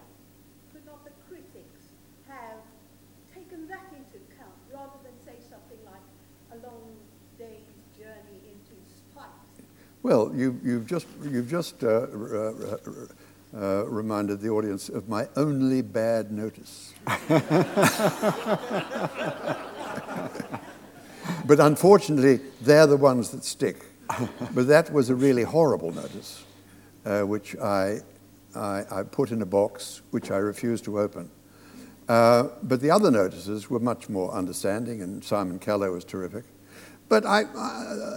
could 0.73 0.85
not 0.85 1.05
the 1.05 1.13
critics 1.29 1.97
have 2.29 2.61
taken 3.33 3.69
that 3.69 3.89
into 3.97 4.21
account 4.29 4.57
rather 4.69 5.01
than 5.01 5.17
say 5.25 5.41
something 5.49 5.81
like 5.89 6.05
a 6.53 6.61
long 6.61 6.93
day's 7.39 7.73
journey 7.97 8.53
into 8.53 8.77
spikes? 8.85 9.65
Well, 10.13 10.31
you, 10.35 10.61
you've 10.63 10.87
just, 10.87 11.07
you've 11.23 11.49
just 11.49 11.83
uh, 11.83 12.07
r- 12.13 12.55
uh, 13.57 13.87
reminded 13.87 14.43
the 14.43 14.51
audience 14.51 14.91
of 14.91 15.09
my 15.09 15.27
only 15.37 15.81
bad 15.81 16.31
notice. 16.31 16.93
but 21.47 21.61
unfortunately, 21.61 22.41
they're 22.61 22.87
the 22.87 22.99
ones 22.99 23.31
that 23.31 23.43
stick. 23.43 23.87
but 24.55 24.67
that 24.67 24.93
was 24.93 25.09
a 25.09 25.15
really 25.15 25.45
horrible 25.45 25.93
notice, 25.93 26.45
uh, 27.07 27.23
which 27.23 27.57
I, 27.57 28.01
I, 28.55 28.85
I 28.91 29.05
put 29.05 29.31
in 29.31 29.41
a 29.41 29.47
box, 29.47 30.03
which 30.11 30.31
I 30.31 30.37
refused 30.37 30.85
to 30.85 31.01
open. 31.01 31.31
Uh, 32.07 32.49
but 32.63 32.83
the 32.83 32.91
other 32.91 33.11
notices 33.11 33.71
were 33.71 33.81
much 33.81 34.11
more 34.11 34.31
understanding, 34.33 35.01
and 35.01 35.25
Simon 35.25 35.59
Callow 35.59 35.91
was 35.91 36.05
terrific. 36.05 36.45
But 37.13 37.27
I, 37.27 37.43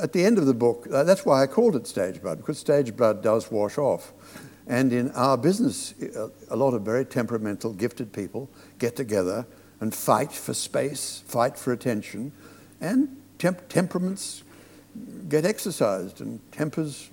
at 0.01 0.13
the 0.13 0.23
end 0.23 0.37
of 0.37 0.45
the 0.45 0.53
book, 0.53 0.87
uh, 0.89 1.03
that's 1.03 1.25
why 1.25 1.43
I 1.43 1.47
called 1.47 1.75
it 1.75 1.85
Stage 1.85 2.21
Blood, 2.21 2.37
because 2.37 2.57
stage 2.57 2.95
blood 2.95 3.21
does 3.21 3.51
wash 3.51 3.77
off. 3.77 4.13
And 4.67 4.93
in 4.93 5.11
our 5.11 5.37
business, 5.37 5.93
a, 6.01 6.31
a 6.49 6.55
lot 6.55 6.73
of 6.73 6.83
very 6.83 7.03
temperamental, 7.03 7.73
gifted 7.73 8.13
people 8.13 8.49
get 8.79 8.95
together 8.95 9.45
and 9.81 9.93
fight 9.93 10.31
for 10.31 10.53
space, 10.53 11.21
fight 11.27 11.57
for 11.57 11.73
attention, 11.73 12.31
and 12.79 13.21
temp- 13.37 13.67
temperaments 13.67 14.43
get 15.27 15.43
exercised, 15.43 16.21
and 16.21 16.39
tempers 16.53 17.09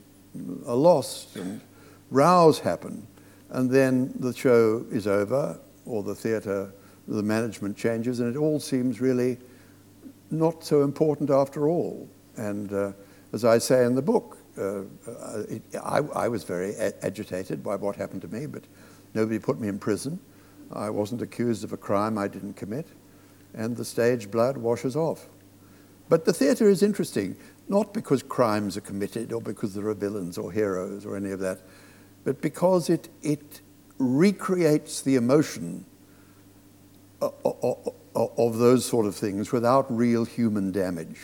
are 0.69 0.77
lost, 0.77 1.35
and 1.35 1.61
rows 2.13 2.61
happen. 2.61 3.05
And 3.51 3.69
then 3.69 4.15
the 4.21 4.33
show 4.33 4.87
is 4.93 5.09
over, 5.09 5.59
or 5.85 6.05
the 6.05 6.15
theatre, 6.15 6.73
the 7.09 7.25
management 7.25 7.77
changes, 7.77 8.21
and 8.21 8.33
it 8.33 8.39
all 8.39 8.61
seems 8.61 9.01
really 9.01 9.37
not 10.33 10.65
so 10.65 10.83
important 10.83 11.31
after 11.31 11.69
all. 11.69 12.09
And 12.37 12.73
uh, 12.73 12.93
as 13.33 13.45
I 13.45 13.59
say 13.59 13.85
in 13.85 13.95
the 13.95 14.03
book, 14.03 14.39
uh, 14.59 14.83
it, 15.49 15.63
I, 15.83 15.99
I, 16.15 16.29
was 16.29 16.45
very 16.45 16.75
agitated 16.77 17.63
by 17.63 17.77
what 17.77 17.97
happened 17.97 18.23
to 18.23 18.29
me, 18.29 18.47
but 18.47 18.65
nobody 19.15 19.39
put 19.39 19.59
me 19.59 19.69
in 19.69 19.79
prison. 19.79 20.19
I 20.73 20.91
wasn't 20.91 21.23
accused 21.23 21.65
of 21.65 21.73
a 21.73 21.77
crime 21.77 22.19
I 22.19 22.29
didn't 22.29 22.55
commit, 22.55 22.87
and 23.55 23.77
the 23.77 23.85
stage 23.85 24.31
blood 24.31 24.59
washes 24.59 24.97
off. 24.97 25.29
But 26.09 26.27
the 26.27 26.33
theatre 26.33 26.69
is 26.69 26.83
interesting, 26.83 27.37
not 27.69 27.95
because 27.95 28.23
crimes 28.23 28.77
are 28.77 28.83
committed 28.83 29.33
or 29.33 29.41
because 29.41 29.75
there 29.75 29.87
are 29.87 29.95
villains 29.95 30.37
or 30.37 30.53
heroes 30.53 31.07
or 31.07 31.17
any 31.17 31.31
of 31.31 31.41
that, 31.41 31.61
but 32.25 32.43
because 32.43 32.91
it, 32.91 33.09
it 33.23 33.63
recreates 33.99 35.01
the 35.01 35.17
emotion 35.17 35.87
of, 37.21 37.33
of 37.45 37.95
those 38.15 38.85
sort 38.85 39.07
of 39.07 39.15
things 39.15 39.53
without 39.53 39.87
real 39.95 40.25
human 40.25 40.73
damage. 40.73 41.19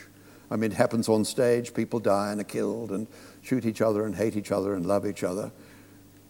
I 0.50 0.56
mean, 0.56 0.72
it 0.72 0.76
happens 0.76 1.08
on 1.08 1.24
stage. 1.24 1.74
People 1.74 2.00
die 2.00 2.32
and 2.32 2.40
are 2.40 2.44
killed 2.44 2.90
and 2.90 3.06
shoot 3.42 3.66
each 3.66 3.80
other 3.80 4.06
and 4.06 4.14
hate 4.14 4.36
each 4.36 4.50
other 4.50 4.74
and 4.74 4.86
love 4.86 5.06
each 5.06 5.22
other. 5.22 5.52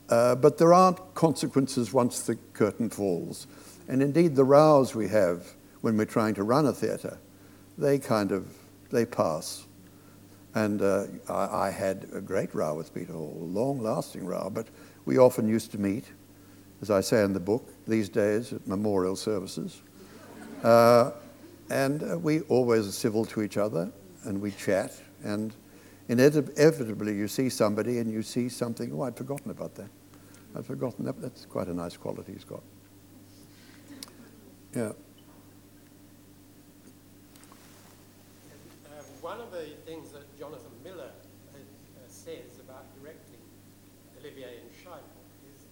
Uh, 0.08 0.34
but 0.34 0.58
there 0.58 0.72
aren't 0.72 1.14
consequences 1.14 1.92
once 1.92 2.20
the 2.20 2.36
curtain 2.54 2.90
falls. 2.90 3.46
And 3.88 4.02
indeed, 4.02 4.36
the 4.36 4.44
rows 4.44 4.94
we 4.94 5.08
have 5.08 5.46
when 5.80 5.96
we're 5.96 6.06
trying 6.06 6.34
to 6.34 6.42
run 6.42 6.66
a 6.66 6.72
theatre, 6.72 7.18
they 7.76 7.98
kind 7.98 8.32
of, 8.32 8.46
they 8.90 9.04
pass. 9.04 9.66
And 10.54 10.82
uh, 10.82 11.04
I, 11.28 11.68
I, 11.68 11.70
had 11.70 12.08
a 12.12 12.20
great 12.20 12.54
row 12.54 12.74
with 12.74 12.92
Peter 12.92 13.12
Hall, 13.12 13.38
a 13.40 13.44
long-lasting 13.44 14.26
row, 14.26 14.50
but 14.52 14.66
we 15.04 15.18
often 15.18 15.46
used 15.46 15.70
to 15.72 15.78
meet, 15.78 16.06
as 16.82 16.90
I 16.90 17.00
say 17.00 17.22
in 17.22 17.32
the 17.32 17.40
book, 17.40 17.68
these 17.86 18.08
days 18.08 18.52
at 18.52 18.66
memorial 18.66 19.14
services. 19.14 19.82
Uh, 20.62 21.12
and 21.70 22.02
uh, 22.02 22.18
we 22.18 22.40
always 22.42 22.86
are 22.88 22.92
civil 22.92 23.24
to 23.26 23.42
each 23.42 23.56
other, 23.56 23.90
and 24.24 24.40
we 24.40 24.50
chat, 24.52 24.92
and 25.22 25.54
inevitably 26.08 27.14
you 27.14 27.28
see 27.28 27.48
somebody 27.48 27.98
and 27.98 28.10
you 28.10 28.22
see 28.22 28.48
something, 28.48 28.92
oh, 28.94 29.02
I'd 29.02 29.16
forgotten 29.16 29.50
about 29.50 29.74
that. 29.74 29.90
I'd 30.56 30.64
forgotten 30.64 31.04
that. 31.04 31.20
That's 31.20 31.44
quite 31.44 31.68
a 31.68 31.74
nice 31.74 31.96
quality 31.96 32.32
he's 32.32 32.44
got. 32.44 32.62
Yeah. 34.74 34.92
Um, 38.86 39.04
one 39.20 39.40
of 39.40 39.50
the 39.52 39.66
things 39.84 40.10
that 40.12 40.24
Jonathan 40.38 40.72
Miller 40.82 41.10
uh, 41.54 41.58
says 42.08 42.58
about 42.60 42.84
directing 43.00 43.40
Olivier 44.20 44.60
and 44.60 44.70
Shylock 44.84 45.04
is 45.54 45.64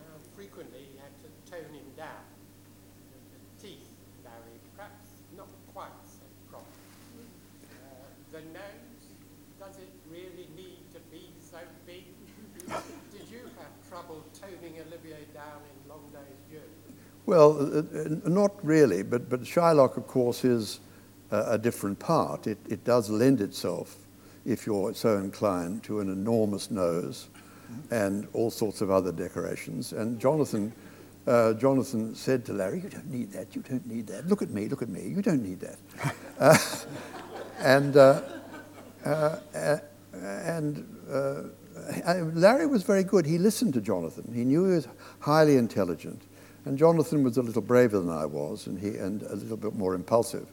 how 0.00 0.16
frequently 0.36 0.88
he 0.92 0.98
had 0.98 1.12
to 1.24 1.28
tone 1.50 1.72
him 1.72 1.88
down. 1.96 2.24
The, 3.12 3.18
the 3.36 3.68
teeth, 3.68 3.88
Larry, 4.24 4.60
perhaps 4.76 5.08
not 5.36 5.48
quite 5.74 5.92
so 6.04 6.24
prompt. 6.50 6.68
Uh, 7.72 7.76
the 8.32 8.40
nose, 8.52 9.04
does 9.60 9.76
it 9.78 9.92
really 10.10 10.48
need 10.56 10.88
to 10.92 11.00
be 11.10 11.30
so 11.40 11.58
big? 11.86 12.04
Did 13.12 13.28
you 13.30 13.44
have 13.58 13.72
trouble 13.88 14.22
toning 14.40 14.80
Olivier 14.88 15.24
down 15.34 15.62
in 15.64 15.88
Long 15.88 16.04
Day's 16.12 16.42
Journey? 16.50 16.96
Well, 17.28 17.58
uh, 17.60 17.80
uh, 17.80 18.08
not 18.24 18.52
really, 18.64 19.02
but, 19.02 19.28
but 19.28 19.42
Shylock, 19.42 19.98
of 19.98 20.06
course, 20.06 20.46
is 20.46 20.80
a, 21.30 21.44
a 21.50 21.58
different 21.58 21.98
part. 21.98 22.46
It, 22.46 22.56
it 22.70 22.84
does 22.84 23.10
lend 23.10 23.42
itself, 23.42 23.96
if 24.46 24.66
you're 24.66 24.94
so 24.94 25.18
inclined, 25.18 25.82
to 25.82 26.00
an 26.00 26.10
enormous 26.10 26.70
nose 26.70 27.28
and 27.90 28.26
all 28.32 28.50
sorts 28.50 28.80
of 28.80 28.90
other 28.90 29.12
decorations. 29.12 29.92
And 29.92 30.18
Jonathan, 30.18 30.72
uh, 31.26 31.52
Jonathan 31.52 32.14
said 32.14 32.46
to 32.46 32.54
Larry, 32.54 32.80
You 32.80 32.88
don't 32.88 33.10
need 33.10 33.30
that, 33.32 33.54
you 33.54 33.60
don't 33.60 33.86
need 33.86 34.06
that. 34.06 34.26
Look 34.26 34.40
at 34.40 34.48
me, 34.48 34.66
look 34.66 34.80
at 34.80 34.88
me, 34.88 35.06
you 35.06 35.20
don't 35.20 35.42
need 35.42 35.60
that. 35.60 35.78
uh, 36.38 36.56
and 37.58 37.94
uh, 37.94 38.22
uh, 39.04 39.38
uh 39.54 39.76
and 40.14 40.82
Larry 42.34 42.66
was 42.66 42.84
very 42.84 43.04
good. 43.04 43.26
He 43.26 43.36
listened 43.36 43.74
to 43.74 43.82
Jonathan. 43.82 44.32
He 44.34 44.44
knew 44.44 44.64
he 44.64 44.76
was 44.76 44.88
highly 45.20 45.58
intelligent. 45.58 46.22
And 46.68 46.76
Jonathan 46.76 47.24
was 47.24 47.38
a 47.38 47.42
little 47.42 47.62
braver 47.62 47.98
than 47.98 48.10
I 48.10 48.26
was, 48.26 48.66
and, 48.66 48.78
he, 48.78 48.88
and 48.98 49.22
a 49.22 49.34
little 49.34 49.56
bit 49.56 49.74
more 49.74 49.94
impulsive. 49.94 50.46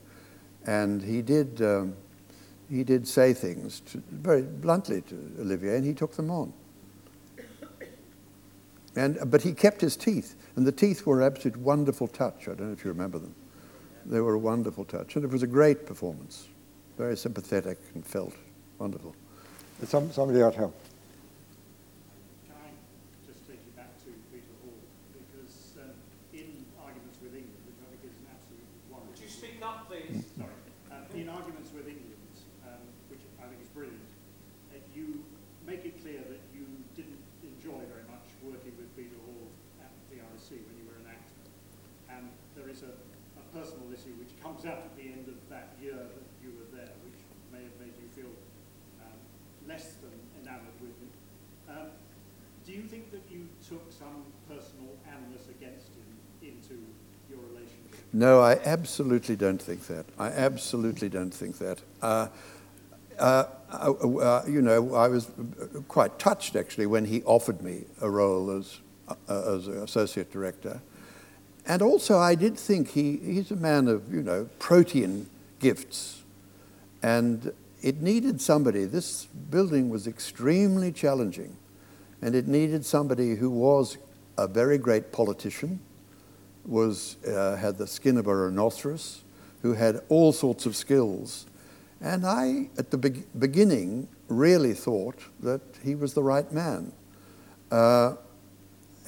And 0.65 1.01
he 1.01 1.21
did, 1.21 1.61
um, 1.61 1.93
he 2.69 2.85
did 2.85 3.05
say 3.05 3.33
things 3.33 3.81
to, 3.91 4.01
very 4.11 4.43
bluntly 4.43 5.01
to 5.01 5.35
Olivier, 5.41 5.75
and 5.75 5.85
he 5.85 5.93
took 5.93 6.15
them 6.15 6.31
on. 6.31 6.53
And, 8.95 9.29
but 9.29 9.41
he 9.41 9.51
kept 9.51 9.81
his 9.81 9.97
teeth, 9.97 10.37
and 10.55 10.65
the 10.65 10.71
teeth 10.71 11.05
were 11.05 11.19
an 11.19 11.27
absolute 11.27 11.57
wonderful 11.57 12.07
touch. 12.07 12.43
I 12.43 12.53
don't 12.53 12.67
know 12.67 12.71
if 12.71 12.85
you 12.85 12.91
remember 12.91 13.19
them. 13.19 13.35
They 14.05 14.21
were 14.21 14.35
a 14.35 14.39
wonderful 14.39 14.85
touch, 14.85 15.17
and 15.17 15.25
it 15.25 15.31
was 15.31 15.43
a 15.43 15.47
great 15.47 15.85
performance. 15.85 16.47
Very 16.97 17.17
sympathetic 17.17 17.77
and 17.93 18.05
felt 18.05 18.33
wonderful. 18.79 19.13
Some, 19.83 20.13
somebody 20.13 20.39
to 20.39 20.49
help. 20.49 20.73
comes 44.45 44.65
out 44.65 44.85
at 44.85 44.95
the 44.95 45.09
end 45.09 45.27
of 45.27 45.35
that 45.49 45.73
year 45.81 45.97
that 45.97 46.27
you 46.37 46.53
were 46.53 46.69
there, 46.69 46.93
which 47.01 47.17
may 47.51 47.65
have 47.65 47.73
made 47.81 47.93
you 47.97 48.07
feel 48.13 48.29
um, 49.01 49.17
less 49.67 49.97
than 50.05 50.13
enamored 50.37 50.77
with 50.79 50.93
him. 51.01 51.09
Um, 51.67 51.89
do 52.65 52.71
you 52.71 52.83
think 52.83 53.11
that 53.11 53.25
you 53.29 53.49
took 53.67 53.81
some 53.89 54.21
personal 54.47 54.93
animus 55.09 55.49
against 55.49 55.89
him 55.97 56.05
into 56.45 56.77
your 57.25 57.41
relationship? 57.49 58.04
No, 58.15 58.39
I 58.39 58.61
absolutely 58.63 59.35
don't 59.35 59.61
think 59.61 59.87
that. 59.87 60.05
I 60.17 60.29
absolutely 60.29 61.09
don't 61.09 61.33
think 61.33 61.57
that. 61.57 61.81
Uh, 62.01 62.27
uh, 63.19 63.43
uh, 63.73 63.91
uh 63.91 64.43
you 64.47 64.61
know, 64.61 64.95
I 64.95 65.09
was 65.09 65.29
quite 65.89 66.17
touched 66.17 66.55
actually 66.55 66.85
when 66.85 67.03
he 67.03 67.23
offered 67.23 67.61
me 67.61 67.83
a 67.99 68.09
role 68.09 68.51
as, 68.51 68.79
uh, 69.27 69.55
as 69.55 69.67
associate 69.67 70.31
director. 70.31 70.79
And 71.65 71.81
also, 71.81 72.17
I 72.17 72.35
did 72.35 72.57
think 72.57 72.91
he, 72.91 73.17
he's 73.17 73.51
a 73.51 73.57
man 73.57 73.89
of, 73.89 74.13
you 74.13 74.21
know, 74.21 74.47
protean 74.59 75.29
gifts. 75.59 76.23
And 77.03 77.51
it 77.81 78.01
needed 78.01 78.39
somebody. 78.39 78.85
This 78.85 79.25
building 79.25 79.89
was 79.89 80.07
extremely 80.07 80.93
challenging. 80.93 81.57
And 82.21 82.33
it 82.33 82.47
needed 82.47 82.85
somebody 82.85 83.35
who 83.35 83.49
was 83.49 83.97
a 84.37 84.47
very 84.47 84.77
great 84.77 85.11
politician, 85.11 85.81
was, 86.65 87.17
uh, 87.25 87.55
had 87.55 87.77
the 87.77 87.87
skin 87.87 88.17
of 88.17 88.27
a 88.27 88.35
rhinoceros, 88.35 89.23
who 89.61 89.73
had 89.73 90.01
all 90.09 90.31
sorts 90.31 90.65
of 90.65 90.75
skills. 90.75 91.45
And 92.01 92.25
I, 92.25 92.69
at 92.77 92.91
the 92.91 92.97
be- 92.97 93.23
beginning, 93.37 94.07
really 94.27 94.73
thought 94.73 95.19
that 95.39 95.61
he 95.83 95.95
was 95.95 96.13
the 96.13 96.23
right 96.23 96.51
man. 96.51 96.91
Uh, 97.71 98.15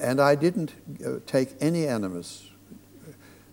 and 0.00 0.20
I 0.20 0.34
didn't 0.34 0.72
uh, 1.04 1.20
take 1.26 1.50
any 1.60 1.86
animus 1.86 2.50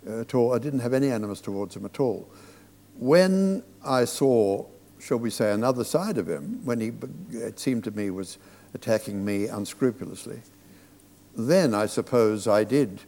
uh, 0.07 0.21
at 0.21 0.35
all. 0.35 0.53
I 0.53 0.59
didn't 0.59 0.79
have 0.79 0.93
any 0.93 1.09
animus 1.09 1.41
towards 1.41 1.75
him 1.75 1.85
at 1.85 1.99
all. 1.99 2.29
When 2.97 3.63
I 3.83 4.05
saw, 4.05 4.65
shall 4.99 5.17
we 5.17 5.29
say, 5.29 5.51
another 5.51 5.83
side 5.83 6.17
of 6.17 6.29
him, 6.29 6.61
when 6.63 6.79
he, 6.79 6.91
it 7.37 7.59
seemed 7.59 7.83
to 7.85 7.91
me, 7.91 8.09
was 8.09 8.37
attacking 8.73 9.23
me 9.23 9.47
unscrupulously, 9.47 10.41
then 11.35 11.73
I 11.73 11.85
suppose 11.87 12.47
I 12.47 12.63
did 12.63 13.01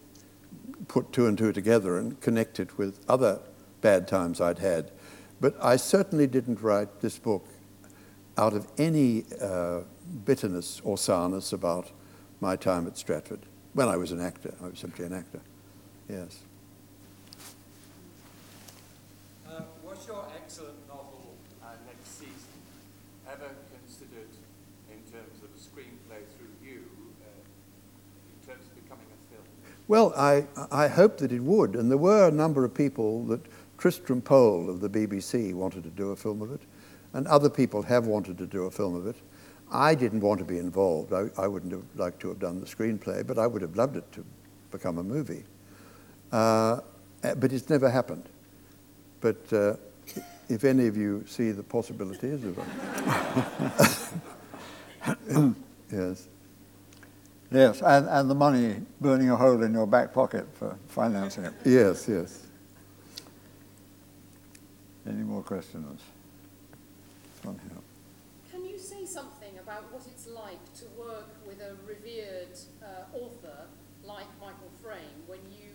put 0.87 1.11
two 1.11 1.27
and 1.27 1.37
two 1.37 1.51
together 1.51 1.97
and 1.97 2.19
connect 2.21 2.59
it 2.59 2.77
with 2.77 2.99
other 3.07 3.39
bad 3.81 4.07
times 4.07 4.41
I'd 4.41 4.59
had. 4.59 4.91
But 5.39 5.55
I 5.61 5.75
certainly 5.75 6.27
didn't 6.27 6.61
write 6.61 7.01
this 7.01 7.19
book 7.19 7.45
out 8.37 8.53
of 8.53 8.67
any 8.77 9.25
uh, 9.41 9.81
bitterness 10.25 10.81
or 10.83 10.97
sourness 10.97 11.53
about 11.53 11.91
my 12.39 12.55
time 12.55 12.87
at 12.87 12.97
Stratford 12.97 13.41
when 13.73 13.87
I 13.87 13.97
was 13.97 14.11
an 14.11 14.21
actor. 14.21 14.53
I 14.63 14.67
was 14.67 14.79
simply 14.79 15.05
an 15.05 15.13
actor. 15.13 15.41
Yes. 16.09 16.39
Well, 29.87 30.13
I, 30.17 30.45
I 30.71 30.87
hope 30.87 31.17
that 31.19 31.31
it 31.31 31.41
would. 31.41 31.75
And 31.75 31.89
there 31.89 31.97
were 31.97 32.27
a 32.27 32.31
number 32.31 32.65
of 32.65 32.73
people 32.73 33.23
that 33.25 33.41
Tristram 33.77 34.21
Powell 34.21 34.69
of 34.69 34.81
the 34.81 34.89
BBC 34.89 35.53
wanted 35.53 35.83
to 35.83 35.89
do 35.89 36.11
a 36.11 36.15
film 36.15 36.41
of 36.41 36.51
it, 36.51 36.61
and 37.13 37.27
other 37.27 37.49
people 37.49 37.81
have 37.83 38.07
wanted 38.07 38.37
to 38.39 38.45
do 38.45 38.63
a 38.63 38.71
film 38.71 38.95
of 38.95 39.07
it. 39.07 39.15
I 39.71 39.95
didn't 39.95 40.21
want 40.21 40.39
to 40.39 40.45
be 40.45 40.57
involved. 40.57 41.13
I, 41.13 41.27
I 41.37 41.47
wouldn't 41.47 41.71
have 41.71 41.83
liked 41.95 42.19
to 42.21 42.29
have 42.29 42.39
done 42.39 42.59
the 42.59 42.65
screenplay, 42.65 43.25
but 43.25 43.37
I 43.37 43.47
would 43.47 43.61
have 43.61 43.75
loved 43.75 43.97
it 43.97 44.11
to 44.13 44.25
become 44.71 44.97
a 44.97 45.03
movie. 45.03 45.43
Uh, 46.31 46.79
eh, 47.23 47.33
but 47.35 47.51
it's 47.53 47.69
never 47.69 47.89
happened. 47.89 48.27
But 49.21 49.53
uh, 49.53 49.75
if 50.49 50.63
any 50.63 50.87
of 50.87 50.97
you 50.97 51.25
see 51.27 51.51
the 51.51 51.63
possibilities 51.63 52.43
of 52.43 52.57
it, 52.57 52.65
yes. 55.91 56.27
Yes, 57.49 57.81
and, 57.81 58.07
and 58.09 58.29
the 58.29 58.35
money 58.35 58.81
burning 58.99 59.29
a 59.29 59.35
hole 59.35 59.63
in 59.63 59.73
your 59.73 59.87
back 59.87 60.13
pocket 60.13 60.45
for 60.53 60.77
financing 60.87 61.45
it. 61.45 61.53
Yes, 61.63 62.07
yes. 62.09 62.45
Any 65.07 65.23
more 65.23 65.41
questions? 65.41 66.01
One 67.43 67.57
here. 67.63 67.77
Can 68.51 68.65
you 68.65 68.77
say 68.77 69.05
something 69.05 69.57
about 69.61 69.93
what 69.93 70.01
it's 70.07 70.27
like 70.27 70.59
to 70.75 70.85
work 70.99 71.29
with 71.45 71.61
a 71.61 71.75
revered 71.87 72.57
uh, 72.83 73.15
author 73.17 73.67
like 74.03 74.27
Michael 74.41 74.71
Frayn 74.83 75.15
when 75.27 75.39
you 75.49 75.71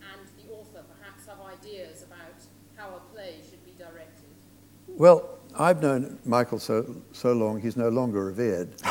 and 0.00 0.26
the 0.38 0.54
author 0.54 0.82
perhaps 0.98 1.26
have 1.26 1.38
ideas 1.40 2.02
about 2.02 2.40
how 2.76 2.96
a 2.96 3.14
play 3.14 3.36
should 3.48 3.62
be 3.66 3.72
directed? 3.78 4.24
Well, 4.88 5.39
I've 5.58 5.82
known 5.82 6.18
Michael 6.24 6.58
so, 6.58 7.02
so 7.12 7.32
long, 7.32 7.60
he's 7.60 7.76
no 7.76 7.88
longer 7.88 8.24
revered. 8.24 8.68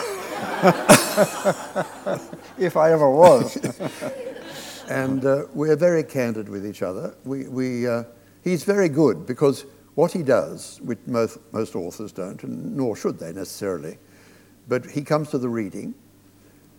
if 2.57 2.77
I 2.77 2.91
ever 2.91 3.09
was. 3.09 3.57
and 4.89 5.25
uh, 5.25 5.45
we're 5.53 5.75
very 5.75 6.03
candid 6.03 6.49
with 6.49 6.65
each 6.65 6.81
other. 6.81 7.15
We, 7.23 7.47
we, 7.47 7.87
uh, 7.87 8.03
he's 8.43 8.63
very 8.63 8.89
good 8.89 9.25
because 9.25 9.65
what 9.95 10.11
he 10.11 10.23
does, 10.23 10.79
which 10.81 10.99
most, 11.05 11.39
most 11.51 11.75
authors 11.75 12.11
don't, 12.11 12.43
and 12.43 12.75
nor 12.75 12.95
should 12.95 13.19
they 13.19 13.33
necessarily, 13.33 13.97
but 14.67 14.85
he 14.85 15.01
comes 15.01 15.29
to 15.29 15.37
the 15.37 15.49
reading 15.49 15.93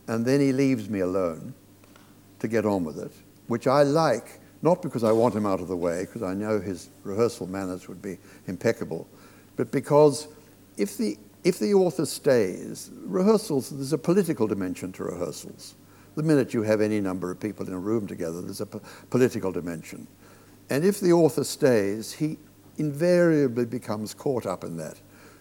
and 0.09 0.25
then 0.25 0.41
he 0.41 0.53
leaves 0.53 0.89
me 0.89 1.01
alone 1.01 1.55
to 2.41 2.49
get 2.49 2.67
on 2.67 2.85
with 2.85 2.99
it, 2.99 3.13
which 3.47 3.67
I 3.67 3.83
like, 3.85 4.41
not 4.63 4.83
because 4.83 5.05
I 5.05 5.13
want 5.13 5.35
him 5.35 5.47
out 5.47 5.61
of 5.61 5.69
the 5.69 5.77
way, 5.77 6.05
because 6.05 6.23
I 6.23 6.35
know 6.35 6.61
his 6.61 6.91
rehearsal 7.05 7.47
manners 7.47 7.89
would 7.89 8.03
be 8.03 8.19
impeccable, 8.47 9.07
but 9.61 9.71
because 9.73 10.27
if 10.79 10.97
the, 10.97 11.19
if 11.45 11.59
the 11.59 11.75
author 11.75 12.07
stays, 12.07 12.91
rehearsals, 12.95 13.69
there's 13.69 13.93
a 13.93 13.99
political 13.99 14.47
dimension 14.47 14.91
to 14.93 15.05
rehearsals. 15.05 15.75
The 16.17 16.23
minute 16.23 16.55
you 16.55 16.63
have 16.63 16.81
any 16.81 16.99
number 16.99 17.31
of 17.31 17.39
people 17.39 17.67
in 17.67 17.75
a 17.75 17.79
room 17.79 18.07
together, 18.07 18.41
there's 18.41 18.63
a 18.63 18.67
political 19.11 19.53
dimension. 19.53 20.07
And 20.71 20.83
if 20.83 20.99
the 20.99 21.13
author 21.13 21.45
stays, 21.45 22.11
he 22.11 22.39
invariably 22.79 23.67
becomes 23.67 24.15
caught 24.15 24.47
up 24.47 24.65
in 24.65 24.79
that. 24.79 24.99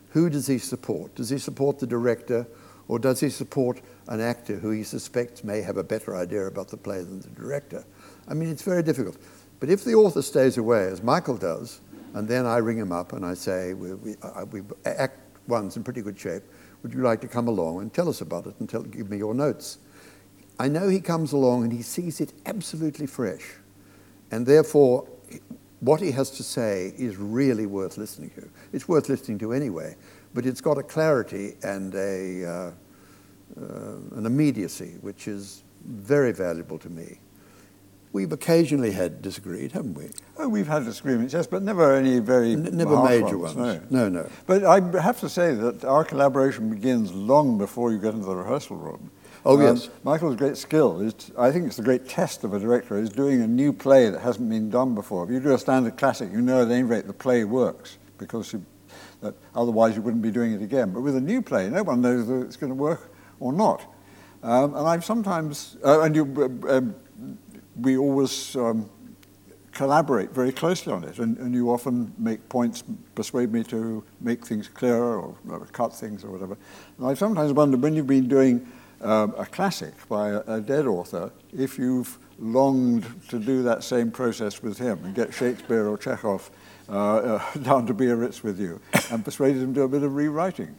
Who 0.09 0.29
does 0.29 0.47
he 0.47 0.57
support? 0.57 1.15
Does 1.15 1.29
he 1.29 1.37
support 1.37 1.79
the 1.79 1.87
director, 1.87 2.45
or 2.89 2.99
does 2.99 3.21
he 3.21 3.29
support 3.29 3.79
an 4.09 4.19
actor 4.19 4.57
who 4.57 4.71
he 4.71 4.83
suspects 4.83 5.45
may 5.45 5.61
have 5.61 5.77
a 5.77 5.83
better 5.83 6.17
idea 6.17 6.45
about 6.45 6.67
the 6.67 6.75
play 6.75 6.97
than 6.97 7.21
the 7.21 7.29
director? 7.29 7.85
I 8.27 8.33
mean, 8.33 8.49
it's 8.49 8.63
very 8.63 8.83
difficult. 8.83 9.15
But 9.61 9.69
if 9.69 9.85
the 9.85 9.93
author 9.93 10.21
stays 10.21 10.57
away, 10.57 10.87
as 10.87 11.01
Michael 11.01 11.37
does, 11.37 11.79
and 12.13 12.27
then 12.27 12.45
I 12.45 12.57
ring 12.57 12.77
him 12.77 12.91
up 12.91 13.13
and 13.13 13.25
I 13.25 13.33
say, 13.33 13.73
we, 13.73 13.93
we, 13.93 14.15
uh, 14.21 14.45
we 14.45 14.61
Act 14.85 15.19
One's 15.47 15.77
in 15.77 15.83
pretty 15.83 16.01
good 16.01 16.19
shape. 16.19 16.43
Would 16.83 16.93
you 16.93 17.01
like 17.01 17.21
to 17.21 17.27
come 17.27 17.47
along 17.47 17.81
and 17.81 17.93
tell 17.93 18.07
us 18.07 18.21
about 18.21 18.45
it 18.47 18.55
and 18.59 18.69
tell, 18.69 18.83
give 18.83 19.09
me 19.09 19.17
your 19.17 19.33
notes? 19.33 19.79
I 20.59 20.67
know 20.67 20.87
he 20.89 20.99
comes 20.99 21.31
along 21.31 21.63
and 21.63 21.71
he 21.71 21.81
sees 21.81 22.21
it 22.21 22.33
absolutely 22.45 23.07
fresh. 23.07 23.55
And 24.31 24.45
therefore, 24.45 25.07
what 25.79 26.01
he 26.01 26.11
has 26.11 26.29
to 26.31 26.43
say 26.43 26.93
is 26.97 27.17
really 27.17 27.65
worth 27.65 27.97
listening 27.97 28.31
to. 28.31 28.49
It's 28.73 28.87
worth 28.87 29.09
listening 29.09 29.39
to 29.39 29.53
anyway, 29.53 29.95
but 30.33 30.45
it's 30.45 30.61
got 30.61 30.77
a 30.77 30.83
clarity 30.83 31.55
and 31.63 31.95
a, 31.95 32.45
uh, 32.45 32.71
uh, 33.59 34.17
an 34.17 34.25
immediacy 34.25 34.97
which 35.01 35.27
is 35.27 35.63
very 35.85 36.33
valuable 36.33 36.77
to 36.79 36.89
me. 36.89 37.19
We've 38.11 38.31
occasionally 38.31 38.91
had 38.91 39.21
disagreed, 39.21 39.71
haven't 39.73 39.93
we? 39.93 40.09
Oh, 40.37 40.49
we've 40.49 40.67
had 40.67 40.83
disagreements, 40.83 41.33
yes, 41.33 41.45
but 41.45 41.61
never 41.61 41.95
any 41.95 42.17
very 42.19 42.53
N- 42.53 42.69
never 42.75 43.03
major 43.03 43.37
ones. 43.37 43.55
ones. 43.55 43.81
No. 43.91 44.09
no, 44.09 44.23
no. 44.23 44.29
But 44.47 44.63
I 44.63 44.79
have 44.99 45.19
to 45.19 45.29
say 45.29 45.53
that 45.53 45.85
our 45.85 46.03
collaboration 46.03 46.71
begins 46.71 47.13
long 47.13 47.59
before 47.59 47.91
you 47.91 47.99
get 47.99 48.15
into 48.15 48.25
the 48.25 48.35
rehearsal 48.35 48.77
room. 48.77 49.11
Oh, 49.45 49.55
um, 49.55 49.61
yes. 49.61 49.89
Michael's 50.03 50.35
great 50.35 50.57
skill 50.57 51.01
is, 51.01 51.13
to, 51.13 51.33
I 51.39 51.51
think 51.51 51.67
it's 51.67 51.77
the 51.77 51.83
great 51.83 52.09
test 52.09 52.43
of 52.43 52.53
a 52.53 52.59
director, 52.59 52.97
is 52.97 53.09
doing 53.09 53.41
a 53.41 53.47
new 53.47 53.71
play 53.71 54.09
that 54.09 54.21
hasn't 54.21 54.49
been 54.49 54.71
done 54.71 54.95
before. 54.95 55.23
If 55.25 55.29
you 55.29 55.39
do 55.39 55.53
a 55.53 55.57
standard 55.59 55.95
classic, 55.95 56.31
you 56.31 56.41
know 56.41 56.63
at 56.63 56.71
any 56.71 56.83
rate 56.83 57.05
the 57.05 57.13
play 57.13 57.43
works 57.43 57.99
because 58.17 58.51
you, 58.53 58.65
that 59.21 59.35
otherwise 59.53 59.95
you 59.95 60.01
wouldn't 60.01 60.23
be 60.23 60.31
doing 60.31 60.53
it 60.53 60.63
again. 60.63 60.91
But 60.91 61.01
with 61.01 61.15
a 61.15 61.21
new 61.21 61.43
play, 61.43 61.69
no 61.69 61.83
one 61.83 62.01
knows 62.01 62.25
whether 62.25 62.43
it's 62.43 62.57
going 62.57 62.71
to 62.71 62.75
work 62.75 63.13
or 63.39 63.53
not. 63.53 63.85
Um, 64.41 64.73
and 64.73 64.87
I've 64.87 65.05
sometimes, 65.05 65.77
uh, 65.85 66.01
and 66.01 66.15
you, 66.15 66.61
uh, 66.67 66.77
um, 66.77 66.95
we 67.81 67.97
always 67.97 68.55
um, 68.55 68.89
collaborate 69.71 70.31
very 70.31 70.51
closely 70.51 70.91
on 70.91 71.03
it, 71.03 71.19
and, 71.19 71.37
and, 71.37 71.53
you 71.53 71.71
often 71.71 72.13
make 72.17 72.47
points, 72.49 72.83
persuade 73.15 73.51
me 73.51 73.63
to 73.63 74.03
make 74.19 74.45
things 74.45 74.67
clearer 74.67 75.19
or, 75.19 75.35
or 75.49 75.65
cut 75.67 75.93
things 75.93 76.23
or 76.23 76.31
whatever. 76.31 76.57
And 76.97 77.07
I 77.07 77.13
sometimes 77.13 77.53
wonder 77.53 77.77
when 77.77 77.93
you've 77.93 78.07
been 78.07 78.27
doing 78.27 78.67
um, 79.01 79.33
a 79.37 79.45
classic 79.45 79.93
by 80.09 80.29
a, 80.29 80.39
a, 80.47 80.61
dead 80.61 80.85
author, 80.85 81.31
if 81.55 81.77
you've 81.77 82.17
longed 82.37 83.05
to 83.29 83.39
do 83.39 83.63
that 83.63 83.83
same 83.83 84.11
process 84.11 84.61
with 84.61 84.77
him 84.77 84.99
and 85.03 85.15
get 85.15 85.33
Shakespeare 85.33 85.87
or 85.87 85.97
Chekhov 85.97 86.49
uh, 86.89 87.15
uh, 87.15 87.53
down 87.63 87.85
to 87.87 87.93
Biarritz 87.93 88.43
with 88.43 88.59
you 88.59 88.81
and 89.11 89.23
persuaded 89.23 89.61
him 89.61 89.73
to 89.73 89.81
do 89.81 89.83
a 89.83 89.87
bit 89.87 90.03
of 90.03 90.15
rewriting. 90.15 90.75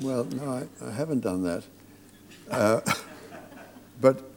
Well, 0.00 0.24
no, 0.24 0.52
I, 0.52 0.86
I 0.86 0.92
haven't 0.92 1.20
done 1.20 1.42
that. 1.42 1.64
Uh, 2.50 2.80
but 4.00 4.27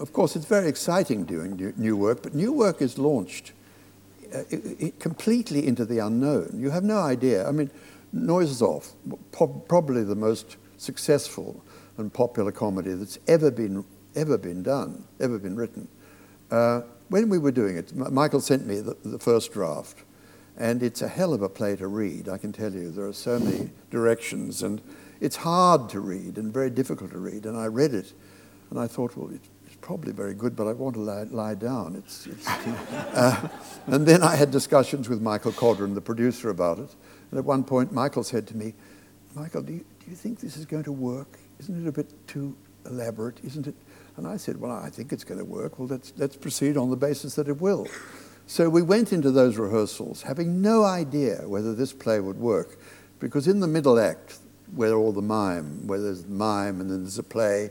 of 0.00 0.12
course, 0.12 0.36
it's 0.36 0.46
very 0.46 0.68
exciting 0.68 1.24
doing 1.24 1.74
new 1.76 1.96
work, 1.96 2.22
but 2.22 2.34
new 2.34 2.52
work 2.52 2.80
is 2.80 2.98
launched 2.98 3.52
uh, 4.34 4.40
it, 4.50 4.80
it 4.80 5.00
completely 5.00 5.66
into 5.66 5.84
the 5.84 5.98
unknown. 5.98 6.50
You 6.54 6.70
have 6.70 6.84
no 6.84 6.98
idea. 6.98 7.48
I 7.48 7.50
mean, 7.50 7.70
Noises 8.12 8.60
Off, 8.60 8.92
probably 9.32 10.04
the 10.04 10.14
most 10.14 10.56
successful 10.76 11.62
and 11.96 12.12
popular 12.12 12.52
comedy 12.52 12.92
that's 12.92 13.18
ever 13.26 13.50
been, 13.50 13.84
ever 14.14 14.38
been 14.38 14.62
done, 14.62 15.04
ever 15.20 15.38
been 15.38 15.56
written. 15.56 15.88
Uh, 16.50 16.82
when 17.08 17.28
we 17.28 17.38
were 17.38 17.50
doing 17.50 17.76
it, 17.76 17.94
Michael 17.94 18.40
sent 18.40 18.66
me 18.66 18.80
the, 18.80 18.96
the 19.04 19.18
first 19.18 19.52
draft, 19.52 20.02
and 20.58 20.82
it's 20.82 21.02
a 21.02 21.08
hell 21.08 21.32
of 21.32 21.42
a 21.42 21.48
play 21.48 21.76
to 21.76 21.86
read, 21.86 22.28
I 22.28 22.36
can 22.36 22.52
tell 22.52 22.72
you. 22.72 22.90
There 22.90 23.06
are 23.06 23.12
so 23.12 23.38
many 23.38 23.70
directions, 23.90 24.62
and 24.62 24.80
it's 25.20 25.36
hard 25.36 25.88
to 25.90 26.00
read 26.00 26.36
and 26.36 26.52
very 26.52 26.70
difficult 26.70 27.12
to 27.12 27.18
read. 27.18 27.46
And 27.46 27.56
I 27.56 27.66
read 27.66 27.94
it, 27.94 28.12
and 28.70 28.78
I 28.78 28.86
thought, 28.86 29.16
well, 29.16 29.30
it's 29.34 29.48
probably 29.88 30.12
very 30.12 30.34
good, 30.34 30.54
but 30.54 30.66
I 30.66 30.74
want 30.74 30.96
to 30.96 31.00
lie, 31.00 31.22
lie 31.22 31.54
down. 31.54 31.96
It's, 31.96 32.26
it's 32.26 32.46
uh, 32.46 33.48
and 33.86 34.06
then 34.06 34.22
I 34.22 34.36
had 34.36 34.50
discussions 34.50 35.08
with 35.08 35.22
Michael 35.22 35.50
Codron, 35.50 35.94
the 35.94 36.00
producer, 36.02 36.50
about 36.50 36.78
it. 36.78 36.94
And 37.30 37.38
at 37.38 37.44
one 37.46 37.64
point, 37.64 37.90
Michael 37.90 38.22
said 38.22 38.46
to 38.48 38.56
me, 38.56 38.74
Michael, 39.34 39.62
do 39.62 39.72
you, 39.72 39.78
do 39.78 40.10
you 40.10 40.14
think 40.14 40.40
this 40.40 40.58
is 40.58 40.66
going 40.66 40.84
to 40.84 40.92
work? 40.92 41.38
Isn't 41.58 41.86
it 41.86 41.88
a 41.88 41.92
bit 41.92 42.12
too 42.28 42.54
elaborate? 42.84 43.42
Isn't 43.42 43.66
it? 43.66 43.74
And 44.18 44.26
I 44.26 44.36
said, 44.36 44.60
Well, 44.60 44.72
I 44.72 44.90
think 44.90 45.10
it's 45.10 45.24
going 45.24 45.38
to 45.38 45.44
work. 45.46 45.78
Well, 45.78 45.88
let's, 45.88 46.12
let's 46.18 46.36
proceed 46.36 46.76
on 46.76 46.90
the 46.90 46.96
basis 46.96 47.36
that 47.36 47.48
it 47.48 47.58
will. 47.58 47.86
So 48.46 48.68
we 48.68 48.82
went 48.82 49.14
into 49.14 49.30
those 49.30 49.56
rehearsals 49.56 50.20
having 50.20 50.60
no 50.60 50.84
idea 50.84 51.48
whether 51.48 51.74
this 51.74 51.94
play 51.94 52.20
would 52.20 52.38
work, 52.38 52.78
because 53.20 53.48
in 53.48 53.60
the 53.60 53.66
middle 53.66 53.98
act, 53.98 54.36
where 54.74 54.92
all 54.92 55.12
the 55.12 55.22
mime, 55.22 55.86
where 55.86 55.98
there's 55.98 56.26
mime 56.26 56.82
and 56.82 56.90
then 56.90 57.04
there's 57.04 57.18
a 57.18 57.22
play 57.22 57.70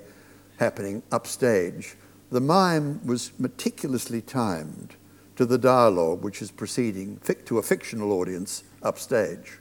happening 0.57 1.03
upstage, 1.11 1.95
the 2.29 2.41
mime 2.41 3.05
was 3.05 3.31
meticulously 3.39 4.21
timed 4.21 4.95
to 5.35 5.45
the 5.45 5.57
dialogue 5.57 6.23
which 6.23 6.41
is 6.41 6.51
proceeding 6.51 7.19
to 7.45 7.57
a 7.57 7.63
fictional 7.63 8.11
audience 8.11 8.63
upstage. 8.83 9.59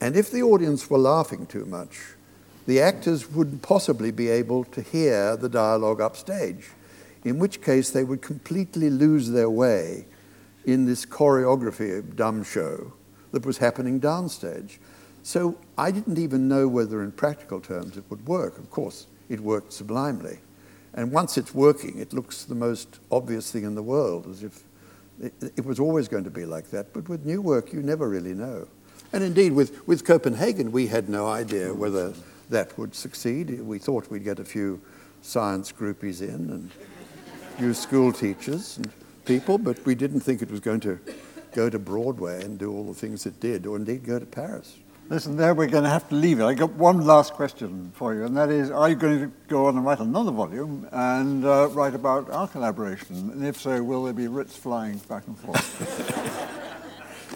And 0.00 0.16
if 0.16 0.30
the 0.30 0.42
audience 0.42 0.88
were 0.88 0.98
laughing 0.98 1.46
too 1.46 1.66
much, 1.66 1.98
the 2.66 2.80
actors 2.80 3.30
wouldn't 3.30 3.62
possibly 3.62 4.10
be 4.10 4.28
able 4.28 4.64
to 4.64 4.82
hear 4.82 5.36
the 5.36 5.48
dialogue 5.48 6.00
upstage, 6.00 6.70
in 7.24 7.38
which 7.38 7.62
case 7.62 7.90
they 7.90 8.04
would 8.04 8.22
completely 8.22 8.90
lose 8.90 9.30
their 9.30 9.50
way 9.50 10.06
in 10.64 10.84
this 10.84 11.06
choreography 11.06 11.98
of 11.98 12.16
dumb 12.16 12.42
show 12.42 12.92
that 13.32 13.46
was 13.46 13.58
happening 13.58 14.00
downstage. 14.00 14.78
So 15.22 15.58
I 15.76 15.90
didn't 15.90 16.18
even 16.18 16.48
know 16.48 16.68
whether, 16.68 17.02
in 17.02 17.12
practical 17.12 17.60
terms, 17.60 17.96
it 17.96 18.04
would 18.10 18.26
work. 18.26 18.58
Of 18.58 18.70
course, 18.70 19.06
it 19.28 19.40
worked 19.40 19.72
sublimely. 19.72 20.38
And 20.96 21.12
once 21.12 21.36
it's 21.36 21.54
working, 21.54 21.98
it 21.98 22.12
looks 22.12 22.44
the 22.44 22.54
most 22.54 22.98
obvious 23.12 23.52
thing 23.52 23.64
in 23.64 23.74
the 23.74 23.82
world, 23.82 24.26
as 24.26 24.42
if 24.42 24.62
it, 25.22 25.34
it 25.56 25.64
was 25.64 25.78
always 25.78 26.08
going 26.08 26.24
to 26.24 26.30
be 26.30 26.46
like 26.46 26.70
that. 26.70 26.92
But 26.92 27.08
with 27.08 27.24
new 27.24 27.42
work, 27.42 27.72
you 27.72 27.82
never 27.82 28.08
really 28.08 28.34
know. 28.34 28.66
And 29.12 29.22
indeed, 29.22 29.52
with, 29.52 29.86
with 29.86 30.04
Copenhagen, 30.04 30.72
we 30.72 30.86
had 30.86 31.08
no 31.08 31.28
idea 31.28 31.72
whether 31.72 32.14
that 32.48 32.76
would 32.78 32.94
succeed. 32.94 33.60
We 33.60 33.78
thought 33.78 34.10
we'd 34.10 34.24
get 34.24 34.38
a 34.38 34.44
few 34.44 34.80
science 35.22 35.70
groupies 35.70 36.22
in 36.22 36.50
and 36.50 36.70
a 37.54 37.58
few 37.58 37.74
school 37.74 38.12
teachers 38.12 38.78
and 38.78 38.90
people, 39.24 39.58
but 39.58 39.84
we 39.84 39.94
didn't 39.94 40.20
think 40.20 40.42
it 40.42 40.50
was 40.50 40.60
going 40.60 40.80
to 40.80 40.98
go 41.52 41.68
to 41.68 41.78
Broadway 41.78 42.42
and 42.44 42.58
do 42.58 42.72
all 42.72 42.84
the 42.84 42.94
things 42.94 43.26
it 43.26 43.38
did, 43.40 43.66
or 43.66 43.76
indeed 43.76 44.04
go 44.04 44.18
to 44.18 44.26
Paris. 44.26 44.76
Listen, 45.08 45.36
there 45.36 45.54
we're 45.54 45.68
going 45.68 45.84
to 45.84 45.90
have 45.90 46.08
to 46.08 46.16
leave 46.16 46.40
it. 46.40 46.44
I've 46.44 46.58
got 46.58 46.72
one 46.72 47.06
last 47.06 47.34
question 47.34 47.92
for 47.94 48.12
you, 48.12 48.24
and 48.24 48.36
that 48.36 48.50
is, 48.50 48.72
are 48.72 48.88
you 48.88 48.96
going 48.96 49.20
to 49.20 49.32
go 49.46 49.66
on 49.66 49.76
and 49.76 49.86
write 49.86 50.00
another 50.00 50.32
volume 50.32 50.88
and 50.90 51.44
uh, 51.44 51.68
write 51.68 51.94
about 51.94 52.28
our 52.30 52.48
collaboration? 52.48 53.30
And 53.30 53.46
if 53.46 53.56
so, 53.56 53.80
will 53.84 54.02
there 54.02 54.12
be 54.12 54.26
writs 54.26 54.56
flying 54.56 54.98
back 55.08 55.28
and 55.28 55.38
forth? 55.38 55.62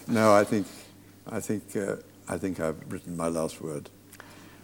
no, 0.09 0.33
I 0.33 0.43
think, 0.43 0.67
I 1.27 1.39
think, 1.39 1.73
uh, 1.77 1.95
I 2.27 2.37
think 2.37 2.59
I've 2.59 2.75
written 2.91 3.15
my 3.15 3.29
last 3.29 3.61
word. 3.61 3.89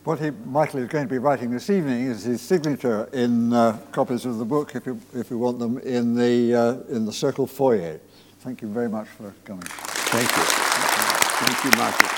What 0.04 0.20
he, 0.20 0.32
Michael 0.32 0.82
is 0.82 0.90
going 0.90 1.08
to 1.08 1.10
be 1.10 1.18
writing 1.18 1.50
this 1.50 1.70
evening 1.70 2.08
is 2.08 2.24
his 2.24 2.42
signature 2.42 3.08
in 3.14 3.54
uh, 3.54 3.78
copies 3.94 4.26
of 4.26 4.38
the 4.38 4.46
book, 4.46 4.76
if 4.76 4.86
you, 4.86 5.00
if 5.14 5.30
you 5.30 5.38
want 5.38 5.60
them, 5.60 5.78
in 5.78 6.14
the, 6.14 6.54
uh, 6.54 6.74
in 6.94 7.06
the 7.06 7.14
Circle 7.14 7.48
foyer. 7.48 8.02
Thank 8.40 8.62
you 8.62 8.68
very 8.68 8.90
much 8.90 9.08
for 9.08 9.34
coming. 9.46 9.64
Thank 9.64 10.30
you. 10.30 10.44
Thank 10.44 11.64
you, 11.64 11.80
Michael. 11.80 12.17